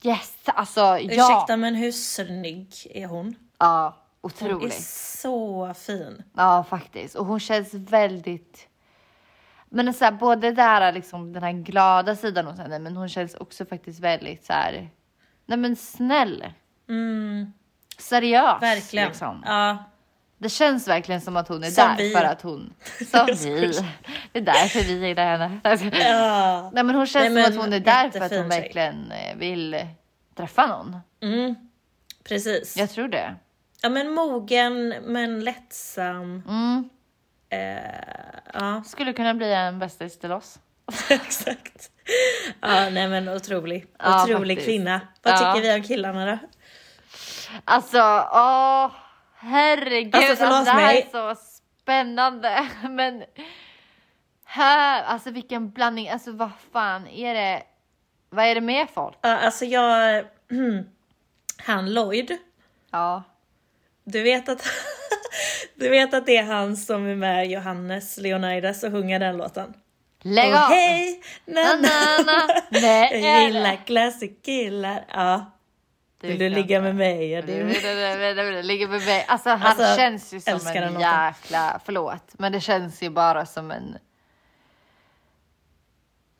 yes, 0.02 0.36
alltså 0.44 0.80
ja. 0.80 0.98
Ursäkta 1.00 1.56
men 1.56 1.74
hur 1.74 1.92
snygg 1.92 2.74
är 2.94 3.06
hon? 3.06 3.34
Ja, 3.58 3.96
Hon 4.20 4.30
otrolig. 4.30 4.66
är 4.66 4.82
så 4.82 5.74
fin. 5.74 6.22
Ja, 6.36 6.64
faktiskt. 6.70 7.14
Och 7.14 7.26
hon 7.26 7.40
känns 7.40 7.74
väldigt... 7.74 8.68
Men 9.68 9.94
så 9.94 10.04
här, 10.04 10.12
både 10.12 10.52
där 10.52 10.92
liksom 10.92 11.32
den 11.32 11.42
här 11.42 11.52
glada 11.52 12.16
sidan 12.16 12.46
hos 12.46 12.58
henne, 12.58 12.78
men 12.78 12.96
hon 12.96 13.08
känns 13.08 13.34
också 13.34 13.66
faktiskt 13.66 14.00
väldigt 14.00 14.44
så 14.46 14.52
här... 14.52 14.90
Nej 15.46 15.58
men 15.58 15.76
snäll. 15.76 16.44
Seriös. 17.98 18.42
Mm. 18.50 18.60
Verkligen. 18.60 19.08
Liksom. 19.08 19.42
Ja. 19.46 19.84
Det 20.40 20.48
känns 20.48 20.88
verkligen 20.88 21.20
som 21.20 21.36
att 21.36 21.48
hon 21.48 21.64
är 21.64 21.70
Som 21.70 21.88
där 21.88 21.96
vi. 21.96 22.10
för 22.12 22.24
att 22.24 22.42
hon... 22.42 22.74
Som 23.10 23.26
vi. 23.26 23.72
Det 24.32 24.38
är 24.38 24.42
därför 24.42 24.80
vi 24.80 25.08
gillar 25.08 25.24
henne. 25.38 25.60
ja. 26.10 26.70
Nej 26.74 26.84
men 26.84 26.94
hon 26.94 27.06
känns 27.06 27.34
Nej, 27.34 27.44
som 27.44 27.52
men 27.54 27.60
att 27.60 27.64
hon 27.64 27.72
är 27.72 27.80
där 27.80 28.10
för 28.10 28.20
att 28.20 28.30
hon 28.32 28.50
tjej. 28.50 28.60
verkligen 28.60 29.12
eh, 29.12 29.36
vill 29.36 29.86
träffa 30.36 30.66
någon. 30.66 30.96
Precis. 32.28 32.76
Jag 32.76 32.90
tror 32.90 33.08
det. 33.08 33.34
Ja 33.82 33.88
men 33.88 34.10
mogen 34.10 34.88
men 34.88 35.44
lättsam. 35.44 36.42
Mm. 36.48 36.88
Eh, 37.50 37.82
ja, 38.54 38.82
Skulle 38.86 39.12
kunna 39.12 39.34
bli 39.34 39.52
en 39.52 39.78
bästis 39.78 40.18
till 40.18 40.32
oss. 40.32 40.58
exakt. 41.10 41.90
Ja 42.60 42.90
nej 42.90 43.08
men 43.08 43.28
otrolig. 43.28 43.86
Ja, 43.98 44.24
Otrolig 44.24 44.56
faktiskt. 44.58 44.66
kvinna. 44.66 45.00
Vad 45.22 45.34
Ja. 45.34 45.54
tycker 45.54 45.68
vi 45.68 45.74
om 45.74 45.82
killarna 45.82 46.26
då? 46.26 46.38
Alltså, 47.64 47.98
åh, 48.32 48.90
herregud. 49.38 50.14
Alltså, 50.14 50.36
förlåt 50.36 50.64
det 50.64 50.70
här 50.70 50.86
mig. 50.86 51.08
är 51.12 51.34
så 51.34 51.40
spännande. 51.82 52.68
Men 52.90 53.24
här, 54.44 55.02
alltså 55.02 55.30
vilken 55.30 55.70
blandning. 55.70 56.08
Alltså 56.08 56.32
vad 56.32 56.50
fan 56.72 57.06
är 57.06 57.34
det? 57.34 57.62
Vad 58.30 58.44
är 58.44 58.54
det 58.54 58.60
med 58.60 58.86
folk? 58.94 59.16
Ja, 59.20 59.36
alltså 59.38 59.64
jag... 59.64 60.24
Han 61.56 61.94
Lloyd. 61.94 62.36
Ja. 62.90 63.22
Du 64.04 64.22
vet 64.22 64.48
att... 64.48 64.62
du 65.74 65.88
vet 65.88 66.14
att 66.14 66.26
det 66.26 66.36
är 66.36 66.44
han 66.44 66.76
som 66.76 67.06
är 67.06 67.14
med 67.14 67.50
Johannes 67.50 68.18
Leonidas 68.18 68.82
och 68.82 68.92
sjunger 68.92 69.18
den 69.18 69.36
låten? 69.36 69.74
Lägg 70.22 70.54
av! 70.54 70.68
hej! 70.68 71.22
Na, 71.44 71.62
Na, 71.62 72.24
na, 72.26 72.44
na, 72.70 73.08
Jag 73.12 73.42
gillar 73.44 73.86
classic 73.86 74.30
killar. 74.42 75.04
Ja. 75.08 75.57
Det 76.20 76.28
Vill 76.28 76.38
du 76.38 76.48
ligga 76.48 76.80
med 76.80 76.96
mig? 76.96 77.28
Ja, 77.30 77.42
Det 77.42 77.62
det... 77.62 78.62
ligger 78.62 78.88
med 78.88 79.00
mig. 79.06 79.24
Alltså 79.28 79.50
han 79.50 79.62
Alltså, 79.62 79.96
känns 79.96 80.34
ju 80.34 80.40
som 80.40 80.60
en 80.66 81.00
jäkla, 81.00 81.80
förlåt, 81.84 82.22
men 82.38 82.52
det 82.52 82.60
känns 82.60 83.02
ju 83.02 83.10
bara 83.10 83.46
som 83.46 83.70
en 83.70 83.98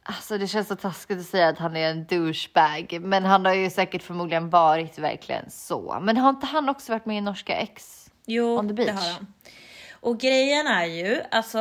Alltså 0.02 0.38
det 0.38 0.46
känns 0.46 0.68
så 0.68 0.76
taskigt 0.76 1.18
att 1.18 1.26
säga 1.26 1.48
att 1.48 1.58
han 1.58 1.76
är 1.76 1.90
en 1.90 2.04
douchebag, 2.06 2.98
men 3.00 3.24
han 3.24 3.44
har 3.44 3.54
ju 3.54 3.70
säkert 3.70 4.02
förmodligen 4.02 4.50
varit 4.50 4.98
verkligen 4.98 5.50
så. 5.50 5.98
Men 6.02 6.16
har 6.16 6.30
inte 6.30 6.46
han 6.46 6.68
också 6.68 6.92
varit 6.92 7.06
med 7.06 7.16
i 7.18 7.20
Norska 7.20 7.54
X? 7.56 8.04
Jo, 8.26 8.58
On 8.58 8.68
the 8.68 8.74
det 8.74 8.84
beach. 8.84 9.00
har 9.04 9.12
han. 9.12 9.26
Och 10.00 10.20
grejen 10.20 10.66
är 10.66 10.84
ju, 10.84 11.20
alltså 11.30 11.58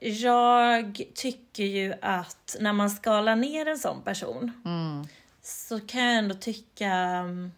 jag 0.00 1.00
tycker 1.14 1.62
ju 1.64 1.94
att 2.02 2.56
när 2.60 2.72
man 2.72 2.90
skalar 2.90 3.36
ner 3.36 3.66
en 3.68 3.78
sån 3.78 4.02
person 4.02 4.52
Mm. 4.64 5.06
Så 5.42 5.80
kan 5.80 6.02
jag 6.04 6.18
ändå 6.18 6.34
tycka 6.34 7.20
um, 7.20 7.52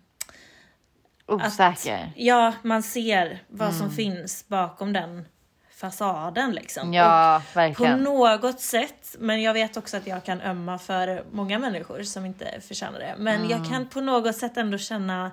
Osäker. 1.27 2.13
ja, 2.17 2.53
man 2.63 2.83
ser 2.83 3.43
vad 3.49 3.73
som 3.75 3.83
Mm. 3.87 3.97
finns 3.97 4.49
bakom 4.49 4.93
den 4.93 5.25
fasaden 5.75 6.53
liksom. 6.53 6.93
Ja, 6.95 7.37
Och 7.37 7.43
på 7.53 7.59
verkligen. 7.59 8.03
något 8.05 8.61
sätt, 8.61 9.17
men 9.19 9.43
jag 9.43 9.53
vet 9.53 9.77
också 9.77 9.97
att 9.97 10.07
jag 10.07 10.25
kan 10.25 10.41
ömma 10.41 10.79
för 10.79 11.25
många 11.33 11.59
människor 11.59 12.03
som 12.03 12.27
inte 12.27 12.61
förtjänar 12.61 12.99
det. 12.99 13.15
Men 13.19 13.37
Mm. 13.37 13.51
jag 13.51 13.69
kan 13.71 13.89
på 13.89 14.01
något 14.01 14.37
sätt 14.37 14.57
ändå 14.57 14.79
känna 14.79 15.31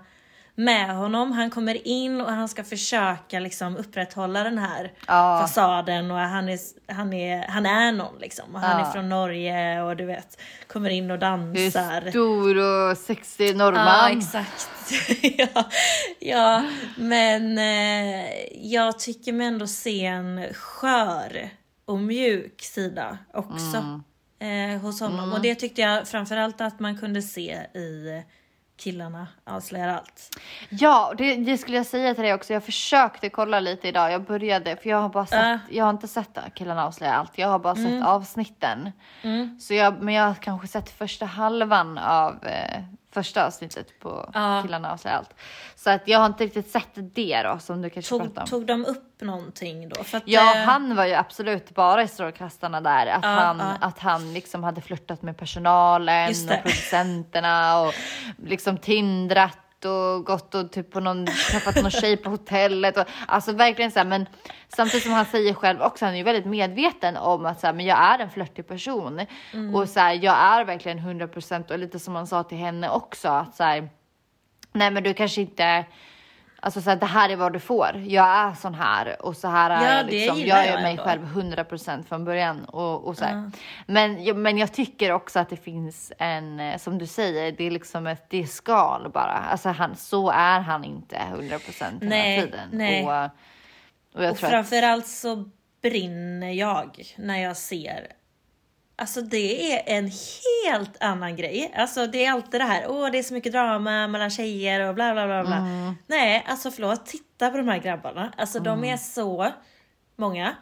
med 0.55 0.95
honom. 0.95 1.31
Han 1.31 1.49
kommer 1.49 1.87
in 1.87 2.21
och 2.21 2.31
han 2.31 2.49
ska 2.49 2.63
försöka 2.63 3.39
liksom 3.39 3.77
upprätthålla 3.77 4.43
den 4.43 4.57
här 4.57 4.91
Ja. 5.07 5.39
fasaden 5.41 6.11
och 6.11 6.17
han 6.17 6.49
är, 6.49 6.59
han 6.93 7.13
är, 7.13 7.47
han 7.47 7.65
är 7.65 7.91
någon 7.91 8.19
liksom. 8.19 8.55
Och 8.55 8.61
han 8.61 8.79
Ja. 8.79 8.87
är 8.87 8.91
från 8.91 9.09
Norge 9.09 9.81
och 9.81 9.95
du 9.97 10.05
vet, 10.05 10.41
kommer 10.67 10.89
in 10.89 11.11
och 11.11 11.17
Du 11.19 11.25
dansar. 11.25 12.01
är 12.01 12.09
stor 12.09 12.57
och 12.57 12.97
sexig 12.97 13.49
Ja, 13.49 13.57
norrman. 13.57 14.17
exakt. 14.17 14.67
ja, 15.37 15.63
ja, 16.19 16.63
men 16.97 17.57
eh, 17.57 18.25
jag 18.61 18.99
tycker 18.99 19.33
mig 19.33 19.47
ändå 19.47 19.67
se 19.67 20.05
en 20.05 20.53
skör 20.53 21.49
och 21.85 21.99
mjuk 21.99 22.61
sida 22.61 23.17
också 23.33 23.77
Mm. 23.77 24.75
eh, 24.75 24.81
hos 24.81 24.99
honom. 25.01 25.33
Och 25.33 25.41
det 25.41 25.55
tyckte 25.55 25.81
jag 25.81 26.07
framförallt 26.07 26.61
att 26.61 26.79
man 26.79 26.97
kunde 26.97 27.21
se 27.21 27.51
i 27.75 28.23
Killarna 28.83 29.27
avslöjar 29.43 29.87
allt. 29.87 30.29
Ja, 30.69 31.13
det, 31.17 31.35
det 31.35 31.57
skulle 31.57 31.77
jag 31.77 31.85
säga 31.85 32.13
till 32.13 32.23
dig 32.23 32.33
också. 32.33 32.53
Jag 32.53 32.63
försökte 32.63 33.29
kolla 33.29 33.59
lite 33.59 33.87
idag. 33.87 34.11
Jag 34.11 34.23
började, 34.23 34.75
för 34.77 34.89
jag 34.89 35.01
har 35.01 35.09
bara 35.09 35.25
sett, 35.25 35.43
Äh. 35.43 35.57
jag 35.69 35.85
har 35.85 35.89
inte 35.91 36.07
sett 36.07 36.37
killarna 36.55 36.85
avslöjar 36.85 37.13
allt. 37.13 37.37
Jag 37.37 37.47
har 37.47 37.59
bara 37.59 37.73
Mm. 37.73 37.91
sett 37.99 38.07
avsnitten. 38.07 38.91
Så 39.59 39.73
jag, 39.73 40.01
men 40.01 40.13
jag 40.13 40.27
har 40.27 40.33
kanske 40.33 40.67
sett 40.67 40.89
första 40.89 41.25
halvan 41.25 41.97
av 41.97 42.45
eh, 42.45 42.83
första 43.11 43.45
avsnittet 43.47 43.99
på 43.99 44.29
Ja. 44.33 44.61
killarna 44.63 44.91
avslöjar 44.91 45.17
allt. 45.17 45.33
Så 45.75 45.89
att 45.89 46.01
jag 46.07 46.19
har 46.19 46.25
inte 46.25 46.43
riktigt 46.43 46.71
sett 46.71 46.89
det 46.95 47.43
då 47.43 47.59
som 47.59 47.81
du 47.81 47.89
kanske 47.89 48.17
pratar 48.19 48.41
om. 48.41 48.47
Tog, 48.47 48.59
tog 48.59 48.65
de 48.67 48.85
upp 48.85 49.21
någonting 49.21 49.89
då? 49.89 50.03
För 50.03 50.17
att, 50.17 50.23
Ja, 50.25 50.55
eh, 50.55 50.61
han 50.63 50.95
var 50.95 51.05
ju 51.05 51.13
absolut 51.13 51.69
bara 51.75 52.03
i 52.03 52.07
strålkastarna 52.07 52.81
där. 52.81 53.07
Att, 53.07 53.23
Ja, 53.23 53.29
han, 53.29 53.59
ja. 53.59 53.73
att 53.81 53.99
han 53.99 54.33
liksom 54.33 54.63
hade 54.63 54.81
flörtat 54.81 55.21
med 55.21 55.37
personalen 55.37 56.29
och 56.49 56.63
producenterna 56.63 57.79
och 57.81 57.93
liksom 58.47 58.77
tindrat 58.77 59.57
och 59.85 60.25
gått 60.25 60.55
och 60.55 60.71
typ 60.71 60.91
på 60.91 60.99
någon, 60.99 61.25
träffat 61.25 61.75
någon 61.75 61.91
tjej 61.91 62.17
på 62.17 62.29
hotellet. 62.29 62.97
Och, 62.97 63.05
alltså 63.27 63.51
verkligen 63.51 63.91
så 63.91 63.99
här, 63.99 64.05
men 64.05 64.25
samtidigt 64.67 65.03
som 65.03 65.13
han 65.13 65.25
säger 65.25 65.53
själv 65.53 65.81
också, 65.81 66.05
han 66.05 66.13
är 66.13 66.17
ju 66.17 66.23
väldigt 66.23 66.45
medveten 66.45 67.17
om 67.17 67.45
att 67.45 67.59
så 67.59 67.67
här, 67.67 67.73
men 67.73 67.85
jag 67.85 67.99
är 67.99 68.19
en 68.19 68.29
flörtig 68.29 68.67
person. 68.67 69.25
Mm. 69.53 69.75
Och 69.75 69.89
så 69.89 69.99
här, 69.99 70.19
jag 70.23 70.35
är 70.37 70.65
verkligen 70.65 70.99
100% 70.99 71.71
och 71.71 71.79
lite 71.79 71.99
som 71.99 72.15
han 72.15 72.27
sa 72.27 72.43
till 72.43 72.57
henne 72.57 72.89
också 72.89 73.27
att 73.27 73.55
så 73.55 73.63
här, 73.63 73.89
nej 74.73 74.91
men 74.91 75.03
du 75.03 75.13
kanske 75.13 75.41
inte 75.41 75.85
Alltså 76.63 76.81
så 76.81 76.89
här, 76.89 76.97
det 76.97 77.05
här 77.05 77.29
är 77.29 77.35
vad 77.35 77.53
du 77.53 77.59
får. 77.59 78.03
Jag 78.07 78.27
är 78.27 78.53
sån 78.53 78.73
här 78.75 79.21
och 79.25 79.37
så 79.37 79.47
här 79.47 79.69
är 79.69 79.83
Ja, 79.85 79.97
jag. 79.97 80.05
Liksom. 80.05 80.39
Jag 80.39 80.65
är 80.65 80.81
mig 80.81 80.91
ändå. 80.91 81.03
själv 81.03 81.25
100% 81.25 82.03
från 82.03 82.25
början. 82.25 82.65
Och, 82.65 83.07
och 83.07 83.17
så 83.17 83.25
här. 83.25 83.51
men, 83.85 84.41
men 84.41 84.57
jag 84.57 84.73
tycker 84.73 85.11
också 85.11 85.39
att 85.39 85.49
det 85.49 85.57
finns 85.57 86.11
en, 86.17 86.59
eh, 86.59 86.77
som 86.77 86.97
du 86.97 87.07
säger, 87.07 87.51
det 87.51 87.63
är 87.63 87.71
liksom 87.71 88.07
ett 88.07 88.25
det 88.29 88.41
är 88.43 88.47
skal 88.47 89.11
bara. 89.13 89.31
Alltså 89.51 89.69
han, 89.69 89.95
så 89.95 90.29
är 90.29 90.59
han 90.59 90.83
inte 90.83 91.15
100% 91.15 91.83
hela 91.83 91.97
Nej, 92.01 92.41
tiden. 92.41 92.69
nej. 92.71 93.05
Och, 93.05 93.11
och 93.13 93.29
Och 94.13 94.21
tror 94.21 94.29
att, 94.29 94.39
framförallt 94.39 95.07
så 95.07 95.49
brinner 95.81 96.51
jag 96.51 97.03
när 97.17 97.37
jag 97.37 97.57
ser 97.57 98.07
Alltså 99.01 99.21
det 99.21 99.73
är 99.73 99.97
en 99.97 100.11
helt 100.67 101.03
annan 101.03 101.35
grej. 101.35 101.73
Alltså 101.77 102.07
det 102.07 102.25
är 102.25 102.31
alltid 102.31 102.61
det 102.61 102.65
här, 102.65 102.85
åh 102.89 103.11
det 103.11 103.19
är 103.19 103.23
så 103.23 103.33
mycket 103.33 103.51
drama 103.51 104.07
mellan 104.07 104.29
tjejer 104.29 104.87
och 104.89 104.95
bla 104.95 105.13
bla 105.13 105.25
bla 105.27 105.43
bla. 105.43 105.55
Mm. 105.57 105.93
Nej, 106.07 106.45
alltså 106.47 106.71
förlåt, 106.71 107.05
titta 107.05 107.49
på 107.49 107.57
de 107.57 107.67
här 107.67 107.77
grabbarna. 107.77 108.33
Alltså 108.37 108.59
de 108.59 108.77
Mm. 108.79 108.93
är 108.93 108.97
så 108.97 109.51
många 110.15 110.55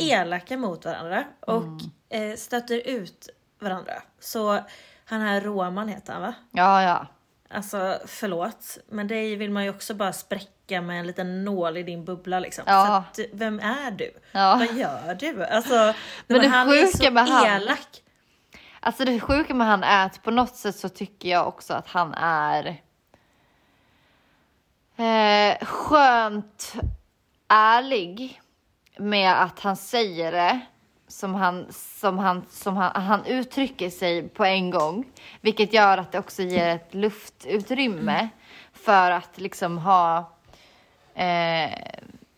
elaka 0.00 0.56
mot 0.56 0.84
varandra 0.84 1.24
och 1.40 1.62
Mm. 2.10 2.30
eh, 2.32 2.36
stöter 2.36 2.88
ut 2.88 3.28
varandra. 3.60 3.92
Så 4.20 4.58
han 5.04 5.20
här 5.20 5.40
Roman 5.40 5.88
heter 5.88 6.12
han 6.12 6.22
va? 6.22 6.34
ja, 6.52 6.82
ja. 6.82 7.06
Alltså 7.50 7.98
förlåt, 8.06 8.78
men 8.88 9.08
dig 9.08 9.36
vill 9.36 9.50
man 9.50 9.64
ju 9.64 9.70
också 9.70 9.94
bara 9.94 10.12
spräcka 10.12 10.50
med 10.70 11.00
en 11.00 11.06
liten 11.06 11.44
nål 11.44 11.76
i 11.76 11.82
din 11.82 12.04
bubbla 12.04 12.40
liksom. 12.40 12.64
Ja. 12.66 13.04
Så 13.14 13.22
att, 13.22 13.28
vem 13.32 13.60
är 13.60 13.90
du? 13.90 14.10
Ja. 14.32 14.56
Vad 14.56 14.76
gör 14.78 15.14
du? 15.14 15.44
Alltså, 15.44 15.94
Men 16.26 16.40
det 16.40 16.48
han 16.48 16.68
är 16.68 16.72
sjuka 16.86 17.04
så 17.06 17.10
med 17.10 17.28
han- 17.28 17.46
elak. 17.46 18.02
Alltså 18.80 19.04
det 19.04 19.20
sjuka 19.20 19.54
med 19.54 19.66
han 19.66 19.82
är 19.84 20.06
att 20.06 20.22
på 20.22 20.30
något 20.30 20.56
sätt 20.56 20.76
så 20.76 20.88
tycker 20.88 21.28
jag 21.28 21.48
också 21.48 21.74
att 21.74 21.88
han 21.88 22.14
är 22.14 22.66
eh, 24.96 25.64
skönt 25.66 26.74
ärlig 27.48 28.40
med 28.98 29.42
att 29.42 29.60
han 29.60 29.76
säger 29.76 30.32
det 30.32 30.60
som 31.08 31.34
han, 31.34 31.66
som 31.72 32.18
han, 32.18 32.44
som 32.50 32.76
han, 32.76 33.02
han 33.02 33.24
uttrycker 33.26 33.90
sig 33.90 34.28
på 34.28 34.44
en 34.44 34.70
gång. 34.70 35.04
Vilket 35.40 35.72
gör 35.72 35.98
att 35.98 36.12
det 36.12 36.18
också 36.18 36.42
ger 36.42 36.68
ett 36.68 36.94
luftutrymme 36.94 38.28
för 38.72 39.10
att 39.10 39.38
liksom 39.38 39.78
ha 39.78 40.32
eh, 41.16 41.72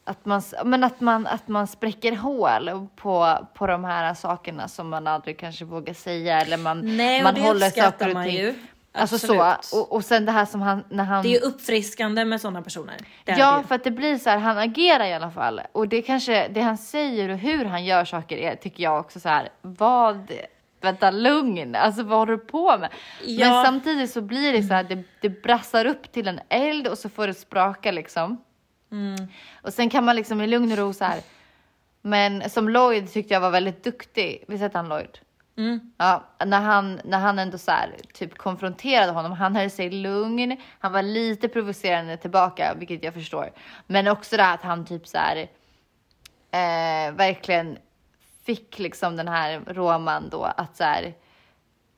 att 0.04 0.24
man, 0.24 0.42
men 0.64 0.84
att 0.84 1.00
man, 1.00 1.26
att 1.26 1.48
man 1.48 1.66
spräcker 1.66 2.12
hål 2.16 2.88
på, 2.96 3.46
på 3.54 3.66
de 3.66 3.84
här 3.84 4.14
sakerna 4.14 4.68
som 4.68 4.88
man 4.88 5.06
aldrig 5.06 5.38
kanske 5.38 5.64
vågar 5.64 5.94
säga 5.94 6.40
eller 6.40 6.56
man, 6.56 6.96
Nej, 6.96 7.22
man 7.22 7.36
håller 7.36 7.70
saker 7.70 8.08
och 8.08 8.14
man 8.14 8.24
ting. 8.24 8.36
ju. 8.36 8.54
Alltså 8.92 9.18
så, 9.18 9.42
Absolut. 9.42 9.86
och, 9.86 9.92
och 9.96 10.04
sen 10.04 10.26
det 10.26 10.32
här 10.32 10.44
som 10.44 10.62
han, 10.62 10.84
när 10.88 11.04
han... 11.04 11.22
Det 11.22 11.36
är 11.36 11.44
uppfriskande 11.44 12.24
med 12.24 12.40
sådana 12.40 12.62
personer. 12.62 12.96
Ja, 13.24 13.64
för 13.68 13.74
att 13.74 13.84
det 13.84 13.90
blir 13.90 14.18
så 14.18 14.30
här, 14.30 14.38
han 14.38 14.58
agerar 14.58 15.04
i 15.04 15.14
alla 15.14 15.30
fall. 15.30 15.60
Och 15.72 15.88
det 15.88 16.02
kanske, 16.02 16.48
det 16.48 16.60
han 16.60 16.78
säger 16.78 17.28
och 17.28 17.38
hur 17.38 17.64
han 17.64 17.84
gör 17.84 18.04
saker 18.04 18.36
är, 18.36 18.54
tycker 18.54 18.82
jag 18.82 19.00
också 19.00 19.20
så 19.20 19.28
här, 19.28 19.48
vad, 19.62 20.32
vänta 20.80 21.10
lugn, 21.10 21.74
alltså 21.74 22.02
vad 22.02 22.18
håller 22.18 22.32
du 22.32 22.38
på 22.38 22.78
med? 22.78 22.90
Ja. 23.24 23.48
Men 23.48 23.64
samtidigt 23.64 24.10
så 24.10 24.20
blir 24.20 24.52
det 24.52 24.62
så 24.62 24.74
här, 24.74 24.82
det, 24.84 25.02
det 25.20 25.42
brassar 25.42 25.84
upp 25.84 26.12
till 26.12 26.28
en 26.28 26.40
eld 26.48 26.86
och 26.86 26.98
så 26.98 27.08
får 27.08 27.26
det 27.26 27.34
spraka 27.34 27.92
liksom. 27.92 28.38
Mm. 28.92 29.28
Och 29.62 29.72
sen 29.72 29.90
kan 29.90 30.04
man 30.04 30.16
liksom 30.16 30.40
i 30.40 30.46
lugn 30.46 30.72
och 30.72 30.78
ro 30.78 30.92
så 30.92 31.04
här, 31.04 31.20
men 32.02 32.50
som 32.50 32.68
Lloyd 32.68 33.12
tyckte 33.12 33.34
jag 33.34 33.40
var 33.40 33.50
väldigt 33.50 33.84
duktig, 33.84 34.44
visst 34.48 34.62
hette 34.62 34.78
han 34.78 34.88
Lloyd? 34.88 35.18
Mm. 35.56 35.92
Ja, 35.96 36.24
när 36.46 36.60
han, 36.60 37.00
när 37.04 37.18
han 37.18 37.38
ändå 37.38 37.58
så 37.58 37.70
här, 37.70 37.96
typ 38.14 38.38
konfronterade 38.38 39.12
honom, 39.12 39.32
han 39.32 39.56
höll 39.56 39.70
sig 39.70 39.90
lugn, 39.90 40.56
han 40.78 40.92
var 40.92 41.02
lite 41.02 41.48
provocerande 41.48 42.16
tillbaka, 42.16 42.74
vilket 42.78 43.04
jag 43.04 43.14
förstår. 43.14 43.50
Men 43.86 44.08
också 44.08 44.36
det 44.36 44.42
här 44.42 44.54
att 44.54 44.62
han 44.62 44.86
typ 44.86 45.06
så 45.06 45.18
här, 45.18 45.36
eh, 46.50 47.14
verkligen 47.14 47.78
fick 48.44 48.78
liksom 48.78 49.16
den 49.16 49.28
här 49.28 49.60
Roman 49.66 50.28
då 50.30 50.44
att 50.44 50.76
så 50.76 50.84
här, 50.84 51.14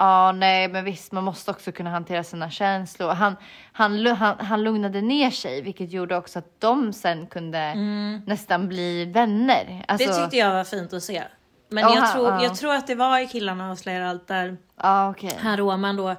ja 0.00 0.32
nej 0.32 0.68
men 0.68 0.84
visst 0.84 1.12
man 1.12 1.24
måste 1.24 1.50
också 1.50 1.72
kunna 1.72 1.90
hantera 1.90 2.24
sina 2.24 2.50
känslor. 2.50 3.08
Han, 3.10 3.36
han, 3.72 4.06
han, 4.06 4.38
han 4.40 4.62
lugnade 4.62 5.00
ner 5.00 5.30
sig, 5.30 5.62
vilket 5.62 5.92
gjorde 5.92 6.16
också 6.16 6.38
att 6.38 6.60
de 6.60 6.92
sen 6.92 7.26
kunde 7.26 7.74
nästan 8.26 8.68
bli 8.68 9.04
vänner. 9.04 9.84
Alltså, 9.88 10.08
Det 10.08 10.14
tyckte 10.22 10.36
jag 10.36 10.50
var 10.54 10.64
fint 10.64 10.92
att 10.92 11.02
se. 11.02 11.22
Men 11.68 11.82
Ja, 11.84 11.94
jag, 11.94 12.02
han- 12.02 12.12
tror, 12.16 12.28
ja. 12.28 12.42
jag 12.42 12.54
tror 12.56 12.74
att 12.74 12.86
det 12.86 12.94
var 12.94 13.18
i 13.18 13.26
Killarna 13.26 13.70
avslöjar 13.70 14.00
allt 14.00 14.26
där 14.26 14.56
Ja 14.76 15.10
okej. 15.10 15.38
han 15.40 15.56
Roman 15.56 15.96
då 15.96 16.16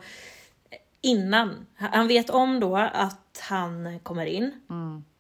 innan. 1.02 1.66
Han 1.76 2.08
vet 2.08 2.30
om 2.30 2.60
då 2.60 2.78
att 2.78 3.44
han 3.50 4.00
kommer 4.04 4.26
in. 4.26 4.52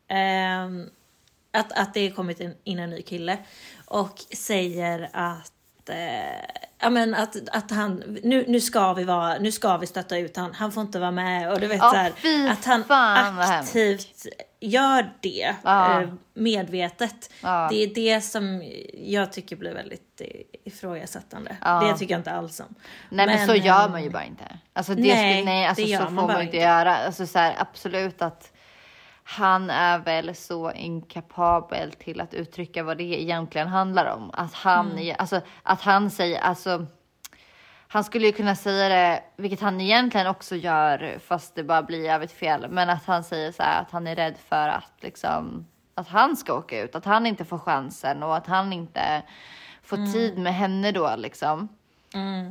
Ehm, 0.07 0.89
att, 1.53 1.71
att 1.79 1.93
det 1.93 2.11
kommit 2.11 2.39
in, 2.39 2.55
in 2.63 2.79
en 2.79 2.89
ny 2.89 3.01
kille. 3.01 3.37
Och 3.85 4.19
säger 4.37 5.09
att 5.13 5.89
eh, 5.89 5.95
Ja 6.81 6.89
men 6.89 7.15
att, 7.15 7.35
att 7.51 7.71
han, 7.71 8.03
nu, 8.23 8.45
nu 8.47 8.61
ska 8.61 8.93
vi 8.93 9.03
vara, 9.03 9.37
nu 9.37 9.51
ska 9.51 9.77
vi 9.77 9.87
stötta 9.87 10.17
ut 10.17 10.37
han, 10.37 10.53
han 10.53 10.71
får 10.71 10.81
inte 10.81 10.99
vara 10.99 11.11
med 11.11 11.51
och 11.51 11.59
du 11.59 11.67
vet 11.67 11.77
Ja, 11.79 11.89
så 11.89 11.95
här, 11.95 12.11
att 12.51 12.65
han 12.65 12.83
aktivt 13.39 14.25
gör 14.59 15.11
det 15.21 15.55
Ja. 15.63 16.01
eh, 16.01 16.09
medvetet. 16.33 17.29
Ja. 17.41 17.67
Det 17.71 17.83
är 17.83 17.87
det 17.95 18.21
som 18.21 18.63
jag 18.93 19.33
tycker 19.33 19.55
blir 19.55 19.73
väldigt 19.73 20.21
ifrågasättande. 20.65 21.55
Ja. 21.61 21.79
Det 21.79 21.97
tycker 21.97 22.13
jag 22.13 22.19
inte 22.19 22.31
alls 22.31 22.59
om. 22.59 22.75
Nej 23.09 23.25
men, 23.27 23.47
så 23.47 23.53
eh, 23.53 23.65
gör 23.65 23.89
man 23.89 24.03
ju 24.03 24.09
bara 24.09 24.25
inte. 24.25 24.43
Alltså 24.73 24.95
det, 24.95 25.01
Nej, 25.01 25.33
skulle, 25.33 25.51
nej, 25.51 25.65
alltså 25.67 25.83
det 25.83 25.89
gör 25.89 26.05
så 26.05 26.09
man 26.11 26.27
får 26.27 26.33
man 26.33 26.41
inte. 26.41 26.57
göra. 26.57 26.97
Alltså 26.97 27.27
så 27.27 27.39
här, 27.39 27.55
absolut 27.57 28.21
att 28.21 28.51
han 29.23 29.69
är 29.69 29.99
väl 29.99 30.35
så 30.35 30.71
inkapabel 30.71 31.91
till 31.91 32.21
att 32.21 32.33
uttrycka 32.33 32.83
vad 32.83 32.97
det 32.97 33.03
egentligen 33.21 33.67
handlar 33.67 34.05
om. 34.15 34.31
Att 34.33 34.53
han, 34.53 34.91
Mm. 34.91 35.15
alltså, 35.19 35.41
att 35.63 35.81
han 35.81 36.09
säger, 36.09 36.41
alltså 36.41 36.85
han 37.87 38.03
skulle 38.03 38.25
ju 38.25 38.31
kunna 38.31 38.55
säga 38.55 38.89
det, 38.89 39.23
vilket 39.35 39.61
han 39.61 39.81
egentligen 39.81 40.27
också 40.27 40.55
gör, 40.55 41.19
fast 41.25 41.55
det 41.55 41.63
bara 41.63 41.81
blir 41.83 42.03
jävligt 42.05 42.31
fel. 42.31 42.67
Men 42.69 42.89
att 42.89 43.05
han 43.05 43.23
säger 43.23 43.51
så 43.51 43.63
här 43.63 43.81
att 43.81 43.91
han 43.91 44.07
är 44.07 44.15
rädd 44.15 44.35
för 44.49 44.67
att 44.67 44.91
liksom 44.99 45.65
att 45.95 46.07
han 46.07 46.37
ska 46.37 46.53
åka 46.53 46.81
ut, 46.81 46.95
att 46.95 47.05
han 47.05 47.25
inte 47.25 47.45
får 47.45 47.59
chansen 47.59 48.23
och 48.23 48.35
att 48.37 48.47
han 48.47 48.73
inte 48.73 49.21
får 49.83 49.97
Mm. 49.97 50.11
tid 50.13 50.37
med 50.37 50.53
henne 50.55 50.91
då 50.91 51.13
liksom. 51.17 51.67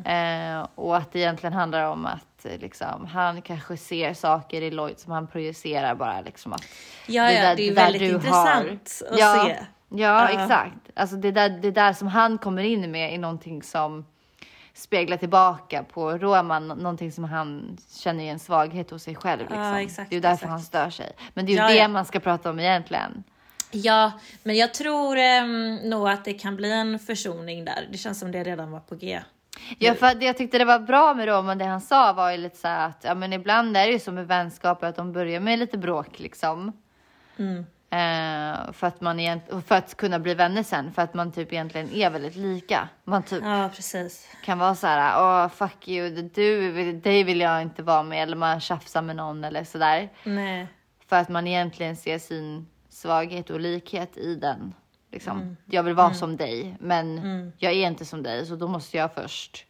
Eh, 0.05 0.66
och 0.75 0.97
att 0.97 1.12
det 1.12 1.18
egentligen 1.18 1.53
handlar 1.53 1.85
om 1.85 2.07
att 2.07 2.30
eh, 2.47 2.59
liksom, 2.59 3.07
han 3.07 3.43
kanske 3.43 3.76
ser 3.76 4.14
saker 4.14 4.62
i 4.62 4.70
Lloyd 4.70 4.99
som 4.99 5.12
han 5.12 5.26
projicerar 5.26 5.95
bara 5.95 6.20
liksom 6.20 6.53
att 6.53 6.62
Ja, 7.07 7.32
ja, 7.32 7.41
där- 7.43 7.57
det 7.57 7.62
är 7.62 7.66
ju 7.66 7.74
väldigt 7.74 8.03
intressant 8.03 9.03
att 9.11 9.18
ja, 9.18 9.45
se. 9.47 9.57
Ja, 9.88 10.28
Ja. 10.28 10.28
exakt. 10.28 10.76
Alltså 10.97 11.16
det 11.16 11.30
där, 11.30 11.49
det 11.49 11.70
där 11.70 11.93
som 11.93 12.09
han 12.09 12.38
kommer 12.38 12.62
in 12.62 12.91
med 12.91 13.14
är 13.14 13.18
någonting 13.18 13.62
som 13.62 14.05
speglar 14.74 15.16
tillbaka 15.16 15.82
på 15.82 16.18
Roman, 16.18 16.68
någonting 16.68 17.12
som 17.12 17.24
han 17.24 17.76
känner 17.99 18.24
är 18.24 18.28
en 18.30 18.38
svaghet 18.38 18.91
hos 18.91 19.03
sig 19.03 19.14
själv. 19.14 19.41
Liksom. 19.41 19.59
Ja, 19.61 19.80
exakt, 19.80 20.11
det 20.11 20.14
är 20.14 20.16
ju 20.16 20.20
därför 20.20 20.34
exakt. 20.34 20.51
han 20.51 20.61
stör 20.61 20.91
sig. 20.91 21.12
Men 21.34 21.47
det 21.47 21.53
är 21.53 21.55
ju 21.55 21.61
Ja, 21.61 21.68
det 21.68 21.74
ja. 21.76 21.88
man 21.88 22.05
ska 22.05 22.20
prata 22.20 22.51
om 22.51 22.61
egentligen. 22.61 23.24
Ja, 23.72 24.12
men 24.43 24.57
jag 24.57 24.74
tror 24.74 25.16
um, 25.43 25.74
nog 25.76 26.09
att 26.09 26.24
det 26.24 26.32
kan 26.32 26.57
bli 26.57 26.72
en 26.72 26.99
försoning 26.99 27.64
där. 27.64 27.88
Det 27.93 27.99
känns 27.99 28.20
som 28.20 28.32
det 28.32 28.45
redan 28.45 28.70
var 28.70 28.80
på 28.80 28.95
G. 28.95 29.20
Ja, 29.79 29.95
för 29.95 30.07
att 30.07 30.23
jag 30.23 30.37
tyckte 30.37 30.59
det 30.59 30.65
var 30.65 30.79
bra 30.79 31.15
med 31.15 31.29
Roman, 31.29 31.59
det 31.59 31.65
han 31.65 31.81
sa 31.81 32.13
var 32.13 32.31
ju 32.31 32.37
lite 32.37 32.57
så 32.57 32.69
att 32.69 33.05
ja, 33.05 33.15
men 33.15 33.33
ibland 33.33 33.77
är 33.77 33.87
det 33.87 33.93
ju 33.93 33.99
så 33.99 34.13
med 34.13 34.27
vänskaper 34.27 34.87
att 34.87 34.97
de 34.97 35.13
börjar 35.13 35.41
med 35.41 35.59
lite 35.59 35.79
bråk 35.79 36.19
liksom. 36.19 36.73
Eh, 37.93 38.73
för, 38.73 38.87
att 38.87 39.01
man 39.01 39.21
egent- 39.21 39.63
för 39.67 39.75
att 39.75 39.97
kunna 39.97 40.19
bli 40.19 40.35
vänner 40.35 40.63
sen, 40.63 40.93
för 40.93 41.03
att 41.03 41.15
man 41.15 41.33
typ 41.33 41.53
egentligen 41.53 41.93
är 41.95 42.11
väldigt 42.11 42.37
lika. 42.37 42.89
Man 43.05 43.23
typ 43.23 43.43
Ja, 43.45 43.69
kan 44.45 44.59
vara 44.59 44.75
så 44.75 44.87
här, 44.87 45.15
åh 45.23 45.49
fuck 45.49 45.89
you, 45.89 46.11
du, 46.35 46.93
dig 46.93 47.25
vill 47.25 47.41
jag 47.41 47.63
inte 47.63 47.83
vara 47.83 48.03
med, 48.03 48.23
eller 48.23 48.37
man 48.37 48.61
tjafsar 48.61 49.03
med 49.03 49.17
någon 49.17 49.45
eller 49.45 49.65
sådär. 49.65 50.09
Nej. 50.25 50.67
För 51.09 51.17
att 51.17 51.29
man 51.29 51.47
egentligen 51.47 51.97
ser 51.97 52.19
sin 52.19 52.67
svaghet 52.89 53.51
och 53.51 53.61
likhet 53.61 54.17
i 54.17 54.35
den. 54.35 54.75
Liksom. 55.13 55.57
Jag 55.67 55.83
vill 55.83 55.95
vara 55.95 56.15
som 56.15 56.37
dig, 56.37 56.77
men 56.81 57.53
jag 57.59 57.73
är 57.73 57.87
inte 57.87 58.05
som 58.05 58.23
dig, 58.23 58.47
så 58.47 58.57
då 58.57 58.69
måste 58.69 58.97
jag 58.97 59.15
först 59.15 59.65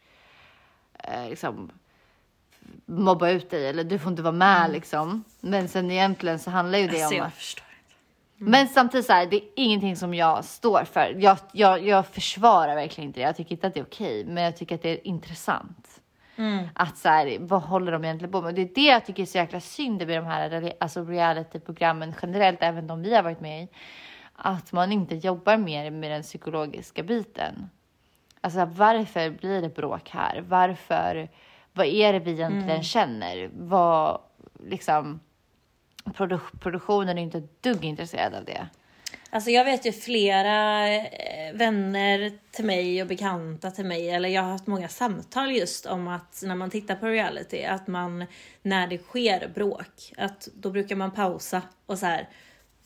eh, 1.03 1.29
liksom, 1.29 1.71
mobba 2.85 3.29
ut 3.29 3.49
dig, 3.49 3.67
eller 3.67 3.83
du 3.83 3.99
får 3.99 4.11
inte 4.11 4.21
vara 4.21 4.31
med 4.31 4.71
liksom. 4.71 5.23
Men 5.39 5.67
sen 5.69 5.91
egentligen 5.91 6.39
så 6.39 6.49
handlar 6.51 6.79
ju 6.79 6.87
det 6.87 6.91
Alltså, 7.01 7.07
om 7.15 7.17
jag 7.17 7.27
att 7.27 7.33
förstår. 7.33 7.65
men 8.37 8.67
samtidigt 8.67 9.05
så 9.05 9.13
här, 9.13 9.25
det 9.25 9.35
är 9.35 9.43
ingenting 9.55 9.95
som 9.95 10.13
jag 10.13 10.45
står 10.45 10.83
för. 10.83 11.15
Jag, 11.19 11.37
jag, 11.51 11.83
jag 11.87 12.07
försvarar 12.07 12.75
verkligen 12.75 13.07
inte 13.09 13.19
det. 13.19 13.23
Jag 13.25 13.35
tycker 13.35 13.51
inte 13.51 13.67
att 13.67 13.73
det 13.73 13.79
är 13.79 13.83
okej, 13.85 14.25
men 14.25 14.43
jag 14.43 14.57
tycker 14.57 14.75
att 14.75 14.81
det 14.81 14.89
är 14.89 15.07
intressant. 15.07 15.87
Att 16.73 16.97
så 16.97 17.09
här, 17.09 17.37
vad 17.39 17.61
håller 17.61 17.91
de 17.91 18.03
egentligen 18.03 18.31
på 18.31 18.41
med? 18.41 18.55
Det 18.55 18.61
är 18.61 18.69
det 18.75 18.81
jag 18.81 19.05
tycker 19.05 19.23
är 19.23 19.27
så 19.27 19.37
jäkla 19.37 19.59
synd 19.59 20.07
med 20.07 20.17
de 20.17 20.25
här 20.25 20.73
alltså 20.79 21.03
reality-programmen 21.03 22.13
generellt, 22.21 22.57
även 22.61 22.87
de 22.87 23.01
vi 23.01 23.15
har 23.15 23.23
varit 23.23 23.41
med 23.41 23.63
i. 23.63 23.67
Att 24.43 24.71
man 24.71 24.91
inte 24.91 25.15
jobbar 25.15 25.57
mer 25.57 25.91
med 25.91 26.11
den 26.11 26.23
psykologiska 26.23 27.03
biten. 27.03 27.69
Alltså 28.41 28.65
varför 28.65 29.29
blir 29.29 29.61
det 29.61 29.75
bråk 29.75 30.09
här? 30.09 30.43
Varför? 30.47 31.29
Vad 31.73 31.85
är 31.85 32.13
det 32.13 32.19
vi 32.19 32.31
egentligen 32.31 32.83
känner? 32.83 33.49
Vad 33.53 34.21
liksom 34.65 35.19
produ- 36.05 36.59
produktionen 36.59 37.17
är 37.17 37.21
inte 37.21 37.37
ett 37.37 37.63
dugg 37.63 37.85
intresserad 37.85 38.33
av 38.33 38.45
det. 38.45 38.67
Alltså 39.29 39.49
jag 39.49 39.65
vet 39.65 39.85
ju 39.85 39.91
flera 39.91 40.87
eh, 40.89 41.53
vänner 41.53 42.31
till 42.51 42.65
mig 42.65 43.01
och 43.01 43.07
bekanta 43.07 43.71
till 43.71 43.85
mig, 43.85 44.09
eller 44.09 44.29
jag 44.29 44.41
har 44.41 44.51
haft 44.51 44.67
många 44.67 44.87
samtal 44.87 45.51
just 45.51 45.85
om 45.85 46.07
att 46.07 46.43
när 46.45 46.55
man 46.55 46.69
tittar 46.69 46.95
på 46.95 47.05
reality, 47.05 47.63
att 47.63 47.87
man 47.87 48.25
när 48.61 48.87
det 48.87 48.97
sker 48.97 49.51
bråk, 49.55 50.13
att 50.17 50.47
då 50.53 50.69
brukar 50.69 50.95
man 50.95 51.11
pausa 51.11 51.61
och 51.85 51.97
så 51.97 52.05
här. 52.05 52.29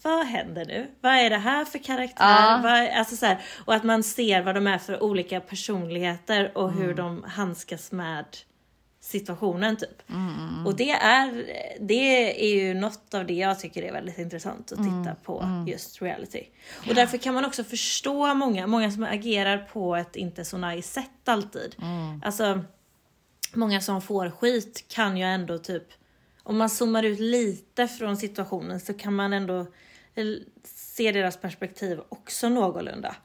Vad 0.06 0.26
händer 0.26 0.66
nu? 0.66 0.88
Vad 1.02 1.14
är 1.14 1.30
det 1.30 1.38
här 1.38 1.66
för 1.66 1.80
karaktär? 1.80 2.26
Ja. 2.26 2.60
Vad, 2.64 2.90
alltså 3.00 3.16
så 3.16 3.26
här, 3.26 3.42
och 3.66 3.74
att 3.74 3.84
man 3.84 4.04
ser 4.04 4.42
vad 4.42 4.56
de 4.56 4.68
är 4.68 4.78
för 4.78 5.04
olika 5.04 5.40
personligheter 5.40 6.58
och 6.58 6.72
hur 6.74 6.94
de 6.94 7.24
handskas 7.24 7.92
med 7.92 8.26
situationen 9.00 9.78
typ. 9.78 10.02
Och 10.66 10.76
det 10.76 10.92
är, 10.92 11.46
det 11.80 12.44
är 12.44 12.56
ju 12.56 12.74
något 12.74 13.14
av 13.14 13.26
det 13.26 13.34
jag 13.34 13.60
tycker 13.60 13.84
är 13.84 13.92
väldigt 13.92 14.18
intressant 14.18 14.72
att 14.72 14.78
titta 14.78 15.16
på 15.24 15.66
just 15.68 16.02
reality. 16.02 16.44
Och 16.88 16.96
därför 16.96 17.18
kan 17.18 17.34
man 17.34 17.46
också 17.46 17.64
förstå 17.64 18.34
många, 18.34 18.68
många 18.68 18.92
som 18.92 19.04
agerar 19.04 19.58
på 19.58 19.96
ett 19.96 20.16
inte 20.16 20.46
så 20.46 20.58
nice 20.58 20.90
sätt 20.90 21.30
alltid. 21.30 21.76
Alltså, 22.24 22.64
många 23.54 23.82
som 23.82 24.02
får 24.02 24.30
skit 24.30 24.86
kan 24.88 25.18
ju 25.18 25.24
ändå 25.24 25.58
typ, 25.58 25.84
om 26.46 26.58
man 26.58 26.70
zoomar 26.70 27.04
ut 27.04 27.20
lite 27.20 27.88
från 27.88 28.18
situationen 28.18 28.80
så 28.80 28.94
kan 28.94 29.16
man 29.16 29.34
ändå 29.34 29.60
eh, 30.16 30.26
se 30.64 31.12
deras 31.12 31.38
perspektiv 31.38 32.02
också 32.10 32.50
någorlunda. 32.50 33.16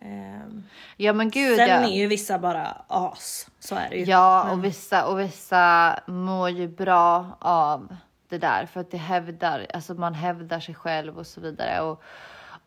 Ehm, 0.00 0.62
Ja 0.96 1.12
men 1.12 1.30
gud 1.30 1.56
Sen 1.56 1.68
ja. 1.68 1.74
är 1.74 1.96
ju 1.98 2.06
vissa 2.06 2.38
bara 2.38 2.84
as, 2.88 3.48
så 3.58 3.74
är 3.74 3.90
det 3.90 3.96
ju. 3.96 4.04
Ja, 4.04 4.52
och 4.52 4.64
vissa, 4.64 5.06
och 5.06 5.20
vissa 5.20 6.00
mår 6.06 6.50
ju 6.50 6.68
bra 6.68 7.38
av 7.40 7.96
det 8.28 8.38
där 8.38 8.66
för 8.66 8.80
att 8.80 8.90
det 8.90 8.96
hävdar, 8.96 9.66
alltså 9.74 9.94
man 9.94 10.14
hävdar 10.14 10.60
sig 10.60 10.74
själv 10.74 11.18
och 11.18 11.26
så 11.26 11.40
vidare. 11.40 11.80
Och, 11.80 12.02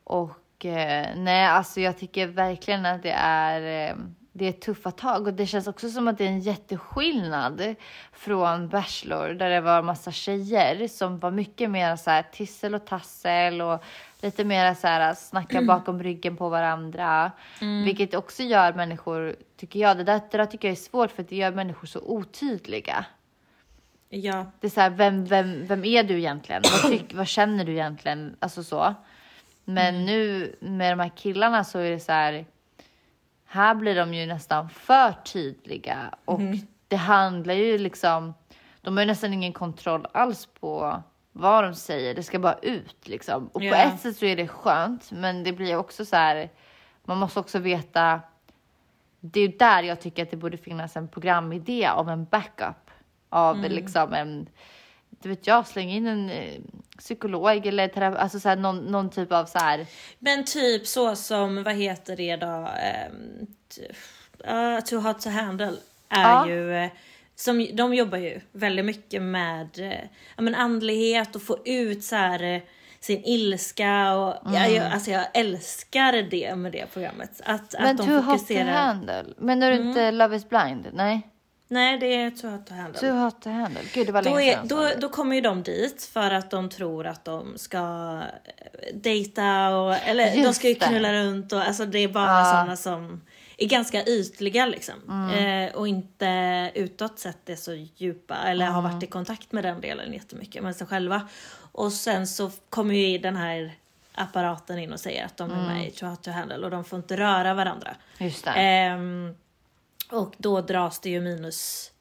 och 0.03 0.65
eh, 0.65 1.07
nej, 1.15 1.45
alltså 1.45 1.81
jag 1.81 1.97
tycker 1.97 2.27
verkligen 2.27 2.85
att 2.85 3.03
det 3.03 3.15
är, 3.17 3.89
eh, 3.89 3.95
det 4.37 4.47
är 4.47 4.51
tuffa 4.51 4.91
tag 4.91 5.27
och 5.27 5.33
det 5.33 5.45
känns 5.45 5.67
också 5.67 5.89
som 5.89 6.07
att 6.07 6.17
det 6.17 6.23
är 6.23 6.29
en 6.29 6.39
jätteskillnad 6.39 7.75
från 8.11 8.69
Bachelor 8.69 9.29
där 9.29 9.49
det 9.49 9.61
var 9.61 9.81
massa 9.81 10.11
tjejer 10.11 10.87
som 10.87 11.19
var 11.19 11.31
mycket 11.31 11.69
mer 11.69 11.95
så 11.95 12.09
här 12.09 12.23
tissel 12.31 12.75
och 12.75 12.85
tassel 12.85 13.61
och 13.61 13.83
lite 14.21 14.43
mer 14.43 14.73
så 14.73 14.87
här 14.87 15.13
snacka 15.13 15.61
bakom 15.67 16.03
ryggen 16.03 16.37
på 16.37 16.49
varandra. 16.49 17.31
Vilket 17.85 18.13
också 18.13 18.43
gör 18.43 18.73
människor, 18.73 19.35
tycker 19.57 19.79
jag, 19.79 19.97
det 19.97 20.03
där, 20.03 20.21
det 20.31 20.37
där 20.37 20.45
tycker 20.45 20.67
jag 20.67 20.77
är 20.77 20.81
svårt 20.81 21.11
för 21.11 21.25
det 21.29 21.35
gör 21.35 21.51
människor 21.51 21.87
så 21.87 21.99
otydliga. 21.99 23.05
Ja. 24.09 24.45
Det 24.59 24.67
är 24.67 24.71
så 24.71 24.81
här, 24.81 24.89
vem, 24.89 25.25
vem, 25.25 25.67
vem 25.67 25.85
är 25.85 26.03
du 26.03 26.17
egentligen? 26.17 26.61
Vad, 26.71 26.91
tyck, 26.91 27.13
vad 27.13 27.27
känner 27.27 27.65
du 27.65 27.71
egentligen? 27.71 28.35
Alltså 28.39 28.63
så. 28.63 28.93
Men 29.65 30.05
nu 30.05 30.55
med 30.59 30.91
de 30.91 30.99
här 30.99 31.11
killarna 31.15 31.63
så 31.63 31.79
är 31.79 31.91
det 31.91 31.99
så 31.99 32.11
här. 32.11 32.45
Här 33.47 33.75
blir 33.75 33.95
de 33.95 34.13
ju 34.13 34.25
nästan 34.25 34.69
för 34.69 35.11
tydliga 35.11 36.15
och 36.25 36.41
det 36.87 36.95
handlar 36.95 37.53
ju 37.53 37.77
liksom. 37.77 38.33
De 38.81 38.97
har 38.97 39.03
ju 39.03 39.07
nästan 39.07 39.33
ingen 39.33 39.53
kontroll 39.53 40.07
alls 40.11 40.45
på 40.59 41.03
vad 41.31 41.63
de 41.63 41.73
säger. 41.75 42.15
Det 42.15 42.23
ska 42.23 42.39
bara 42.39 42.53
ut 42.61 43.07
liksom. 43.07 43.47
Och 43.47 43.63
Ja. 43.63 43.71
på 43.71 43.77
ett 43.77 43.99
sätt 44.01 44.17
så 44.17 44.25
är 44.25 44.35
det 44.35 44.47
skönt, 44.47 45.11
men 45.11 45.43
det 45.43 45.51
blir 45.53 45.75
också 45.77 46.05
så 46.05 46.15
här. 46.15 46.49
Man 47.05 47.17
måste 47.17 47.39
också 47.39 47.59
veta. 47.59 48.21
Det 49.19 49.39
är 49.39 49.47
ju 49.47 49.57
där 49.57 49.83
jag 49.83 50.01
tycker 50.01 50.23
att 50.23 50.31
det 50.31 50.37
borde 50.37 50.57
finnas 50.57 50.95
en 50.97 51.07
programidé 51.07 51.89
om 51.89 52.09
en 52.09 52.25
backup 52.25 52.91
av 53.29 53.57
liksom 53.61 54.13
en, 54.13 54.49
det 55.21 55.29
vet 55.29 55.47
jag, 55.47 55.67
släng 55.67 55.89
in 55.91 56.07
en 56.07 56.29
eh, 56.29 56.53
psykolog 56.97 57.65
eller 57.65 57.87
terapeut, 57.87 58.19
alltså 58.21 58.39
så 58.39 58.49
här, 58.49 58.55
någon, 58.55 58.77
någon 58.77 59.09
typ 59.09 59.31
av 59.31 59.45
så 59.45 59.59
här. 59.59 59.85
Men 60.19 60.45
typ 60.45 60.87
så 60.87 61.15
som, 61.15 61.63
vad 61.63 61.75
heter 61.75 62.15
det 62.15 62.35
då? 62.35 62.69
Uh, 64.47 64.79
too 64.85 64.99
hot 64.99 65.21
to 65.21 65.29
handle 65.29 65.73
är 66.09 66.21
Ja. 66.23 66.47
ju 66.47 66.75
eh, 66.75 66.89
som, 67.35 67.67
de 67.73 67.93
jobbar 67.93 68.17
ju 68.17 68.39
väldigt 68.51 68.85
mycket 68.85 69.21
med 69.21 69.79
eh, 69.79 69.99
ja, 70.35 70.41
men 70.41 70.55
andlighet 70.55 71.35
och 71.35 71.41
få 71.41 71.57
ut 71.65 72.03
så 72.03 72.15
här, 72.15 72.43
eh, 72.43 72.61
sin 72.99 73.23
ilska 73.25 74.15
och 74.15 74.53
jag, 74.53 74.71
jag, 74.71 74.91
alltså 74.91 75.11
jag 75.11 75.25
älskar 75.33 76.13
det 76.13 76.55
med 76.55 76.71
det 76.71 76.85
programmet. 76.93 77.41
Att, 77.45 77.75
Men 77.79 77.87
att 77.91 77.97
de 77.97 78.03
too 78.05 78.15
hot 78.15 78.25
to 78.25 78.31
fokuserar. 78.31 78.71
handle. 78.71 79.25
Menar 79.37 79.71
du 79.71 79.77
inte 79.77 80.11
Love 80.11 80.35
is 80.35 80.49
blind? 80.49 80.87
Nej, 80.93 81.21
Nej, 81.67 81.97
det 81.97 82.15
är 82.15 82.31
too 82.31 82.49
hot 82.51 82.65
to 82.67 82.73
handle. 82.73 82.99
too 82.99 83.11
hot 83.11 83.41
to 83.41 83.49
handle. 83.49 83.81
Gud, 83.93 84.07
det 84.07 84.11
var 84.13 84.21
Då, 84.23 84.35
länge 84.35 84.53
sedan. 84.53 84.67
då, 84.67 84.81
det. 84.81 84.95
då 84.99 85.09
kommer 85.09 85.35
ju 85.35 85.41
de 85.41 85.63
dit 85.63 86.03
för 86.13 86.31
att 86.31 86.51
de 86.51 86.69
tror 86.69 87.07
att 87.07 87.25
de 87.25 87.57
ska 87.57 87.77
eh, 88.45 88.95
dejta 88.95 89.69
och 89.77 89.93
eller 89.95 90.31
de 90.31 90.41
Just 90.41 90.59
ska 90.59 90.67
ju 90.67 90.73
det. 90.73 90.85
knulla 90.85 91.13
runt 91.13 91.53
och 91.53 91.61
alltså 91.61 91.85
det 91.85 91.99
är 91.99 92.07
bara 92.07 92.39
Ja. 92.39 92.45
sådana 92.45 92.75
som 92.75 93.21
är 93.57 93.67
ganska 93.67 94.03
ytliga 94.05 94.65
liksom. 94.65 94.95
Mm. 95.09 95.67
Eh, 95.69 95.75
och 95.75 95.87
inte 95.87 96.71
utåt 96.75 97.19
sett 97.19 97.49
är 97.49 97.55
så 97.55 97.73
djupa 97.95 98.35
eller 98.35 98.65
har 98.65 98.79
Mm. 98.79 98.91
varit 98.93 99.03
i 99.03 99.07
kontakt 99.07 99.51
med 99.51 99.63
den 99.63 99.81
delen 99.81 100.13
jättemycket 100.13 100.63
med 100.63 100.75
sig 100.75 100.87
själva. 100.87 101.27
Och 101.71 101.93
sen 101.93 102.27
så 102.27 102.51
kommer 102.69 102.95
ju 102.95 103.17
den 103.17 103.35
här 103.35 103.73
apparaten 104.15 104.79
in 104.79 104.93
och 104.93 104.99
säger 104.99 105.25
att 105.25 105.37
de 105.37 105.51
är 105.51 105.55
Mm. 105.55 105.65
med 105.73 105.87
i 105.87 105.91
Too 105.91 106.09
Hot 106.09 106.23
to 106.23 106.31
Handle 106.31 106.57
och 106.65 106.71
de 106.71 106.83
får 106.83 106.97
inte 106.99 107.17
röra 107.17 107.53
varandra. 107.53 107.95
Just 108.17 108.45
det. 108.45 108.51
Ehm, 108.51 109.35
och 110.11 110.35
då 110.37 110.61
dras 110.61 110.99
det 110.99 111.09
ju 111.09 111.21
minus 111.21 111.91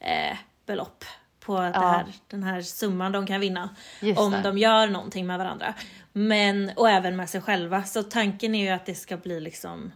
eh, 0.00 0.36
belopp 0.66 1.04
på 1.40 1.60
det 1.60 1.72
här, 1.78 2.06
den 2.28 2.42
här 2.42 2.62
summan 2.62 3.12
de 3.12 3.26
kan 3.26 3.40
vinna 3.40 3.76
Just 4.00 4.20
om 4.20 4.30
det. 4.32 4.42
de 4.42 4.58
gör 4.58 4.86
någonting 4.88 5.26
med 5.26 5.38
varandra. 5.38 5.74
Men, 6.12 6.70
och 6.76 6.90
även 6.90 7.16
med 7.16 7.30
sig 7.30 7.40
själva. 7.40 7.84
Så 7.84 8.02
tanken 8.02 8.54
är 8.54 8.64
ju 8.64 8.70
att 8.70 8.86
det 8.86 8.94
ska 8.94 9.16
bli 9.16 9.40
liksom 9.40 9.92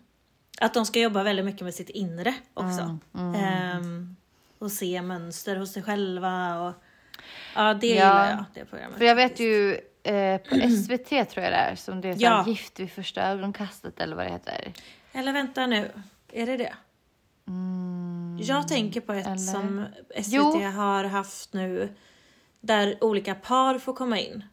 att 0.61 0.75
de 0.75 0.87
ska 0.87 1.01
jobba 1.01 1.23
väldigt 1.23 1.45
mycket 1.45 1.61
med 1.63 1.75
sitt 1.75 1.91
inre 1.91 2.35
också. 2.55 2.99
Mm, 3.15 3.35
Ehm, 3.35 4.17
och 4.59 4.73
se 4.73 5.03
mönster 5.03 5.57
hos 5.57 5.73
sig 5.73 5.83
själva 5.83 6.61
och 6.61 6.75
ja, 7.55 7.75
det 7.75 7.87
Ja. 7.87 7.93
gillar 7.95 8.31
jag, 8.31 8.45
det 8.55 8.65
programmet. 8.65 8.99
För 8.99 9.05
jag 9.05 9.15
vet 9.15 9.41
ju 9.41 9.81
eh, 10.03 10.37
på 10.41 10.55
SVT 10.85 11.09
tror 11.31 11.45
jag 11.45 11.53
det 11.53 11.57
är, 11.57 11.75
som 11.77 12.01
det 12.01 12.09
är 12.09 12.15
Ja. 12.19 12.45
gift 12.47 12.81
vid 12.81 12.93
första 12.93 13.23
ögonkastet 13.23 14.01
eller 14.01 14.17
vad 14.17 14.27
det 14.27 14.33
heter. 14.33 14.73
Eller 15.13 15.33
vänta 15.33 15.67
nu, 15.67 15.91
är 16.33 16.47
det 16.47 16.57
det? 16.57 16.73
Jag 18.39 18.69
tänker 18.69 19.01
på 19.01 19.13
ett 19.13 19.27
Mm, 19.27 19.39
eller? 19.39 19.53
som 19.53 19.87
SVT 20.23 20.33
Jo. 20.33 20.61
har 20.71 21.05
haft 21.05 21.53
nu 21.53 21.95
där 22.61 23.05
olika 23.05 23.35
par 23.35 23.79
får 23.79 23.93
komma 23.93 24.19
in. 24.19 24.45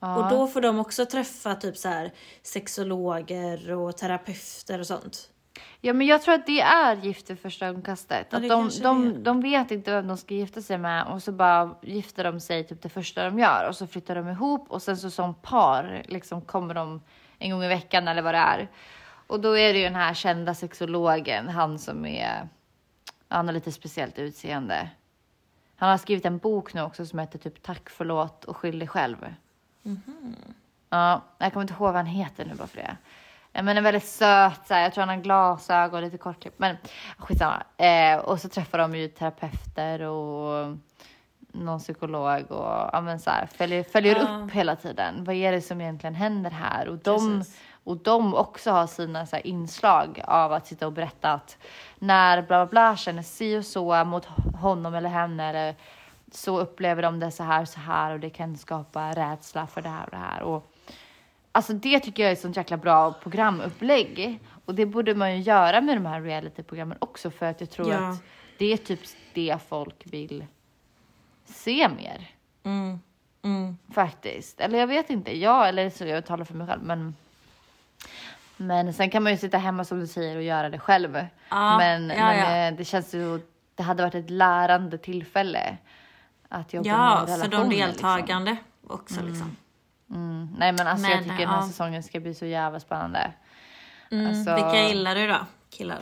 Ja. 0.00 0.16
Och 0.16 0.30
då 0.30 0.46
får 0.46 0.60
de 0.60 0.78
också 0.78 1.06
träffa 1.06 1.54
typ 1.54 1.76
så 1.76 1.88
här 1.88 2.12
sexologer 2.42 3.72
och 3.72 3.96
terapeuter 3.96 4.78
och 4.78 4.86
sånt. 4.86 5.30
Ja 5.80 5.92
men 5.92 6.06
jag 6.06 6.22
tror 6.22 6.34
att 6.34 6.46
det 6.46 6.60
är 6.60 6.96
gift 6.96 7.30
vid 7.30 7.40
första 7.40 7.66
ögonkastet. 7.66 8.26
Ja, 8.30 8.36
att 8.38 8.48
de, 8.48 8.70
de, 8.82 9.22
de 9.22 9.40
vet 9.40 9.70
inte 9.70 9.90
vem 9.90 10.06
de 10.08 10.16
ska 10.16 10.34
gifta 10.34 10.62
sig 10.62 10.78
med 10.78 11.06
och 11.06 11.22
så 11.22 11.32
bara 11.32 11.76
gifter 11.82 12.24
de 12.24 12.40
sig 12.40 12.64
typ 12.66 12.82
det 12.82 12.88
första 12.88 13.24
de 13.24 13.38
gör 13.38 13.68
och 13.68 13.76
så 13.76 13.86
flyttar 13.86 14.14
de 14.14 14.28
ihop 14.28 14.70
och 14.70 14.82
sen 14.82 14.96
så 14.96 15.10
som 15.10 15.34
par 15.34 16.02
liksom 16.08 16.40
kommer 16.42 16.74
de 16.74 17.02
en 17.38 17.50
gång 17.50 17.64
i 17.64 17.68
veckan 17.68 18.08
eller 18.08 18.22
vad 18.22 18.34
det 18.34 18.38
är. 18.38 18.68
Och 19.26 19.40
då 19.40 19.58
är 19.58 19.72
det 19.72 19.78
ju 19.78 19.84
den 19.84 19.94
här 19.94 20.14
kända 20.14 20.54
sexologen, 20.54 21.48
han 21.48 21.78
som 21.78 22.06
är, 22.06 22.48
han 23.28 23.46
har 23.46 23.52
lite 23.52 23.72
speciellt 23.72 24.18
utseende. 24.18 24.90
Han 25.76 25.90
har 25.90 25.98
skrivit 25.98 26.24
en 26.26 26.38
bok 26.38 26.74
nu 26.74 26.82
också 26.82 27.06
som 27.06 27.18
heter 27.18 27.38
typ 27.38 27.62
Tack, 27.62 27.90
förlåt 27.90 28.44
och 28.44 28.56
skyll 28.56 28.78
dig 28.78 28.88
själv. 28.88 29.16
Ja, 30.88 31.20
jag 31.38 31.52
kommer 31.52 31.64
inte 31.64 31.74
ihåg 31.74 31.80
vad 31.80 31.94
han 31.94 32.06
heter 32.06 32.44
nu 32.44 32.54
bara 32.54 32.66
för 32.68 32.76
det. 32.76 32.96
Men 33.62 33.76
en 33.76 33.84
väldigt 33.84 34.04
söt, 34.06 34.66
så 34.66 34.74
här, 34.74 34.82
jag 34.82 34.92
tror 34.94 35.02
han 35.02 35.16
har 35.16 35.22
glasögon 35.22 36.00
lite 36.02 36.18
kortklippt. 36.18 36.58
Men 36.58 36.76
skitsamma. 37.18 37.62
Eh, 37.76 38.16
och 38.18 38.40
så 38.40 38.48
träffar 38.48 38.78
de 38.78 38.94
ju 38.94 39.08
terapeuter 39.08 40.00
och 40.02 40.76
någon 41.52 41.78
psykolog 41.78 42.50
och 42.50 42.90
ja, 42.92 43.00
men 43.04 43.20
så 43.20 43.30
här, 43.30 43.46
följer, 43.46 43.82
följer 43.82 44.16
Ja. 44.16 44.22
upp 44.44 44.50
hela 44.52 44.76
tiden. 44.76 45.24
Vad 45.24 45.34
är 45.34 45.52
det 45.52 45.60
som 45.60 45.80
egentligen 45.80 46.14
händer 46.14 46.50
här? 46.50 46.88
Och 46.88 46.98
de, 46.98 47.38
Precis. 47.38 47.60
Och 47.86 47.96
de 47.96 48.34
också 48.34 48.70
har 48.70 48.86
sina 48.86 49.26
så 49.26 49.36
inslag 49.36 50.22
av 50.24 50.52
att 50.52 50.66
sitta 50.66 50.86
och 50.86 50.92
berätta 50.92 51.32
att 51.32 51.58
när 51.98 52.42
bla 52.42 52.66
bla 52.66 52.66
bla 52.66 52.96
känner 52.96 53.22
si 53.22 53.58
och 53.58 53.64
så 53.64 54.04
mot 54.04 54.24
honom 54.60 54.94
eller 54.94 55.08
henne 55.08 55.48
eller 55.48 55.74
så 56.32 56.58
upplever 56.60 57.02
de 57.02 57.20
det 57.20 57.30
så 57.30 57.42
här 57.42 57.64
så 57.64 57.80
här 57.80 58.12
och 58.12 58.20
det 58.20 58.30
kan 58.30 58.56
skapa 58.56 59.12
rädsla 59.12 59.66
för 59.66 59.82
det 59.82 59.88
här 59.88 60.04
och 60.04 60.10
det 60.10 60.16
här. 60.16 60.42
Och, 60.42 60.72
alltså 61.52 61.72
det 61.72 62.00
tycker 62.00 62.22
jag 62.22 62.28
är 62.30 62.32
ett 62.32 62.40
sånt 62.40 62.56
jäkla 62.56 62.76
bra 62.76 63.12
programupplägg 63.12 64.40
och 64.64 64.74
det 64.74 64.86
borde 64.86 65.14
man 65.14 65.36
ju 65.36 65.42
göra 65.42 65.80
med 65.80 65.96
de 65.96 66.06
här 66.06 66.20
realityprogrammen 66.20 66.98
också 67.00 67.30
för 67.30 67.46
att 67.46 67.60
jag 67.60 67.70
tror 67.70 67.92
Ja. 67.92 68.10
att 68.10 68.22
det 68.58 68.72
är 68.72 68.76
typ 68.76 69.00
det 69.34 69.56
folk 69.68 70.02
vill 70.04 70.46
se 71.44 71.88
mer. 71.88 72.30
Mm. 72.62 73.00
Mm. 73.42 73.78
Faktiskt. 73.94 74.60
Eller 74.60 74.78
jag 74.78 74.86
vet 74.86 75.10
inte. 75.10 75.38
Ja, 75.38 75.66
eller 75.66 75.90
så 75.90 76.04
jag 76.04 76.26
talar 76.26 76.44
för 76.44 76.54
mig 76.54 76.66
själv. 76.66 76.82
Men, 76.82 77.14
men 78.56 78.92
sen 78.94 79.10
kan 79.10 79.22
man 79.22 79.32
ju 79.32 79.38
sitta 79.38 79.58
hemma 79.58 79.84
som 79.84 80.00
du 80.00 80.06
säger 80.06 80.36
och 80.36 80.42
göra 80.42 80.70
det 80.70 80.78
själv. 80.78 81.26
Ja, 81.48 81.78
men 81.78 82.08
ja, 82.10 82.16
men 82.24 82.38
ja. 82.38 82.68
eh, 82.68 82.74
det 82.76 82.84
känns 82.84 83.14
ju... 83.14 83.40
Det 83.74 83.82
hade 83.82 84.02
varit 84.02 84.14
ett 84.14 84.30
lärande 84.30 84.98
tillfälle. 84.98 85.76
Att 86.48 86.72
jobba 86.74 86.88
Ja, 86.88 87.24
med 87.28 87.38
för 87.40 87.48
de 87.48 87.56
relationer, 87.56 87.86
deltagande 87.86 88.56
också 88.86 89.14
liksom. 89.14 89.26
Liksom. 89.28 89.56
Mm. 90.10 90.48
Nej 90.58 90.72
men 90.72 90.86
alltså 90.86 91.08
jag 91.08 91.16
Men, 91.16 91.24
tycker 91.24 91.38
den 91.38 91.48
här 91.48 91.60
ja. 91.60 91.66
säsongen 91.68 92.02
ska 92.02 92.20
bli 92.20 92.34
så 92.34 92.46
jävla 92.46 92.80
spännande. 92.80 93.30
Mm. 94.10 94.26
Alltså- 94.26 94.54
Vilka 94.54 94.82
gillar 94.88 95.14
du 95.14 95.26
då? 95.26 95.38
Killar? 95.70 95.98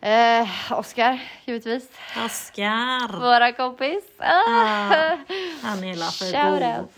Eh, 0.00 0.48
Oscar, 0.70 1.18
givetvis. 1.44 1.90
Oscar! 2.26 3.20
Våra 3.20 3.52
kompis. 3.52 4.04
Ah, 4.18 5.16
han 5.62 5.88
gillar 5.88 6.06
för 6.10 6.50
god. 6.78 6.88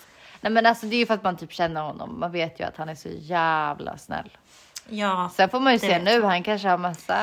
Nej 0.47 0.53
men 0.53 0.67
alltså 0.67 0.87
det 0.87 0.97
är 0.97 0.99
ju 0.99 1.07
för 1.07 1.15
att 1.15 1.25
man 1.25 1.37
typ 1.37 1.53
känner 1.53 1.81
honom. 1.81 2.21
Man 2.21 2.33
vet 2.33 2.61
ju 2.61 2.65
att 2.65 2.77
han 2.77 2.89
är 2.89 2.95
så 2.95 3.09
jävla 3.13 3.99
snäll. 3.99 4.31
Ja, 4.89 5.31
Sen 5.35 5.49
får 5.49 5.61
man 5.61 5.73
ju 5.73 5.79
se 5.79 6.03
nu, 6.03 6.23
han 6.23 6.43
kanske 6.43 6.69
har 6.69 6.79
massa... 6.79 7.15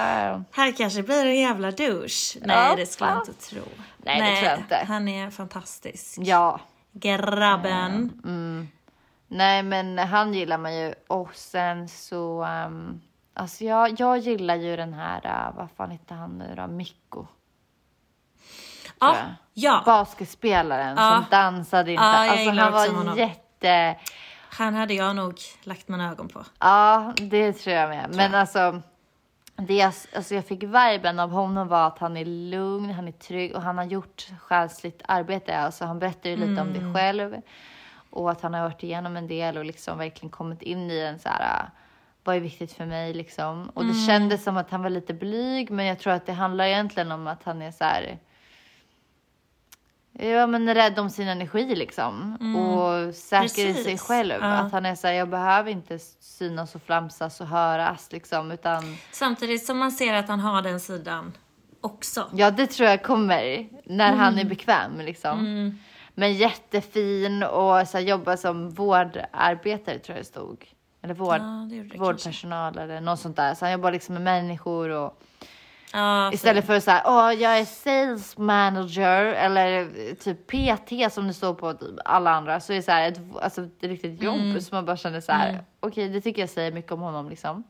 här 0.51 0.71
kanske 0.77 1.03
blir 1.03 1.25
en 1.25 1.39
jävla 1.39 1.71
douche. 1.71 2.39
Nej, 2.41 2.69
Ja, 2.69 2.75
det 2.75 2.85
skulle 2.85 3.09
jag 3.09 3.19
inte 3.19 3.33
tro. 3.33 3.61
Nej, 3.97 4.21
det 4.21 4.37
tror 4.37 4.49
jag 4.49 4.59
inte. 4.59 4.85
Han 4.87 5.07
är 5.07 5.29
fantastisk. 5.29 6.17
Ja. 6.21 6.59
Grabben. 6.91 8.21
Nej 9.27 9.63
men 9.63 9.97
han 9.97 10.33
gillar 10.33 10.57
man 10.57 10.75
ju. 10.75 10.93
Och 11.07 11.35
sen 11.35 11.89
så... 11.89 12.45
Um, 12.45 13.01
alltså 13.33 13.63
jag, 13.63 13.99
jag 13.99 14.17
gillar 14.17 14.55
ju 14.55 14.75
den 14.75 14.93
här, 14.93 15.25
uh, 15.25 15.57
vad 15.57 15.67
fan 15.77 15.91
heter 15.91 16.15
han 16.15 16.37
nu 16.37 16.53
då? 16.55 16.67
Mikko. 16.67 17.27
Ja, 19.03 19.15
jag. 19.53 19.73
ja. 19.73 19.81
Basketspelaren 19.85 20.97
Ja. 20.97 21.11
som 21.15 21.25
dansade 21.31 21.91
inte. 21.91 22.03
Jag 22.03 22.29
alltså 22.29 22.49
han 22.49 22.71
var 22.73 22.87
honom. 22.95 23.17
jätte... 23.17 23.95
Han 24.49 24.75
hade 24.75 24.93
jag 24.93 25.15
nog 25.15 25.37
lagt 25.63 25.87
mina 25.87 26.11
ögon 26.11 26.27
på. 26.29 26.43
Ja, 26.59 27.13
det 27.17 27.53
tror 27.53 27.75
jag 27.75 27.89
med. 27.89 28.09
Men 28.15 28.35
alltså, 28.35 28.81
det 29.55 29.73
jag, 29.75 29.93
alltså 30.15 30.35
jag 30.35 30.45
fick 30.47 30.63
viben 30.63 31.19
av 31.19 31.31
honom 31.31 31.67
var 31.67 31.87
att 31.87 31.99
han 31.99 32.17
är 32.17 32.25
lugn, 32.25 32.89
han 32.93 33.07
är 33.07 33.11
trygg 33.11 33.55
och 33.55 33.61
han 33.61 33.77
har 33.77 33.85
gjort 33.85 34.27
själsligt 34.41 35.01
arbete. 35.05 35.57
Alltså 35.57 35.85
han 35.85 35.99
berättar 35.99 36.29
ju 36.29 36.35
lite 36.35 36.61
om 36.61 36.67
Mm. 36.69 36.73
det 36.73 36.99
själv 36.99 37.35
och 38.09 38.31
att 38.31 38.41
han 38.41 38.53
har 38.53 38.61
varit 38.61 38.83
igenom 38.83 39.17
en 39.17 39.27
del 39.27 39.57
och 39.57 39.65
liksom 39.65 39.97
verkligen 39.97 40.29
kommit 40.29 40.61
in 40.61 40.91
i 40.91 40.99
en 40.99 41.19
så 41.19 41.29
här, 41.29 41.69
vad 42.23 42.35
är 42.35 42.39
viktigt 42.39 42.73
för 42.73 42.85
mig 42.85 43.13
liksom. 43.13 43.69
Och 43.73 43.81
Mm. 43.81 43.93
det 43.95 44.01
kändes 44.01 44.43
som 44.43 44.57
att 44.57 44.71
han 44.71 44.83
var 44.83 44.89
lite 44.89 45.13
blyg, 45.13 45.71
men 45.71 45.85
jag 45.85 45.99
tror 45.99 46.13
att 46.13 46.25
det 46.25 46.33
handlar 46.33 46.65
egentligen 46.65 47.11
om 47.11 47.27
att 47.27 47.43
han 47.43 47.61
är 47.61 47.71
så 47.71 47.83
här, 47.83 48.17
Ja 50.19 50.47
men 50.47 50.73
rädd 50.75 50.99
om 50.99 51.09
sin 51.09 51.27
energi 51.27 51.75
liksom. 51.75 52.33
Och 52.55 53.15
säker 53.15 53.45
i 53.45 53.49
sig 53.49 53.63
Mm. 53.71 53.75
Precis. 53.83 54.01
själv. 54.01 54.33
Ja. 54.41 54.45
Att 54.47 54.71
han 54.71 54.85
är 54.85 54.95
såhär, 54.95 55.13
jag 55.13 55.29
behöver 55.29 55.71
inte 55.71 55.99
synas 56.19 56.75
och 56.75 56.81
flamsas 56.81 57.41
och 57.41 57.47
höras 57.47 58.11
liksom. 58.11 58.51
Utan 58.51 58.97
Samtidigt 59.11 59.65
som 59.65 59.77
man 59.77 59.91
ser 59.91 60.13
att 60.13 60.27
han 60.27 60.39
har 60.39 60.61
den 60.61 60.79
sidan 60.79 61.33
också. 61.81 62.29
ja 62.33 62.51
det 62.51 62.67
tror 62.67 62.89
jag 62.89 63.03
kommer 63.03 63.67
när 63.85 64.13
han 64.13 64.33
Mm. 64.33 64.45
är 64.45 64.49
bekväm 64.49 64.99
liksom. 65.01 65.39
Men 66.15 66.33
jättefin 66.33 67.43
och 67.43 67.87
så 67.87 67.97
här, 67.97 67.99
jobbar 67.99 68.35
som 68.35 68.69
vårdarbetare 68.69 69.99
tror 69.99 70.15
jag 70.17 70.23
det 70.25 70.27
stod. 70.27 70.65
Eller 71.03 71.13
vård, 71.13 71.35
Ja, 71.41 71.67
det 71.69 71.83
det 71.83 71.97
vårdpersonal 71.97 72.77
eller 72.77 73.01
något 73.01 73.19
sånt 73.19 73.35
där. 73.35 73.55
Så 73.55 73.65
han 73.65 73.71
jobbar 73.71 73.91
liksom 73.91 74.13
med 74.13 74.21
människor 74.23 74.89
och 74.89 75.19
Ja, 75.95 76.33
Istället 76.33 76.65
för 76.65 76.79
så 76.79 76.91
här, 76.91 77.01
åh 77.05 77.33
jag 77.41 77.59
är 77.59 77.65
sales 77.65 78.37
manager 78.37 79.23
eller 79.25 79.89
typ 80.15 80.47
PT 80.47 81.13
som 81.13 81.27
det 81.27 81.33
står 81.33 81.53
på 81.53 81.73
typ 81.73 81.95
alla 82.05 82.31
andra 82.31 82.59
så 82.59 82.73
är 82.73 82.77
det 82.77 82.83
så 82.83 82.91
här 82.91 83.07
ett, 83.07 83.19
alltså 83.41 83.61
ett 83.63 83.83
riktigt 83.83 84.21
jobb 84.21 84.39
Mm. 84.39 84.61
som 84.61 84.75
man 84.75 84.85
bara 84.85 84.97
känner 84.97 85.21
så 85.21 85.31
här, 85.31 85.63
okej 85.79 86.09
det 86.09 86.21
tycker 86.21 86.41
jag 86.41 86.49
säger 86.49 86.71
mycket 86.71 86.91
om 86.91 86.99
honom 87.01 87.29
liksom. 87.29 87.63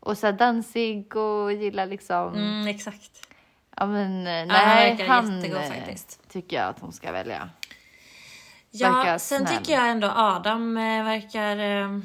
Och 0.00 0.18
så 0.18 0.26
här 0.26 0.32
dansig 0.32 1.16
och 1.16 1.52
gillar 1.52 1.86
liksom, 1.86 2.34
Mm, 2.34 2.66
exakt. 2.66 3.28
ja 3.76 3.86
men 3.86 4.26
eh, 4.26 4.38
han 4.38 4.48
nej 4.68 4.90
verkar 4.96 5.06
han 5.14 5.36
jättegod 5.36 5.62
eh, 5.62 5.68
faktiskt. 5.68 6.28
tycker 6.32 6.56
jag 6.56 6.68
att 6.68 6.78
hon 6.80 6.92
ska 6.92 7.12
välja. 7.12 7.48
Ja, 8.70 8.92
Verkar 8.92 9.18
sen 9.18 9.46
snäll. 9.46 9.58
tycker 9.58 9.72
jag 9.72 9.88
ändå 9.90 10.12
Adam 10.16 10.76
eh, 10.76 11.04
verkar 11.04 11.56
eh, 11.56 11.98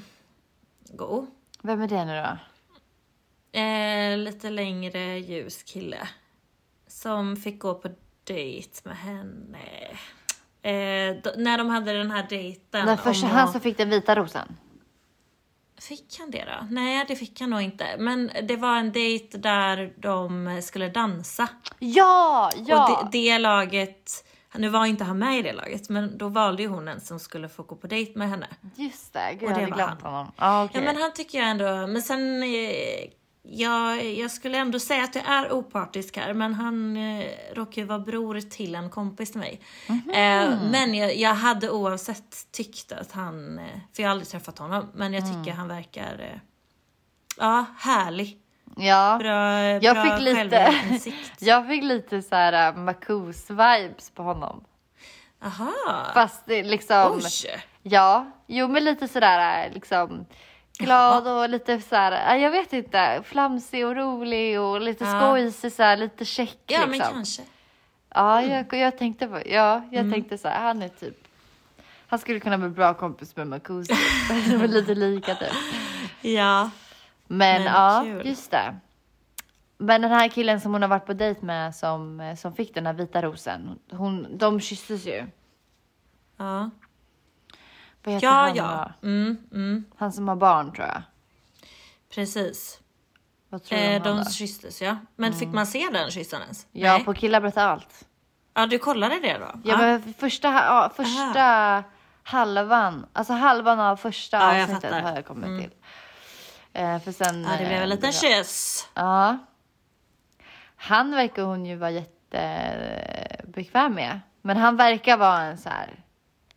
god. 0.94 1.28
Vem 1.62 1.82
är 1.82 1.88
det 1.88 2.06
nu 2.06 2.16
då? 2.22 2.38
Eh, 3.56 4.18
lite 4.18 4.49
längre 4.49 5.20
ljus 5.20 5.64
kille. 5.64 6.08
Som 6.88 7.36
fick 7.38 7.60
gå 7.60 7.74
på 7.76 7.89
dejt 8.24 8.70
med 8.84 8.97
henne. 8.97 9.60
Eh, 10.62 11.16
då, 11.24 11.32
när 11.38 11.58
de 11.58 11.70
hade 11.70 11.93
den 11.93 12.12
här 12.12 12.26
dejten. 12.30 12.86
Den 12.86 12.97
första, 12.97 13.26
om 13.28 13.32
han 13.34 13.51
som 13.51 13.62
fick 13.62 13.78
den 13.78 13.89
vita 13.89 14.16
rosen. 14.16 14.58
Fick 15.82 16.20
han 16.20 16.32
det 16.32 16.45
då? 16.45 16.68
Nej, 16.70 17.06
det 17.08 17.16
fick 17.16 17.41
han 17.41 17.49
nog 17.49 17.62
inte. 17.62 17.95
Men 17.99 18.32
det 18.43 18.56
var 18.56 18.78
en 18.78 18.91
dejt 18.91 19.38
där 19.38 19.93
de 19.97 20.60
skulle 20.64 20.89
dansa. 20.89 21.47
Ja, 21.80 22.51
ja! 22.56 22.99
Och 23.03 23.10
det, 23.12 23.18
det 23.20 23.38
laget, 23.39 24.26
nu 24.56 24.70
var 24.70 24.86
inte 24.86 25.03
han 25.03 25.20
med 25.20 25.39
i 25.39 25.41
det 25.41 25.53
laget, 25.53 25.89
men 25.89 26.18
då 26.18 26.30
valde 26.30 26.64
ju 26.64 26.70
hon 26.70 26.88
en 26.88 27.01
som 27.01 27.20
skulle 27.20 27.49
få 27.49 27.64
gå 27.64 27.76
på 27.76 27.88
dejt 27.88 28.20
med 28.20 28.30
henne. 28.30 28.47
Just 28.76 29.14
det, 29.14 29.34
gud 29.34 29.43
Och 29.43 29.49
jag 29.49 29.56
det 29.58 29.62
hade 29.62 29.72
var 29.72 29.78
glömt 29.78 30.01
han. 30.01 30.14
honom. 30.14 30.32
Ah, 30.36 30.64
okej. 30.64 30.82
Ja 30.82 30.86
men 30.93 31.01
han 31.01 31.14
tycker 31.14 31.38
jag 31.39 31.49
ändå, 31.49 31.88
men 31.88 32.01
sen 32.01 32.43
eh, 32.43 33.10
jag, 33.50 34.06
jag 34.06 34.32
skulle 34.32 34.58
ändå 34.58 34.80
säga 34.80 35.04
att 35.04 35.16
jag 35.16 35.26
är 35.28 35.52
opartisk 35.52 36.18
här 36.18 36.34
men 36.34 36.54
han 36.54 36.98
eh, 36.98 37.26
råkar 37.54 37.82
ju 37.82 37.88
vara 37.88 38.00
bror 38.00 38.41
till 38.41 38.76
en 38.76 38.89
kompis 38.89 39.32
till 39.32 39.39
mig. 39.39 39.62
Mhm. 39.89 40.10
Eh, 40.10 40.62
men 40.72 40.93
jag, 40.96 41.16
jag 41.16 41.36
hade 41.36 41.70
oavsett 41.70 42.52
tyckt 42.52 42.91
att 42.91 43.12
han, 43.12 43.60
eh, 43.60 43.66
för 43.96 44.04
jag 44.04 44.10
har 44.10 44.12
aldrig 44.12 44.28
träffat 44.30 44.58
honom, 44.60 44.89
men 44.93 45.14
jag 45.14 45.24
tycker 45.26 45.36
Mm. 45.52 45.58
han 45.58 45.68
verkar 45.68 46.20
eh, 46.20 46.39
ja, 47.38 47.66
härlig. 47.78 48.38
Ja. 48.78 49.18
Bra, 49.20 49.60
Jag 49.62 49.96
bra 49.96 50.04
fick 50.04 50.22
lite, 50.22 50.74
jag 51.39 51.68
fick 51.68 51.84
lite 51.84 52.22
så 52.22 52.36
här 52.36 52.74
uh, 52.74 52.78
Marcus-vibes 52.80 54.12
på 54.16 54.24
honom. 54.24 54.64
Aha. 55.43 55.72
Fast 56.14 56.48
liksom, 56.48 57.12
Oj. 57.24 57.64
ja, 57.84 58.32
jo 58.48 58.68
men 58.68 58.84
lite 58.84 59.08
sådär 59.08 59.72
liksom 59.74 60.26
glad 60.78 61.28
och 61.28 61.50
lite 61.50 61.82
såhär, 61.82 62.36
äh, 62.36 62.44
jag 62.44 62.52
vet 62.52 62.74
inte, 62.74 63.22
flamsig 63.26 63.86
och 63.86 63.96
rolig 63.96 64.60
och 64.62 64.82
lite 64.82 65.04
Ja. 65.04 65.20
skojsig 65.20 65.72
såhär, 65.72 65.98
lite 65.98 66.26
check 66.26 66.58
Ja, 66.68 66.80
liksom. 66.80 66.90
men 66.90 67.00
kanske. 67.00 67.42
Ja, 68.10 68.42
jag, 68.42 68.74
jag 68.74 68.98
tänkte 68.98 69.28
på, 69.28 69.36
ja, 69.46 69.82
jag 69.92 70.00
Mm. 70.02 70.12
tänkte 70.12 70.38
så 70.38 70.48
här, 70.48 70.62
han 70.62 70.82
är 70.82 70.90
typ, 70.90 71.28
han 72.08 72.20
skulle 72.20 72.40
kunna 72.40 72.58
bli 72.58 72.70
bra 72.70 72.94
kompis 72.94 73.36
med 73.36 73.48
Marcus. 73.48 73.88
De 74.50 74.56
är 74.64 74.68
lite 74.68 74.96
lika 74.96 75.36
typ. 75.36 75.54
Ja. 76.22 76.70
Men, 77.28 77.64
Men 77.64 77.74
ja, 77.74 78.02
kul. 78.06 78.28
just 78.28 78.52
det. 78.52 78.76
Men 79.78 80.02
den 80.02 80.12
här 80.12 80.28
killen 80.28 80.62
som 80.62 80.74
hon 80.74 80.82
har 80.82 80.90
varit 80.90 81.06
på 81.06 81.14
dejt 81.14 81.46
med 81.46 81.76
som, 81.76 82.36
som 82.38 82.54
fick 82.54 82.74
den 82.74 82.86
här 82.86 82.94
vita 82.94 83.22
rosen, 83.22 83.80
hon, 83.92 84.38
de 84.38 84.60
kysstes 84.60 85.06
ju. 85.06 85.26
Ja, 86.38 86.70
Vad 88.06 88.14
heter 88.14 88.28
ja. 88.28 88.34
han 88.34 88.56
ja. 88.56 88.91
Mm, 89.03 89.38
mm, 89.51 89.86
Han 89.97 90.12
som 90.12 90.28
har 90.28 90.36
barn 90.36 90.72
tror 90.74 90.88
jag. 90.88 91.01
precis. 92.16 92.80
Vad 93.49 93.64
tror 93.64 93.80
Eh, 93.80 94.03
de 94.03 94.18
då? 94.18 94.26
kysstes 94.26 94.82
ja. 94.82 94.97
Men 95.16 95.34
fick 95.34 95.47
man 95.49 95.68
se 95.68 95.89
den 95.93 96.12
kyssen 96.12 96.41
ens? 96.41 96.68
Ja, 96.72 96.93
Nej. 96.93 97.06
på 97.06 97.14
killar 97.14 97.41
berättar 97.41 97.68
allt. 97.68 98.06
ja, 98.53 98.66
du 98.68 98.80
kollade 98.80 99.20
det 99.20 99.38
då? 99.38 99.51
Ja, 99.64 99.78
men 99.78 100.14
första, 100.14 100.47
ja, 100.47 100.91
första 100.95 101.84
halvan, 102.24 103.06
alltså 103.14 103.34
halvan 103.34 103.80
av 103.80 103.97
första 103.97 104.38
Ja, 104.38 104.53
jag 104.53 104.64
avsnittet. 104.64 104.91
Mm. 104.91 105.03
har 105.06 105.16
jag 105.16 105.26
kommit 105.26 105.62
till. 105.62 105.72
Eh, 106.74 106.99
för 106.99 107.12
sen... 107.12 107.43
ja, 107.43 107.49
det 107.51 107.58
blev 107.58 107.72
en 107.72 107.82
eh, 107.82 107.88
liten 107.88 108.12
kyss. 108.14 108.88
Ja. 108.93 109.38
Han 110.76 111.12
verkar 111.12 111.43
hon 111.43 111.66
ju 111.66 111.76
vara 111.76 111.91
jättebekväm 111.91 113.93
med. 113.93 114.20
Men 114.41 114.58
han 114.58 114.76
verkar 114.78 115.18
vara 115.18 115.41
en 115.41 115.58
så 115.58 115.70
här... 115.70 116.03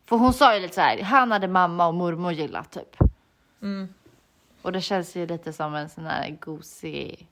För 0.09 0.15
hon 0.17 0.33
sa 0.33 0.55
ju 0.55 0.59
lite 0.61 0.75
så 0.75 0.81
här, 0.81 1.01
han 1.03 1.31
hade 1.31 1.47
mamma 1.47 1.87
och 1.87 1.93
mormor 1.93 2.31
gillat 2.31 2.71
typ. 2.71 2.95
Mm. 3.61 3.93
Och 4.61 4.71
det 4.71 4.81
känns 4.81 5.15
ju 5.15 5.27
lite 5.27 5.53
som 5.53 5.75
en 5.75 5.89
sån 5.89 6.05
här 6.05 6.29
gosig 6.29 7.27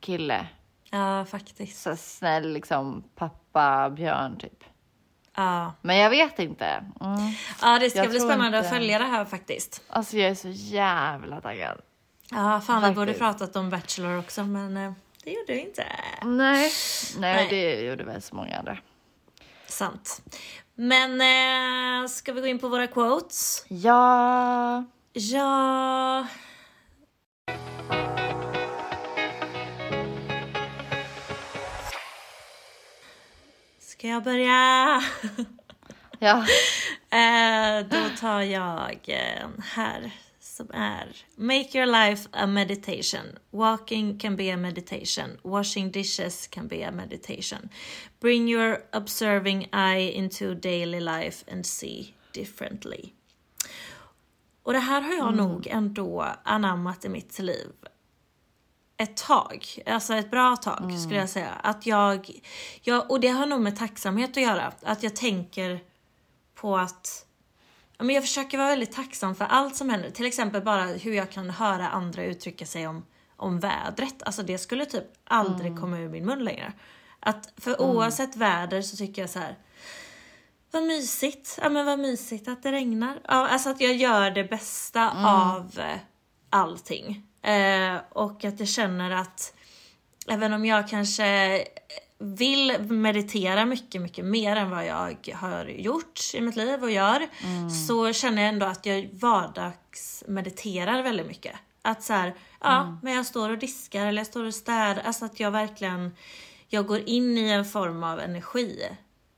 kille. 0.00 0.46
Ja, 0.90 1.24
faktiskt. 1.24 1.82
Så 1.82 1.96
snäll 1.96 2.52
liksom 2.52 3.04
pappa 3.14 3.90
björn 3.90 4.38
typ. 4.38 4.64
Ja. 5.34 5.72
Men 5.82 5.96
jag 5.96 6.10
vet 6.10 6.38
inte. 6.38 6.66
Mm. 7.00 7.16
ja, 7.62 7.78
det 7.78 7.90
ska 7.90 7.98
Jag 7.98 8.10
bli 8.10 8.20
spännande 8.20 8.46
inte- 8.46 8.58
att 8.58 8.74
följa 8.74 8.98
det 8.98 9.04
här 9.04 9.24
faktiskt. 9.24 9.82
Alltså 9.88 10.16
jag 10.16 10.30
är 10.30 10.34
så 10.34 10.48
jävla 10.48 11.40
taggad. 11.40 11.80
Ja, 12.30 12.60
fan 12.60 12.82
vi 12.88 12.94
borde 12.94 13.12
pratat 13.12 13.56
om 13.56 13.70
Bachelor 13.70 14.18
också, 14.18 14.44
men 14.44 14.76
eh, 14.76 14.92
det 15.24 15.30
gjorde 15.30 15.52
vi 15.52 15.60
inte. 15.60 15.86
Nej. 16.22 16.70
Nej, 17.18 17.34
Nej. 17.36 17.46
det 17.50 17.80
gjorde 17.80 18.04
väl 18.04 18.22
så 18.22 18.34
många 18.34 18.58
andra. 18.58 18.78
Sant. 19.66 20.22
Men 20.78 21.20
eh, 21.20 22.08
ska 22.08 22.32
vi 22.32 22.40
gå 22.40 22.46
in 22.46 22.58
på 22.58 22.68
våra 22.68 22.86
quotes? 22.86 23.64
Ja. 23.68 24.84
Ja... 25.12 26.26
Ska 33.78 34.08
jag 34.08 34.22
börja? 34.22 35.02
Ja. 36.18 36.46
Eh, 37.10 37.86
då 37.90 38.16
tar 38.20 38.40
jag 38.40 39.08
en 39.08 39.62
här 39.62 40.12
som 40.56 40.70
är 40.70 41.16
Make 41.36 41.78
your 41.78 41.86
life 41.86 42.28
a 42.32 42.46
meditation. 42.46 43.38
Walking 43.50 44.18
can 44.18 44.36
be 44.36 44.50
a 44.50 44.56
meditation. 44.56 45.38
Washing 45.42 45.90
dishes 45.90 46.46
can 46.46 46.68
be 46.68 46.82
a 46.82 46.90
meditation. 46.90 47.68
Bring 48.20 48.48
your 48.48 48.78
observing 48.92 49.68
eye 49.72 50.12
into 50.14 50.54
daily 50.54 51.00
life 51.00 51.44
and 51.52 51.66
see 51.66 52.14
differently. 52.32 53.12
Och 54.62 54.72
det 54.72 54.78
här 54.78 55.00
har 55.00 55.14
jag 55.14 55.36
nog 55.36 55.66
ändå 55.66 56.26
anammat 56.44 57.04
i 57.04 57.08
mitt 57.08 57.38
liv 57.38 57.72
ett 58.96 59.16
tag, 59.16 59.66
alltså 59.86 60.14
ett 60.14 60.30
bra 60.30 60.56
tag 60.56 60.98
skulle 61.00 61.20
jag 61.20 61.28
säga. 61.28 61.50
Att 61.62 61.86
jag, 61.86 62.30
jag, 62.82 63.10
och 63.10 63.20
det 63.20 63.28
har 63.28 63.46
nog 63.46 63.60
med 63.60 63.76
tacksamhet 63.76 64.30
att 64.30 64.42
göra. 64.42 64.72
Att 64.82 65.02
jag 65.02 65.16
tänker 65.16 65.80
på 66.54 66.76
att 66.76 67.25
men 67.98 68.14
jag 68.14 68.24
försöker 68.24 68.58
vara 68.58 68.68
väldigt 68.68 68.92
tacksam 68.92 69.34
för 69.34 69.44
allt 69.44 69.76
som 69.76 69.90
händer. 69.90 70.10
Till 70.10 70.26
exempel 70.26 70.62
bara 70.62 70.84
hur 70.84 71.14
jag 71.14 71.30
kan 71.30 71.50
höra 71.50 71.88
andra 71.88 72.24
uttrycka 72.24 72.66
sig 72.66 72.86
om, 72.86 73.06
om 73.36 73.60
vädret. 73.60 74.22
Alltså 74.22 74.42
det 74.42 74.58
skulle 74.58 74.86
typ 74.86 75.04
aldrig 75.24 75.80
komma 75.80 75.98
ur 75.98 76.08
min 76.08 76.26
mun 76.26 76.44
längre. 76.44 76.72
Att 77.20 77.52
för 77.56 77.80
oavsett 77.80 78.36
väder 78.36 78.82
så 78.82 78.96
tycker 78.96 79.22
jag 79.22 79.30
så 79.30 79.38
här. 79.38 79.58
Vad 80.70 80.82
mysigt. 80.82 81.58
Ja 81.62 81.68
men 81.68 81.86
vad 81.86 81.98
mysigt 81.98 82.48
att 82.48 82.62
det 82.62 82.72
regnar. 82.72 83.20
Ja, 83.24 83.48
alltså 83.48 83.70
att 83.70 83.80
jag 83.80 83.94
gör 83.94 84.30
det 84.30 84.44
bästa 84.44 85.10
av 85.10 85.78
eh, 85.78 85.98
allting. 86.50 87.22
Eh, 87.42 87.96
och 88.10 88.44
att 88.44 88.60
jag 88.60 88.68
känner 88.68 89.10
att 89.10 89.54
även 90.28 90.52
om 90.52 90.64
jag 90.64 90.88
kanske 90.88 91.64
vill 92.18 92.82
meditera 92.82 93.64
mycket, 93.66 94.02
mycket 94.02 94.24
mer 94.24 94.56
än 94.56 94.70
vad 94.70 94.86
jag 94.86 95.16
har 95.34 95.64
gjort 95.64 96.20
i 96.34 96.40
mitt 96.40 96.56
liv 96.56 96.82
och 96.82 96.90
gör, 96.90 97.28
så 97.86 98.12
känner 98.12 98.42
jag 98.42 98.48
ändå 98.48 98.66
att 98.66 98.86
jag 98.86 99.08
vardagsmediterar 99.12 101.02
väldigt 101.02 101.26
mycket. 101.26 101.56
Att 101.82 102.02
så 102.02 102.12
här, 102.12 102.34
ja, 102.60 102.98
men 103.02 103.12
jag 103.12 103.26
står 103.26 103.50
och 103.50 103.58
diskar 103.58 104.06
eller 104.06 104.20
jag 104.20 104.26
står 104.26 104.44
och 104.44 104.54
städar, 104.54 105.02
alltså 105.04 105.24
att 105.24 105.40
jag 105.40 105.50
verkligen, 105.50 106.16
jag 106.68 106.86
går 106.86 106.98
in 107.08 107.38
i 107.38 107.50
en 107.50 107.64
form 107.64 108.02
av 108.04 108.20
energi 108.20 108.82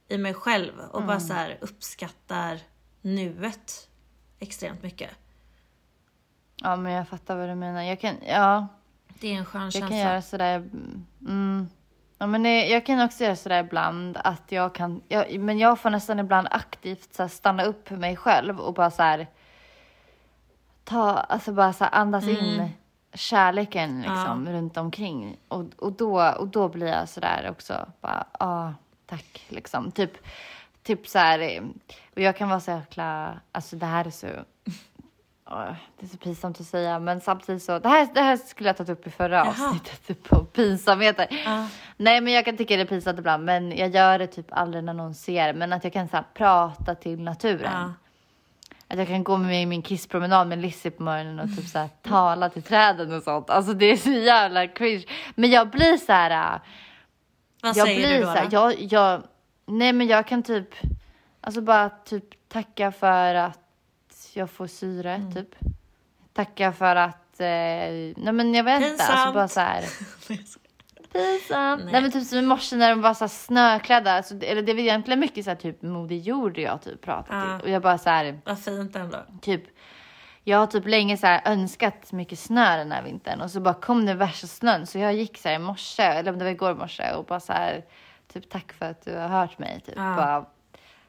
i 0.08 0.18
mig 0.18 0.34
själv 0.34 0.72
och 0.90 1.04
bara 1.04 1.20
så 1.20 1.32
här 1.32 1.58
uppskattar 1.60 2.60
nuet 3.02 3.88
extremt 4.38 4.82
mycket. 4.82 5.10
Ja, 6.56 6.76
men 6.76 6.92
jag 6.92 7.08
fattar 7.08 7.36
vad 7.36 7.48
du 7.48 7.54
menar. 7.54 7.82
Jag 7.82 8.00
kan, 8.00 8.14
ja, 8.26 8.66
Det 9.20 9.28
är 9.34 9.38
en 9.38 9.44
skön 9.44 9.62
jag 9.62 9.72
känsla. 9.72 9.88
kan 9.88 9.98
göra 9.98 10.22
sådär. 10.22 10.70
Mm. 11.20 11.68
Ja, 12.18 12.26
men 12.26 12.44
jag 12.44 12.86
kan 12.86 13.00
också 13.00 13.24
göra 13.24 13.36
sådär 13.36 13.60
ibland 13.60 14.18
att 14.24 14.52
jag 14.52 14.74
kan, 14.74 15.02
jag, 15.08 15.40
men 15.40 15.58
jag 15.58 15.78
får 15.78 15.90
nästan 15.90 16.18
ibland 16.18 16.48
aktivt 16.50 17.14
så 17.14 17.28
stanna 17.28 17.64
upp 17.64 17.90
mig 17.90 18.16
själv 18.16 18.60
och 18.60 18.74
bara 18.74 18.90
så 18.90 19.02
här 19.02 19.26
ta, 20.84 21.10
alltså 21.12 21.52
bara 21.52 21.72
så 21.72 21.84
andas 21.84 22.28
in 22.28 22.70
kärleken 23.14 24.02
liksom 24.02 24.48
runt 24.48 24.76
omkring. 24.76 25.36
Och, 25.48 25.64
och 25.76 25.92
då 25.92 26.32
och 26.38 26.48
då 26.48 26.68
blir 26.68 26.86
jag 26.86 27.08
sådär 27.08 27.48
också 27.50 27.86
bara 28.00 28.26
ja 28.38 28.74
tack 29.06 29.44
liksom. 29.48 29.90
Typ 29.90 30.12
typ 30.82 31.08
så 31.08 31.18
här 31.18 31.62
och 32.14 32.20
jag 32.20 32.36
kan 32.36 32.48
vara 32.48 32.60
så 32.60 32.70
jäkla 32.70 33.40
alltså 33.52 33.76
det 33.76 33.86
här 33.86 34.06
är 34.06 34.10
så 34.10 34.26
det 35.98 36.06
är 36.06 36.08
så 36.08 36.16
pinsamt 36.16 36.60
att 36.60 36.66
säga, 36.66 36.98
men 36.98 37.20
samtidigt 37.20 37.62
så... 37.62 37.78
Det 37.78 37.88
här, 37.88 38.08
det 38.14 38.20
här 38.20 38.36
skulle 38.36 38.68
jag 38.68 38.76
tagit 38.76 38.90
upp 38.90 39.06
i 39.06 39.10
förra 39.10 39.44
avsnittet, 39.44 40.06
typ 40.06 40.28
på 40.28 40.44
pinsamheter. 40.44 41.26
Nej, 41.96 42.20
men 42.20 42.32
jag 42.32 42.44
kan 42.44 42.56
tycka 42.56 42.76
det 42.76 42.82
är 42.82 42.86
pinsamt 42.86 43.18
ibland, 43.18 43.44
men 43.44 43.76
jag 43.76 43.88
gör 43.88 44.18
det 44.18 44.26
typ 44.26 44.46
aldrig 44.50 44.84
när 44.84 44.94
någon 44.94 45.14
ser. 45.14 45.52
Men 45.52 45.72
att 45.72 45.84
jag 45.84 45.92
kan 45.92 46.08
så 46.08 46.16
här, 46.16 46.24
prata 46.34 46.94
till 46.94 47.20
naturen. 47.20 47.72
Ja. 47.72 47.92
Att 48.88 48.98
jag 48.98 49.06
kan 49.06 49.24
gå 49.24 49.36
med 49.36 49.68
min 49.68 49.82
kisspromenad 49.82 50.48
med 50.48 50.58
Lizzie 50.58 50.90
på 50.90 51.02
morgonen 51.02 51.40
och 51.40 51.56
typ 51.56 51.66
så 51.66 51.78
här, 51.78 51.88
tala 52.02 52.48
till 52.48 52.62
träden 52.62 53.12
och 53.12 53.22
sånt. 53.22 53.50
Alltså 53.50 53.72
det 53.72 53.86
är 53.86 53.96
så 53.96 54.10
jävla 54.10 54.66
cringe. 54.66 55.04
Men 55.34 55.50
jag 55.50 55.70
blir 55.70 55.96
så 55.96 56.12
här... 56.12 56.54
äh, 56.54 56.60
Vad 57.62 57.76
jag 57.76 57.86
säger 57.86 58.00
blir 58.00 58.18
du 58.18 58.24
då? 58.24 58.26
så 58.26 58.38
här, 58.38 58.48
jag, 58.50 58.74
jag, 58.80 59.22
nej 59.66 59.92
men 59.92 60.06
jag 60.06 60.26
kan 60.26 60.42
typ, 60.42 60.74
alltså 61.40 61.60
bara 61.60 61.88
typ 61.88 62.48
tacka 62.48 62.92
för 62.92 63.34
att 63.34 63.60
jag 64.38 64.50
får 64.50 64.66
syre, 64.66 65.14
Mm. 65.14 65.32
typ. 65.34 65.54
Tacka 66.32 66.72
för 66.72 66.96
att, 66.96 67.40
eh, 67.40 67.46
nej 68.16 68.32
men 68.32 68.54
jag 68.54 68.64
vet 68.64 68.82
inte, 68.82 69.04
alltså 69.04 69.32
bara 69.32 69.48
så 69.48 69.60
här. 69.60 69.84
Pinsamt. 71.12 71.84
Nej. 71.84 72.02
men 72.02 72.12
typ 72.12 72.26
som 72.26 72.38
i 72.38 72.42
morse 72.42 72.76
när 72.76 72.90
de 72.90 73.00
var 73.02 73.14
så 73.14 73.24
här 73.24 73.28
snöklädda, 73.28 74.12
alltså, 74.12 74.34
eller 74.42 74.62
det 74.62 74.74
väl 74.74 74.84
egentligen 74.84 75.20
mycket 75.20 75.44
så 75.44 75.50
här 75.50 75.56
typ 75.56 75.82
Moder 75.82 76.16
Jord 76.16 76.58
jag 76.58 76.82
typ 76.82 77.02
pratat 77.02 77.26
Ja. 77.30 77.58
till. 77.58 77.64
Och 77.68 77.70
jag 77.74 77.82
bara 77.82 77.98
så 77.98 78.10
här, 78.10 78.40
Vad 78.44 78.58
fint 78.58 78.96
ändå. 78.96 79.18
typ 79.42 79.62
jag 80.44 80.58
har 80.58 80.66
typ 80.66 80.86
länge 80.86 81.16
så 81.16 81.26
här 81.26 81.40
önskat 81.44 82.12
mycket 82.12 82.38
snö 82.38 82.76
den 82.76 82.92
här 82.92 83.02
vintern 83.02 83.40
och 83.40 83.50
så 83.50 83.60
bara 83.60 83.74
kom 83.74 84.06
det 84.06 84.14
värsta 84.14 84.46
snön 84.46 84.86
så 84.86 84.98
jag 84.98 85.14
gick 85.14 85.38
så 85.38 85.48
här 85.48 85.56
i 85.56 85.58
morse, 85.58 86.02
eller 86.02 86.32
om 86.32 86.38
det 86.38 86.44
var 86.44 86.52
igår 86.52 86.74
morse 86.74 87.12
och 87.12 87.24
bara 87.24 87.40
så 87.40 87.52
här 87.52 87.84
typ 88.32 88.48
tack 88.50 88.72
för 88.72 88.86
att 88.86 89.04
du 89.04 89.16
har 89.16 89.28
hört 89.28 89.58
mig 89.58 89.80
typ. 89.86 89.94
Ja. 89.96 90.14
Bara, 90.16 90.46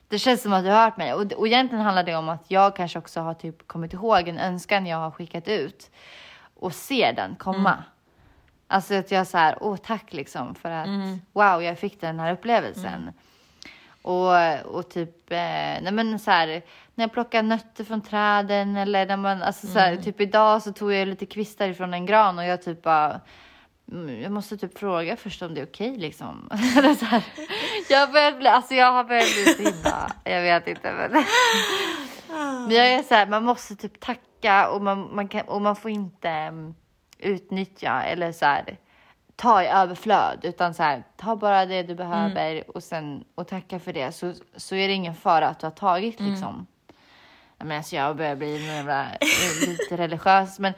det 0.09 0.19
känns 0.19 0.41
som 0.41 0.53
att 0.53 0.63
du 0.63 0.69
har 0.69 0.83
hört 0.83 0.97
mig 0.97 1.13
och, 1.13 1.31
och 1.31 1.47
egentligen 1.47 1.85
handlar 1.85 2.03
det 2.03 2.15
om 2.15 2.29
att 2.29 2.45
jag 2.47 2.75
kanske 2.75 2.99
också 2.99 3.19
har 3.19 3.33
typ 3.33 3.67
kommit 3.67 3.93
ihåg 3.93 4.27
en 4.27 4.39
önskan 4.39 4.85
jag 4.85 4.97
har 4.97 5.11
skickat 5.11 5.47
ut 5.47 5.91
och 6.59 6.73
ser 6.73 7.13
den 7.13 7.35
komma. 7.35 7.71
Mm. 7.71 7.83
Alltså 8.67 8.93
att 8.93 9.11
jag 9.11 9.27
så 9.27 9.37
här, 9.37 9.57
åh 9.61 9.77
tack 9.77 10.13
liksom 10.13 10.55
för 10.55 10.71
att 10.71 10.87
wow 11.33 11.63
jag 11.63 11.79
fick 11.79 12.01
den 12.01 12.19
här 12.19 12.33
upplevelsen. 12.33 12.93
Mm. 12.93 13.13
Och, 14.01 14.75
och 14.75 14.89
typ, 14.89 15.31
eh, 15.31 15.37
nej 15.81 15.91
men 15.91 16.19
så 16.19 16.31
här, 16.31 16.47
när 16.95 17.03
jag 17.03 17.11
plockar 17.11 17.43
nötter 17.43 17.83
från 17.83 18.01
träden 18.01 18.77
eller 18.77 19.05
när 19.05 19.17
man, 19.17 19.41
alltså 19.41 19.67
så 19.67 19.79
här, 19.79 19.95
typ 19.95 20.21
idag 20.21 20.61
så 20.61 20.73
tog 20.73 20.93
jag 20.93 21.07
lite 21.07 21.25
kvistar 21.25 21.67
ifrån 21.67 21.93
en 21.93 22.05
gran 22.05 22.39
och 22.39 22.45
jag 22.45 22.61
typ 22.61 22.81
bara, 22.81 23.07
mm, 23.07 23.19
jag 24.23 24.31
måste 24.31 24.57
typ 24.57 24.77
fråga 24.79 25.15
först 25.15 25.41
om 25.41 25.53
det 25.53 25.61
är 25.61 25.65
okej 25.65 25.97
liksom. 25.97 26.49
Eller 26.77 26.93
så 26.95 27.05
här. 27.05 27.23
Jag 27.89 28.11
börjar 28.11 28.31
bli, 28.31 28.47
alltså 28.47 28.73
jag 28.73 28.91
har 28.91 29.03
börjat 29.03 29.33
bli 29.33 29.45
så 29.53 29.63
himla, 29.63 30.11
jag 30.23 30.41
vet 30.41 30.67
inte 30.67 30.91
men. 30.93 31.11
Men 32.67 32.71
jag 32.71 32.87
är 32.87 33.03
så 33.03 33.15
här, 33.15 33.27
man 33.27 33.43
måste 33.43 33.75
typ 33.75 33.99
tacka 33.99 34.69
och 34.69 34.81
man, 34.81 35.15
man, 35.15 35.27
kan, 35.27 35.41
och 35.41 35.61
man 35.61 35.75
får 35.75 35.91
inte 35.91 36.47
um, 36.51 36.75
utnyttja 37.19 38.03
eller 38.03 38.31
så 38.31 38.45
här 38.45 38.77
ta 39.35 39.63
i 39.63 39.67
överflöd 39.67 40.39
utan 40.43 40.73
så 40.73 40.83
här, 40.83 41.03
ta 41.17 41.35
bara 41.35 41.65
det 41.65 41.83
du 41.83 41.95
behöver 41.95 42.51
Mm. 42.51 42.63
och 42.67 42.83
sen 42.83 43.23
och 43.35 43.47
tacka 43.47 43.79
för 43.79 43.93
det 43.93 44.11
så, 44.11 44.33
så 44.55 44.75
är 44.75 44.87
det 44.87 44.93
ingen 44.93 45.15
fara 45.15 45.47
att 45.47 45.59
du 45.59 45.65
har 45.65 45.71
tagit 45.71 46.19
Mm. 46.19 46.31
liksom. 46.31 46.67
Jag, 47.57 47.67
menar, 47.67 47.77
alltså 47.77 47.95
jag 47.95 48.15
börjar 48.17 48.35
bli 48.35 48.65
jävla, 48.65 49.05
lite 49.67 49.97
religiös 49.97 50.59
men 50.59 50.73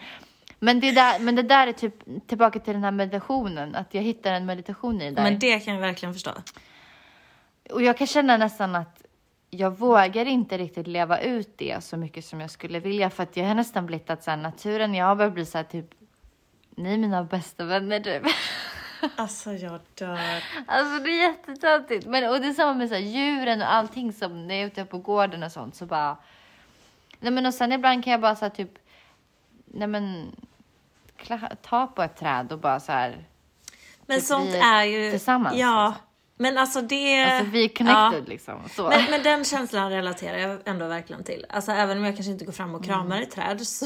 men 0.64 0.80
det, 0.80 0.91
där, 0.91 1.20
men 1.20 1.36
det 1.36 1.41
där 1.43 1.68
är 1.68 1.72
typ 1.72 2.28
tillbaka 2.28 2.59
till 2.59 2.74
den 2.74 2.84
här 2.84 2.91
meditationen, 2.91 3.76
att 3.76 3.93
jag 3.93 4.01
hittar 4.01 4.34
en 4.34 4.45
meditation 4.45 5.01
i 5.01 5.05
det 5.09 5.16
där. 5.16 5.24
Men 5.24 5.39
det 5.39 5.59
kan 5.59 5.74
jag 5.74 5.82
verkligen 5.82 6.14
förstå. 6.14 6.32
Och 7.70 7.82
jag 7.82 7.97
kan 7.97 8.07
känna 8.07 8.38
nästan 8.38 8.76
att 8.76 9.03
jag 9.49 9.78
vågar 9.78 10.26
inte 10.26 10.57
riktigt 10.57 10.88
leva 10.88 11.20
ut 11.20 11.57
det 11.57 11.84
så 11.84 11.97
mycket 11.97 12.26
som 12.26 12.41
jag 12.41 12.51
skulle 12.51 12.80
vilja 12.80 13.09
för 13.09 13.24
att 13.24 13.38
jag 13.38 13.45
har 13.45 13.55
nästan 13.55 13.86
blivit 13.86 14.09
att 14.09 14.24
så 14.24 14.32
här, 14.32 14.38
naturen, 14.38 14.93
jag 14.93 15.05
har 15.05 15.16
börjat 15.16 15.34
bli 15.34 15.45
så 15.45 15.57
här 15.57 15.66
typ, 15.66 15.86
ni 16.76 16.93
är 16.93 16.97
mina 16.97 17.24
bästa 17.24 17.64
vänner 17.64 17.99
typ. 17.99 18.24
Alltså 19.16 19.51
jag 19.51 19.80
dör. 19.93 20.43
Alltså 20.68 21.03
det 21.03 21.09
är 21.09 21.28
jättetöntigt. 21.28 22.07
Men 22.07 22.30
och 22.30 22.41
det 22.41 22.47
är 22.47 22.53
samma 22.53 22.74
med 22.74 22.89
så 22.89 22.95
här, 22.95 23.01
djuren 23.01 23.62
och 23.62 23.74
allting 23.74 24.14
som 24.14 24.47
när 24.47 24.55
jag 24.55 24.64
är 24.64 24.68
ute 24.68 24.86
på 24.86 24.97
gården 24.97 25.43
och 25.43 25.51
sånt 25.51 25.76
så 25.76 25.86
bara. 25.86 26.18
Nej 27.20 27.32
men 27.32 27.45
och 27.45 27.53
sen 27.53 27.72
ibland 27.72 28.03
kan 28.03 28.12
jag 28.12 28.22
bara 28.22 28.36
så 28.36 28.45
här, 28.45 28.49
typ. 28.49 28.72
Nej 29.66 29.88
men. 29.88 30.36
Ta 31.61 31.88
på 31.88 32.03
ett 32.03 32.17
träd 32.17 32.51
och 32.51 32.59
bara 32.59 32.80
så 32.80 32.91
här. 32.91 33.26
Men 34.05 34.17
Typ 34.17 34.26
sånt 34.28 34.55
är 34.55 34.84
ju... 34.84 35.11
tillsammans, 35.11 35.55
Ja. 35.57 35.88
liksom. 35.88 36.05
Men 36.38 36.57
alltså 36.57 36.82
det... 36.82 37.24
Alltså 37.24 37.51
vi 37.51 37.63
är 37.65 37.69
connected 37.76 38.24
Ja. 38.28 38.28
liksom. 38.28 38.61
Så. 38.76 38.89
Men, 38.89 39.03
men 39.11 39.24
den 39.24 39.45
känslan 39.45 39.89
relaterar 39.89 40.38
jag 40.38 40.59
ändå 40.65 40.88
verkligen 40.88 41.24
till. 41.24 41.45
Alltså 41.49 41.72
även 41.72 41.97
om 41.97 42.03
jag 42.05 42.15
kanske 42.15 42.32
inte 42.32 42.45
går 42.45 42.51
fram 42.53 42.76
och 42.76 42.84
kramar 42.86 43.15
Mm. 43.15 43.22
ett 43.24 43.32
träd 43.32 43.67
så, 43.67 43.86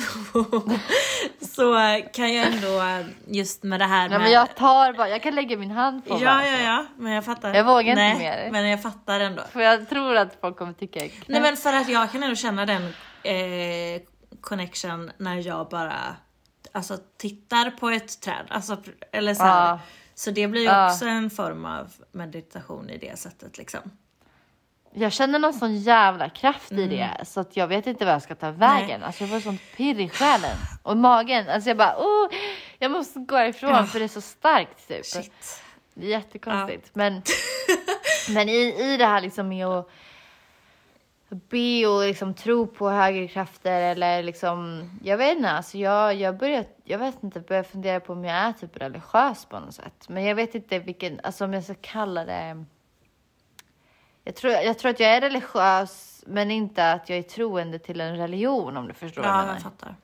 så 1.55 1.75
kan 2.13 2.33
jag 2.33 2.47
ändå 2.47 2.81
just 3.27 3.63
med 3.63 3.79
det 3.79 3.86
här 3.86 3.99
Nej, 3.99 4.09
med... 4.09 4.21
men 4.21 4.31
jag 4.31 4.55
tar 4.55 4.93
bara. 4.93 5.09
Jag 5.09 5.23
kan 5.23 5.36
lägga 5.36 5.57
min 5.57 5.71
hand 5.71 6.05
på 6.05 6.13
Ja, 6.13 6.25
bara, 6.25 6.47
ja, 6.47 6.57
ja, 6.59 6.86
men 6.97 7.11
jag 7.11 7.25
fattar. 7.25 7.53
Jag 7.53 7.63
vågar 7.63 7.79
inte 7.91 7.95
Nej, 7.95 8.17
mer. 8.17 8.49
Men 8.51 8.69
jag 8.69 8.81
fattar 8.81 9.19
ändå. 9.19 9.41
För 9.51 9.61
jag 9.61 9.89
tror 9.89 10.15
att 10.15 10.38
folk 10.41 10.57
kommer 10.57 10.73
tycka 10.73 10.99
jag. 10.99 11.11
Nej 11.27 11.41
men 11.41 11.57
för 11.57 11.73
att 11.73 11.89
jag 11.89 12.11
kan 12.11 12.23
ändå 12.23 12.36
känna 12.36 12.65
den 12.65 12.83
eh, 13.23 14.01
connection 14.41 15.11
när 15.17 15.47
jag 15.47 15.67
bara 15.69 15.93
alltså, 16.76 16.97
tittar 17.17 17.71
på 17.71 17.89
ett 17.89 18.21
träd. 18.21 18.45
Alltså, 18.49 18.78
eller 19.11 19.34
så, 19.34 19.43
här. 19.43 19.67
Ja. 19.69 19.80
så 20.15 20.32
det 20.32 20.47
blir 20.47 20.61
ju 20.61 20.67
Ja. 20.67 20.91
också 20.91 21.05
en 21.05 21.30
form 21.30 21.65
av 21.65 21.93
meditation 22.11 22.89
i 22.89 22.97
det 22.97 23.19
sättet 23.19 23.57
liksom. 23.57 23.80
Jag 24.97 25.11
känner 25.11 25.39
någon 25.39 25.53
sån 25.53 25.78
jävla 25.78 26.30
kraft 26.30 26.71
Mm. 26.71 26.84
i 26.84 26.88
det 26.97 27.26
så 27.26 27.39
att 27.39 27.57
jag 27.57 27.67
vet 27.67 27.88
inte 27.88 28.05
vad 28.05 28.13
jag 28.13 28.21
ska 28.21 28.36
ta 28.36 28.51
vägen. 28.51 29.03
Alltså 29.03 29.23
jag 29.23 29.30
får 29.32 29.39
sånt 29.39 29.61
pirr 29.78 29.99
i 29.99 30.09
själen 30.09 30.57
och 30.84 30.97
magen. 30.97 31.49
Alltså 31.49 31.69
jag 31.69 31.78
bara, 31.78 31.95
oh, 31.97 32.30
jag 32.80 32.91
måste 32.91 33.19
gå 33.19 33.39
ifrån 33.41 33.88
för 33.88 33.99
det 33.99 34.05
är 34.05 34.09
så 34.09 34.21
starkt 34.21 34.88
typ. 34.88 35.05
Shit. 35.05 35.61
Det 35.93 36.05
är 36.05 36.09
jättekonstigt. 36.09 36.89
Men, 36.93 37.21
men 38.30 38.49
i, 38.49 38.76
i 38.93 38.97
det 38.97 39.05
här 39.05 39.21
liksom 39.21 39.47
med 39.49 39.67
att 39.67 39.89
be 41.49 41.88
och 41.88 42.01
liksom 42.01 42.33
tro 42.33 42.67
på 42.67 42.89
högre 42.89 43.27
krafter 43.27 43.81
eller 43.81 44.23
liksom, 44.23 44.89
jag 45.03 45.17
vet 45.17 45.38
inte, 45.38 45.49
alltså 45.49 45.77
jag, 45.77 46.15
jag 46.15 46.38
börjar, 46.38 46.65
jag 46.83 46.99
vet 46.99 47.23
inte, 47.23 47.39
börjar 47.39 47.63
fundera 47.63 47.99
på 47.99 48.13
om 48.13 48.25
jag 48.25 48.36
är 48.36 48.53
typ 48.53 48.77
religiös 48.77 49.45
på 49.45 49.59
något 49.59 49.73
sätt. 49.73 50.09
Men 50.09 50.23
jag 50.23 50.36
vet 50.36 50.55
inte 50.55 50.79
vilken, 50.79 51.19
alltså 51.23 51.45
om 51.45 51.53
jag 51.53 51.63
ska 51.63 51.75
kalla 51.81 52.25
det, 52.25 52.65
jag 54.23 54.36
tror, 54.36 54.53
jag 54.53 54.79
tror 54.79 54.91
att 54.91 54.99
jag 54.99 55.09
är 55.09 55.21
religiös 55.21 56.23
men 56.27 56.51
inte 56.51 56.91
att 56.91 57.09
jag 57.09 57.17
är 57.17 57.23
troende 57.23 57.79
till 57.79 58.01
en 58.01 58.17
religion 58.17 58.77
om 58.77 58.88
du 58.88 58.93
förstår 58.93 59.21
vad 59.21 59.31
jag 59.31 59.38
Ja, 59.38 59.41
menar. 59.41 59.53
jag 59.53 59.61
fattar. 59.63 59.95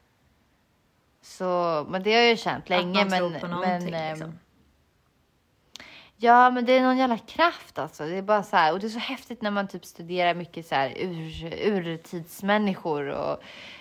Så, 1.21 1.85
men 1.89 2.03
det 2.03 2.11
har 2.13 2.19
jag 2.19 2.29
ju 2.29 2.37
känt 2.37 2.69
länge. 2.69 3.01
att 3.01 3.09
man 3.09 3.21
men, 3.21 3.31
tror 3.31 3.39
på 3.39 3.47
någonting 3.47 3.91
men, 3.91 3.93
ehm, 3.93 4.13
liksom. 4.13 4.39
Ja, 6.23 6.49
men 6.49 6.65
det 6.65 6.77
är 6.77 6.81
någon 6.81 6.97
jävla 6.97 7.17
kraft 7.17 7.79
alltså. 7.79 8.05
Det 8.05 8.15
är 8.17 8.21
bara 8.21 8.43
så 8.43 8.55
här, 8.55 8.73
och 8.73 8.79
det 8.79 8.87
är 8.87 8.89
så 8.89 8.99
häftigt 8.99 9.41
när 9.41 9.51
man 9.51 9.67
typ 9.67 9.85
studerar 9.85 10.33
mycket 10.33 10.65
så 10.67 10.75
här 10.75 10.93
ur, 10.97 11.53
urtidsmänniskor 11.53 13.07
och 13.07 13.37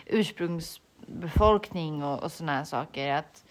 ursprungsbefolkning 0.07 2.05
och, 2.05 2.23
och 2.23 2.33
såna 2.33 2.53
här 2.53 2.65
saker. 2.65 3.13
Att 3.13 3.45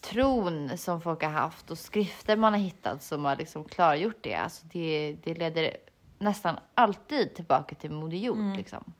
tron 0.00 0.78
som 0.78 1.00
folk 1.00 1.22
har 1.22 1.30
haft 1.30 1.70
och 1.70 1.78
skrifter 1.78 2.36
man 2.36 2.52
har 2.52 2.60
hittat 2.60 3.02
som 3.02 3.24
har 3.24 3.36
liksom 3.36 3.64
klargjort 3.64 4.18
det, 4.20 4.34
alltså 4.34 4.66
det, 4.72 5.16
det 5.24 5.34
leder 5.34 5.76
nästan 6.18 6.56
alltid 6.74 7.34
tillbaka 7.34 7.74
till 7.74 7.90
Moder 7.90 8.16
Jord 8.16 8.38
Mm. 8.38 8.56
liksom. 8.56 8.92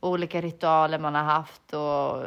Olika 0.00 0.40
ritualer 0.40 0.98
man 0.98 1.14
har 1.14 1.22
haft 1.22 1.72
och 1.72 2.24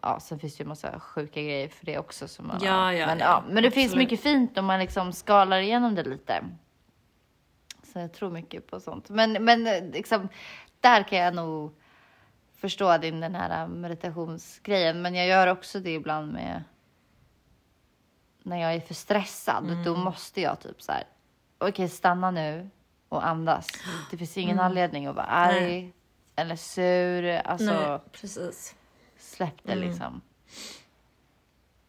ja, 0.00 0.20
sen 0.20 0.38
finns 0.38 0.56
det 0.56 0.62
ju 0.62 0.68
massa 0.68 1.00
sjuka 1.00 1.42
grejer 1.42 1.68
för 1.68 1.86
det 1.86 1.98
också. 1.98 2.28
Som 2.28 2.46
man, 2.46 2.58
Ja, 2.62 2.92
ja, 2.92 3.06
men, 3.06 3.18
ja, 3.18 3.44
men 3.48 3.62
det 3.62 3.70
finns 3.70 3.86
absolut. 3.86 4.04
mycket 4.10 4.22
fint 4.22 4.58
om 4.58 4.64
man 4.64 4.80
liksom 4.80 5.12
skalar 5.12 5.58
igenom 5.58 5.94
det 5.94 6.02
lite. 6.02 6.44
Så 7.82 7.98
jag 7.98 8.12
tror 8.12 8.30
mycket 8.30 8.66
på 8.70 8.80
sånt. 8.80 9.08
Men, 9.08 9.32
men 9.44 9.64
liksom, 9.90 10.28
där 10.80 11.02
kan 11.02 11.18
jag 11.18 11.34
nog 11.34 11.74
förstå 12.56 12.98
din 12.98 13.20
den 13.20 13.34
här 13.34 13.66
meditationsgrejen. 13.68 15.02
Men 15.02 15.14
jag 15.14 15.26
gör 15.26 15.46
också 15.46 15.80
det 15.80 15.94
ibland 15.94 16.32
med 16.32 16.64
när 18.42 18.56
jag 18.56 18.74
är 18.74 18.80
för 18.80 18.94
stressad. 18.94 19.64
Mm. 19.64 19.84
Då 19.84 19.96
måste 19.96 20.40
jag 20.40 20.60
typ 20.60 20.82
så 20.82 20.92
här. 20.92 21.04
Okej, 21.58 21.88
stanna 21.88 22.30
nu 22.30 22.70
och 23.08 23.26
andas. 23.26 23.68
Det 24.10 24.16
finns 24.16 24.36
ingen 24.36 24.60
anledning 24.60 25.06
att 25.06 25.16
vara 25.16 25.26
arg 25.26 25.58
Mm. 25.58 25.70
Nej. 25.70 25.92
Eller 26.36 26.56
sur. 26.56 27.40
Alltså, 27.44 27.88
Nej, 27.88 27.98
precis. 28.12 28.74
släpp 29.18 29.54
det 29.62 29.74
liksom. 29.74 30.20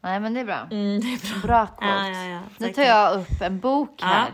Nej, 0.01 0.19
men 0.19 0.33
det 0.33 0.39
är 0.39 0.45
bra. 0.45 0.67
Mm, 0.71 0.99
det 1.01 1.07
är 1.07 1.31
bra. 1.31 1.41
Bra 1.41 1.67
quote. 1.67 1.85
Ja, 1.85 2.09
ja, 2.09 2.23
ja. 2.23 2.39
Nu 2.57 2.73
tar 2.73 2.83
jag 2.83 3.19
upp 3.19 3.41
en 3.41 3.59
bok 3.59 4.01
här. 4.01 4.31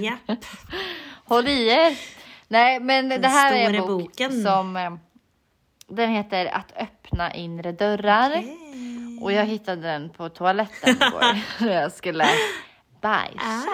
Japp. 0.00 0.18
Håll 1.24 1.48
i 1.48 1.68
er. 1.68 1.98
Nej, 2.48 2.80
men 2.80 3.08
det 3.08 3.28
här 3.28 3.52
är 3.52 3.74
en 3.74 3.86
bok 3.86 3.88
boken. 3.88 4.42
som 4.42 4.76
eh, 4.76 4.90
den 5.88 6.10
heter 6.10 6.46
Att 6.46 6.72
öppna 6.76 7.34
inre 7.34 7.72
dörrar. 7.72 8.44
Och 9.20 9.32
jag 9.32 9.44
hittade 9.44 9.82
den 9.82 10.10
på 10.10 10.28
toaletten 10.28 10.96
igår 10.96 11.38
när 11.64 11.82
jag 11.82 11.92
skulle 11.92 12.26
bajsa. 13.00 13.68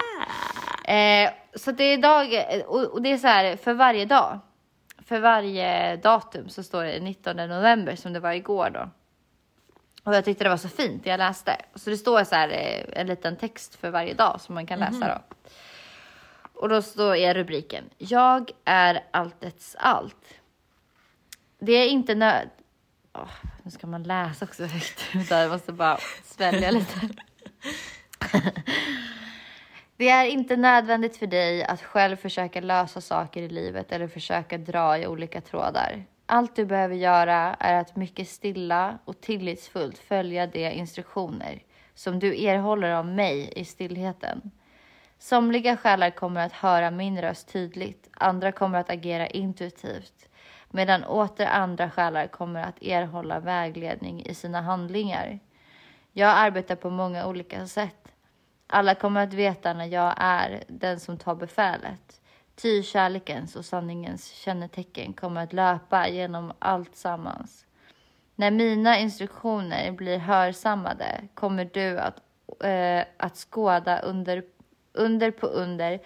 Eh, 0.93 1.31
så 1.55 1.73
det 1.73 1.85
är 1.85 1.99
dag, 1.99 2.29
och, 2.67 2.85
och 2.85 3.03
det 3.03 3.13
är 3.13 3.19
så 3.19 3.27
här 3.27 3.57
för 3.57 3.75
varje 3.75 4.05
dag. 4.05 4.41
För 5.05 5.21
varje 5.21 5.97
datum 5.97 6.49
så 6.49 6.63
står 6.63 6.85
det 6.85 7.01
19 7.01 7.37
november 7.37 7.97
som 7.97 8.13
det 8.13 8.21
var 8.21 8.33
igår 8.33 8.71
då. 8.71 8.91
Och 10.05 10.15
jag 10.15 10.25
tyckte 10.25 10.45
det 10.45 10.51
var 10.51 10.57
så 10.57 10.69
fint, 10.69 11.07
jag 11.07 11.19
läste. 11.19 11.57
Så 11.75 11.91
det 11.91 11.97
står 11.97 12.25
så 12.25 12.35
här 12.35 12.49
eh, 12.49 13.01
en 13.01 13.07
liten 13.07 13.37
text 13.37 13.75
för 13.75 13.91
varje 13.91 14.15
dag 14.15 14.41
som 14.41 14.55
man 14.55 14.67
kan 14.67 14.79
läsa 14.79 15.09
då. 15.09 15.39
Och 16.55 16.69
då 16.69 16.83
står 16.83 17.17
är 17.17 17.35
rubriken. 17.35 17.85
Jag 17.99 18.51
är 18.65 19.05
alltets 19.11 19.77
allt. 19.79 20.35
Det 21.59 21.73
är 21.73 21.89
inte 21.89 22.15
nöd... 22.15 22.49
Åh, 23.13 23.29
nu 23.63 23.71
ska 23.71 23.87
man 23.87 24.03
läsa 24.03 24.45
också 24.45 24.65
högt. 24.65 25.01
Jag 25.31 25.51
måste 25.51 25.73
bara 25.73 25.99
svälja 26.25 26.71
lite. 26.71 27.09
Det 29.97 30.09
är 30.09 30.25
inte 30.25 30.57
nödvändigt 30.57 31.17
för 31.17 31.27
dig 31.27 31.65
att 31.65 31.83
själv 31.83 32.17
försöka 32.17 32.61
lösa 32.61 33.01
saker 33.01 33.43
i 33.43 33.49
livet 33.49 33.93
eller 33.93 34.09
försöka 34.09 34.59
dra 34.59 34.99
i 34.99 35.07
olika 35.07 35.41
trådar. 35.41 36.05
Allt 36.27 36.57
du 36.57 36.65
behöver 36.65 36.95
göra 36.95 37.57
är 37.61 37.81
att 37.81 37.97
mycket 37.97 38.29
stilla 38.29 38.99
och 39.05 39.21
tillitsfullt 39.21 39.99
följa 39.99 40.47
de 40.47 40.71
instruktioner 40.71 41.63
som 41.95 42.19
du 42.19 42.45
erhåller 42.45 42.91
av 42.91 43.07
mig 43.07 43.53
i 43.57 43.65
stillheten. 43.65 44.51
Somliga 45.19 45.77
själar 45.77 46.11
kommer 46.11 46.47
att 46.47 46.53
höra 46.53 46.91
min 46.91 47.23
röst 47.23 47.53
tydligt, 47.53 48.09
andra 48.13 48.53
kommer 48.53 48.79
att 48.79 48.91
agera 48.91 49.27
intuitivt, 49.27 50.29
medan 50.71 51.05
åter 51.05 51.47
andra 51.47 51.91
själar 51.91 52.27
kommer 52.27 52.63
att 52.63 52.83
erhålla 52.83 53.41
vägledning 53.41 54.27
i 54.27 54.35
sina 54.35 54.61
handlingar. 54.61 55.39
Jag 56.13 56.31
arbetar 56.31 56.77
på 56.77 56.91
många 56.91 57.27
olika 57.27 57.67
sätt. 57.67 58.14
Alla 58.67 58.95
kommer 58.95 59.23
att 59.23 59.35
veta 59.35 59.73
när 59.73 59.87
jag 59.87 60.15
är 60.17 60.65
den 60.69 61.01
som 61.01 61.19
tar 61.19 61.35
befälet. 61.35 62.21
Ty 62.55 62.83
kärlekens 62.83 63.57
och 63.57 63.65
sanningens 63.65 64.31
kännetecken 64.31 65.13
kommer 65.13 65.43
att 65.43 65.53
löpa 65.53 66.09
genom 66.09 66.53
allt 66.59 66.97
sammans. 66.97 67.67
När 68.35 68.51
mina 68.51 68.99
instruktioner 68.99 69.93
blir 69.93 70.19
hörsammade 70.19 71.29
kommer 71.35 71.71
du 71.73 71.99
att, 71.99 72.17
äh, 72.65 73.05
att 73.17 73.37
skåda 73.37 73.99
under, 74.01 74.45
under 74.93 75.31
på 75.31 75.47
under, 75.47 76.01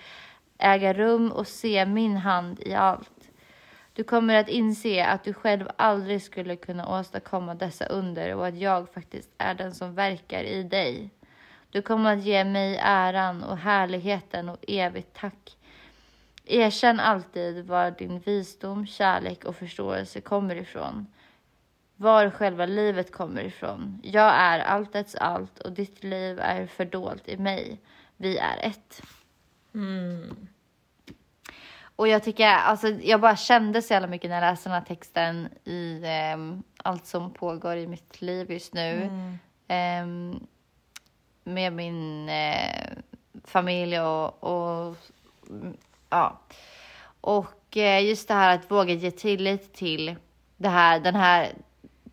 äga 0.59 0.93
rum 0.93 1.33
och 1.33 1.47
se 1.47 1.87
min 1.87 2.17
hand 2.17 2.61
i 2.61 2.75
allt. 2.75 3.31
Du 3.93 4.05
kommer 4.05 4.35
att 4.35 4.49
inse 4.49 5.07
att 5.07 5.25
du 5.25 5.35
själv 5.35 5.69
aldrig 5.77 6.23
skulle 6.23 6.57
kunna 6.57 6.99
åstadkomma 6.99 7.55
dessa 7.55 7.87
under 7.87 8.35
och 8.35 8.47
att 8.47 8.59
jag 8.59 8.89
faktiskt 8.89 9.31
är 9.39 9.55
den 9.55 9.75
som 9.75 9.95
verkar 9.95 10.43
i 10.45 10.63
dig. 10.63 11.11
Du 11.71 11.83
kommer 11.83 12.13
att 12.13 12.25
ge 12.25 12.45
mig 12.45 12.79
äran 12.83 13.45
och 13.45 13.59
härligheten 13.59 14.49
och 14.49 14.65
evigt 14.69 15.17
tack. 15.21 15.57
Erkänn 16.45 17.01
alltid 17.01 17.67
var 17.67 17.91
din 17.91 18.21
visdom, 18.21 18.87
kärlek 18.87 19.45
och 19.45 19.57
förståelse 19.57 20.21
kommer 20.21 20.57
ifrån. 20.57 21.07
Var 21.97 22.31
själva 22.31 22.67
livet 22.67 23.13
kommer 23.13 23.43
ifrån. 23.45 24.01
Jag 24.05 24.35
är 24.35 24.61
alltets 24.61 25.15
allt 25.15 25.59
och 25.59 25.73
ditt 25.73 26.05
liv 26.05 26.39
är 26.41 26.67
fördolt 26.67 27.29
i 27.29 27.37
mig. 27.37 27.81
Vi 28.17 28.39
är 28.39 28.59
ett. 28.63 29.03
Och 31.97 32.09
jag 32.09 32.23
tycker, 32.25 32.47
alltså 32.49 32.89
jag 32.89 33.21
bara 33.21 33.37
kände 33.37 33.83
så 33.83 33.93
jävla 33.93 34.09
mycket 34.09 34.31
när 34.31 34.43
jag 34.43 34.51
läste 34.51 34.69
den 34.69 34.75
här 34.79 34.85
texten 34.85 35.49
i 35.65 36.03
ehm, 36.05 36.63
allt 36.77 37.07
som 37.07 37.33
pågår 37.33 37.77
i 37.77 37.87
mitt 37.87 38.21
liv 38.23 38.51
just 38.51 38.75
nu. 38.75 39.11
Ehm, 39.69 40.47
med 41.49 41.73
min 41.73 42.29
eh, 42.29 42.89
familj 43.45 44.01
och, 44.01 44.45
och 44.45 44.97
mm, 45.51 45.77
ja. 46.11 46.39
Och 47.21 47.77
eh, 47.77 48.05
just 48.05 48.29
det 48.29 48.35
här 48.35 48.55
att 48.55 48.71
våga 48.71 48.95
ge 48.95 49.11
tillit 49.11 49.75
till 49.75 50.17
det 50.57 50.69
här, 50.69 51.01
den 51.01 51.15
här, 51.15 51.53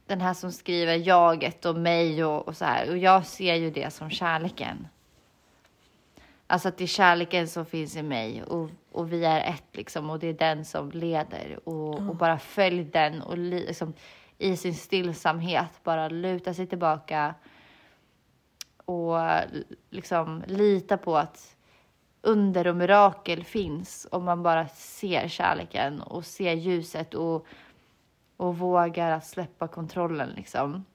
den 0.05 0.21
här 0.21 0.33
som 0.33 0.51
skriver 0.51 0.95
jaget 0.95 1.65
och 1.65 1.75
mig 1.75 2.25
och, 2.25 2.47
och 2.47 2.57
så 2.57 2.65
här. 2.65 2.89
Och 2.89 2.97
jag 2.97 3.25
ser 3.25 3.55
ju 3.55 3.71
det 3.71 3.93
som 3.93 4.09
kärleken. 4.09 4.87
Alltså 6.47 6.67
att 6.67 6.77
det 6.77 6.83
är 6.83 6.87
kärleken 6.87 7.47
som 7.47 7.65
finns 7.65 7.95
i 7.95 8.01
mig 8.01 8.43
och, 8.43 8.69
och 8.91 9.13
vi 9.13 9.25
är 9.25 9.49
ett 9.49 9.63
liksom 9.71 10.09
och 10.09 10.19
det 10.19 10.27
är 10.27 10.33
den 10.33 10.65
som 10.65 10.91
leder 10.91 11.59
och, 11.63 11.93
och 11.93 12.15
bara 12.15 12.39
följ 12.39 12.83
den 12.83 13.21
och 13.21 13.37
li, 13.37 13.65
liksom, 13.67 13.93
i 14.37 14.57
sin 14.57 14.75
stillsamhet 14.75 15.83
bara 15.83 16.09
luta 16.09 16.53
sig 16.53 16.67
tillbaka 16.67 17.35
och 18.85 19.17
liksom 19.89 20.43
lita 20.47 20.97
på 20.97 21.17
att 21.17 21.55
under 22.21 22.67
och 22.67 22.75
mirakel 22.75 23.43
finns 23.43 24.07
om 24.11 24.23
man 24.23 24.43
bara 24.43 24.67
ser 24.67 25.27
kärleken 25.27 26.01
och 26.01 26.25
ser 26.25 26.53
ljuset 26.53 27.13
och, 27.13 27.45
och 28.37 28.57
vågar 28.57 29.11
att 29.11 29.25
släppa 29.25 29.67
kontrollen 29.67 30.29
liksom. 30.29 30.85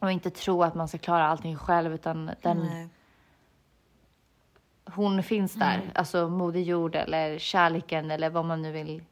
Och 0.00 0.12
inte 0.12 0.30
tro 0.30 0.62
att 0.62 0.74
man 0.74 0.88
ska 0.88 0.98
klara 0.98 1.26
allting 1.26 1.56
själv 1.56 1.94
utan 1.94 2.30
den, 2.42 2.58
Nej. 2.58 2.88
hon 4.84 5.22
finns 5.22 5.54
där, 5.54 5.80
alltså 5.94 6.28
Moder 6.28 6.60
Jord 6.60 6.96
eller 6.96 7.38
kärleken 7.38 8.10
eller 8.10 8.30
vad 8.30 8.44
man 8.44 8.62
nu 8.62 8.72
vill. 8.72 9.02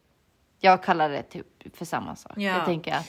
Jag 0.59 0.83
kallar 0.83 1.09
det 1.09 1.23
typ 1.23 1.77
för 1.77 1.85
samma 1.85 2.17
sak. 2.17 2.33
Ja. 2.37 2.43
Jag 2.43 2.65
tänker 2.65 2.95
att 2.95 3.07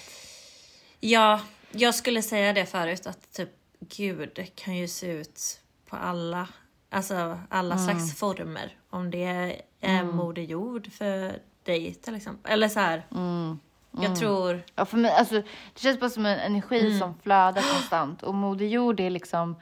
Ja, 1.00 1.42
jag 1.72 1.96
skulle 1.96 2.22
säga 2.22 2.54
det 2.54 2.66
förut 2.66 3.08
att 3.08 3.32
typ 3.32 3.50
Gud 3.80 4.40
kan 4.56 4.76
ju 4.76 4.88
se 4.88 5.12
ut 5.12 5.62
på 5.90 5.96
alla, 5.96 6.48
alltså 6.90 7.40
alla 7.50 7.76
Mm. 7.76 7.86
slags 7.88 8.20
former. 8.20 8.78
Om 8.90 9.12
det 9.12 9.62
är 9.82 10.04
Moder 10.04 10.42
Jord 10.42 10.92
för 10.92 11.40
dig 11.64 11.94
till 11.94 12.16
exempel. 12.16 12.52
Eller 12.52 12.68
så 12.70 12.80
här. 12.80 13.06
Mm. 13.12 13.60
Jag 14.02 14.16
tror, 14.16 14.62
Ja, 14.76 14.86
för 14.86 14.98
mig, 14.98 15.12
alltså, 15.12 15.36
det 15.74 15.80
känns 15.80 16.00
bara 16.00 16.10
som 16.10 16.26
en 16.26 16.40
energi 16.40 17.00
som 17.00 17.16
flödar 17.24 17.62
konstant. 17.74 18.24
Och 18.24 18.34
Moder 18.36 18.66
Jord 18.66 19.00
är 19.00 19.10
liksom 19.10 19.56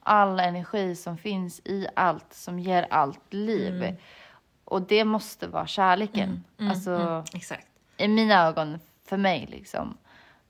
all 0.00 0.40
energi 0.40 0.96
som 0.96 1.18
finns 1.18 1.60
i 1.64 1.86
allt, 1.96 2.32
som 2.34 2.58
ger 2.58 2.86
allt 2.90 3.32
liv. 3.34 3.96
Och 4.64 4.82
det 4.82 5.04
måste 5.04 5.46
vara 5.46 5.66
kärleken. 5.66 6.44
alltså, 6.58 7.24
exakt. 7.34 7.66
i 7.96 8.08
mina 8.08 8.46
ögon, 8.46 8.78
för 9.08 9.16
mig 9.16 9.46
liksom. 9.50 9.96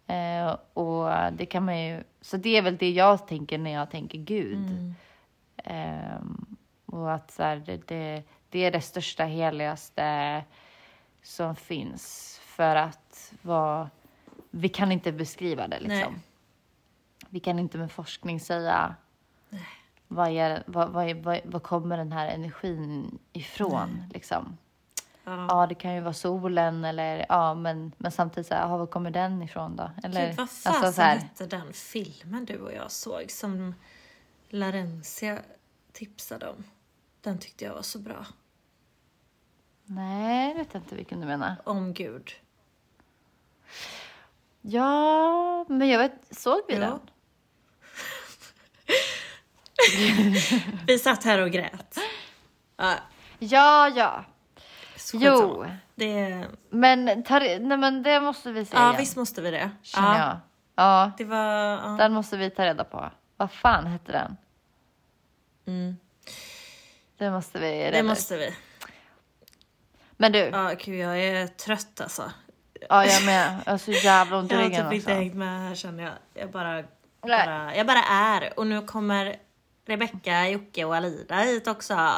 Eh, 0.06 0.56
och 0.74 1.32
det 1.32 1.46
kan 1.46 1.64
man 1.64 1.80
ju, 1.84 2.02
så 2.26 2.36
det 2.36 2.56
är 2.56 2.62
väl 2.62 2.76
det 2.76 2.90
jag 2.90 3.26
tänker 3.26 3.58
när 3.58 3.70
jag 3.70 3.90
tänker 3.90 4.18
Gud. 4.18 4.94
Ehm, 5.56 6.56
och 6.86 7.12
att 7.12 7.30
så 7.30 7.42
här, 7.42 7.56
det, 7.56 7.88
det, 7.88 8.22
det 8.50 8.64
är 8.64 8.70
det 8.70 8.80
största, 8.80 9.24
heligaste 9.24 10.44
som 11.22 11.56
finns. 11.56 12.38
För 12.42 12.76
att 12.76 13.32
vara, 13.42 13.90
vi 14.50 14.68
kan 14.68 14.92
inte 14.92 15.12
beskriva 15.12 15.68
det 15.68 15.80
liksom. 15.80 16.12
Nej. 16.12 16.22
Vi 17.28 17.40
kan 17.40 17.58
inte 17.58 17.78
med 17.78 17.92
forskning 17.92 18.40
säga 18.40 18.94
vad, 20.08 20.28
är, 20.28 20.62
vad, 20.66 20.90
vad, 20.90 21.16
vad, 21.16 21.40
vad 21.44 21.62
kommer 21.62 21.96
den 21.96 22.12
här 22.12 22.28
energin 22.28 23.18
ifrån 23.32 24.04
liksom. 24.12 24.56
Ja. 25.28 25.46
Ja, 25.48 25.66
det 25.66 25.74
kan 25.74 25.94
ju 25.94 26.00
vara 26.00 26.12
solen 26.12 26.84
eller 26.84 27.26
ja, 27.28 27.54
men, 27.54 27.92
men 27.98 28.12
samtidigt 28.12 28.46
så 28.46 28.54
här, 28.54 28.68
ja, 28.68 28.76
var 28.76 28.86
kommer 28.86 29.10
den 29.10 29.42
ifrån 29.42 29.76
då? 29.76 29.90
Eller, 30.02 30.26
Gud, 30.26 30.36
vad 30.36 30.50
fasen 30.50 30.84
alltså, 30.84 31.02
hette 31.02 31.46
den 31.46 31.72
filmen 31.72 32.44
du 32.44 32.58
och 32.60 32.72
jag 32.72 32.90
såg 32.90 33.30
som 33.30 33.74
Larencia 34.48 35.38
tipsade 35.92 36.48
om? 36.48 36.64
Den 37.20 37.38
tyckte 37.38 37.64
jag 37.64 37.74
var 37.74 37.82
så 37.82 37.98
bra. 37.98 38.26
Nej, 39.84 40.48
jag 40.48 40.54
vet 40.56 40.74
inte 40.74 40.94
vilken 40.94 41.20
du 41.20 41.26
menar. 41.26 41.56
Om 41.64 41.92
Gud. 41.94 42.30
Ja, 44.60 45.64
men 45.68 45.88
jag 45.88 45.98
vet, 45.98 46.36
såg 46.36 46.60
vi 46.68 46.74
Ja. 46.74 46.80
den? 46.80 47.00
Vi 50.86 50.98
satt 50.98 51.24
här 51.24 51.42
och 51.42 51.50
grät. 51.50 51.98
Ja, 52.76 52.94
Ja, 53.38 53.88
ja. 53.88 54.24
Jo. 55.12 55.66
Det, 55.94 56.44
men, 56.70 57.22
tar, 57.22 57.40
nej, 57.60 57.78
men 57.78 58.02
det 58.02 58.20
måste 58.20 58.52
vi 58.52 58.64
säga 58.64 58.80
ja, 58.80 58.88
igen, 58.88 59.00
visst 59.00 59.16
måste 59.16 59.40
vi 59.42 59.50
det. 59.50 59.70
känner 59.82 60.18
Ja, 60.18 60.26
jag. 60.26 60.36
Ja, 60.74 61.12
det 61.18 61.24
var... 61.24 61.70
Ja. 61.70 61.96
den 61.98 62.12
måste 62.12 62.36
vi 62.36 62.50
ta 62.50 62.64
reda 62.64 62.84
på. 62.84 63.10
Vad 63.36 63.50
fan 63.52 63.86
hette 63.86 64.12
den? 64.12 64.36
Det 67.18 67.30
måste 67.30 67.58
vi 67.58 67.66
reda 67.84 67.96
Det 67.96 68.02
måste 68.02 68.36
vi. 68.36 68.54
Men 70.16 70.32
du, 70.32 70.38
Ja, 70.38 70.72
gud, 70.84 70.98
jag 71.00 71.18
är 71.20 71.46
trött 71.46 72.00
alltså. 72.00 72.30
ja, 72.88 73.04
jag 73.06 73.24
med. 73.24 73.58
Jag 73.64 73.72
har 73.72 73.78
så 73.78 73.90
jävla 73.90 74.36
ont 74.38 74.52
i 74.52 74.54
Jag 74.54 74.60
har 74.62 74.68
ryggen 74.68 74.84
typ 74.90 74.94
inte 74.94 75.10
alltså. 75.10 75.22
hängt 75.22 75.34
med 75.34 75.60
här 75.68 75.74
känner 75.74 76.04
jag. 76.04 76.12
Jag 76.34 76.50
bara, 76.50 76.84
bara, 77.20 77.76
jag 77.76 77.86
bara 77.86 78.02
är. 78.10 78.58
Och 78.58 78.66
nu 78.66 78.82
kommer 78.82 79.36
Rebecca, 79.86 80.48
Jocke 80.48 80.84
och 80.84 80.96
Alida 80.96 81.36
hit 81.36 81.66
också. 81.68 82.10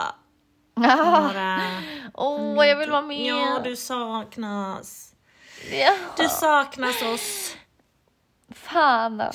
Åh, 2.15 2.67
jag 2.67 2.77
vill 2.77 2.91
vara 2.91 3.03
med. 3.03 3.27
Ja, 3.27 3.61
du 3.65 3.77
saknas. 3.77 5.15
Ja. 5.73 5.95
Du 6.17 6.29
saknas 6.29 7.03
oss. 7.03 7.57
Fan 8.55 9.19
då. 9.19 9.31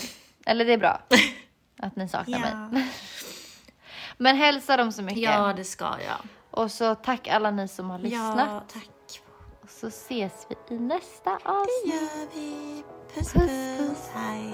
Eller 0.45 0.65
det 0.65 0.73
är 0.73 0.77
bra 0.77 1.01
att 1.79 1.95
ni 1.95 2.07
saknar 2.09 2.39
Ja. 2.51 2.67
mig. 2.71 2.87
Men 4.17 4.35
hälsa 4.35 4.77
dem 4.77 4.91
så 4.91 5.01
mycket. 5.01 5.23
ja, 5.23 5.53
det 5.57 5.63
ska 5.63 5.85
jag. 5.85 6.17
Och 6.51 6.71
så 6.71 6.95
tack 6.95 7.27
alla 7.27 7.51
ni 7.51 7.67
som 7.67 7.89
har 7.89 7.99
lyssnat. 7.99 8.37
Ja, 8.49 8.63
tack. 8.73 9.21
Och 9.63 9.69
så 9.69 9.87
ses 9.87 10.47
vi 10.49 10.75
i 10.75 10.79
nästa 10.79 11.31
avsnitt. 11.43 11.83
Det 11.85 11.89
gör 11.89 12.27
vi. 12.35 12.83
Puss, 13.15 13.33
Puss, 13.33 13.43
puss. 13.43 13.77
puss. 13.89 14.09
Hej. 14.13 14.53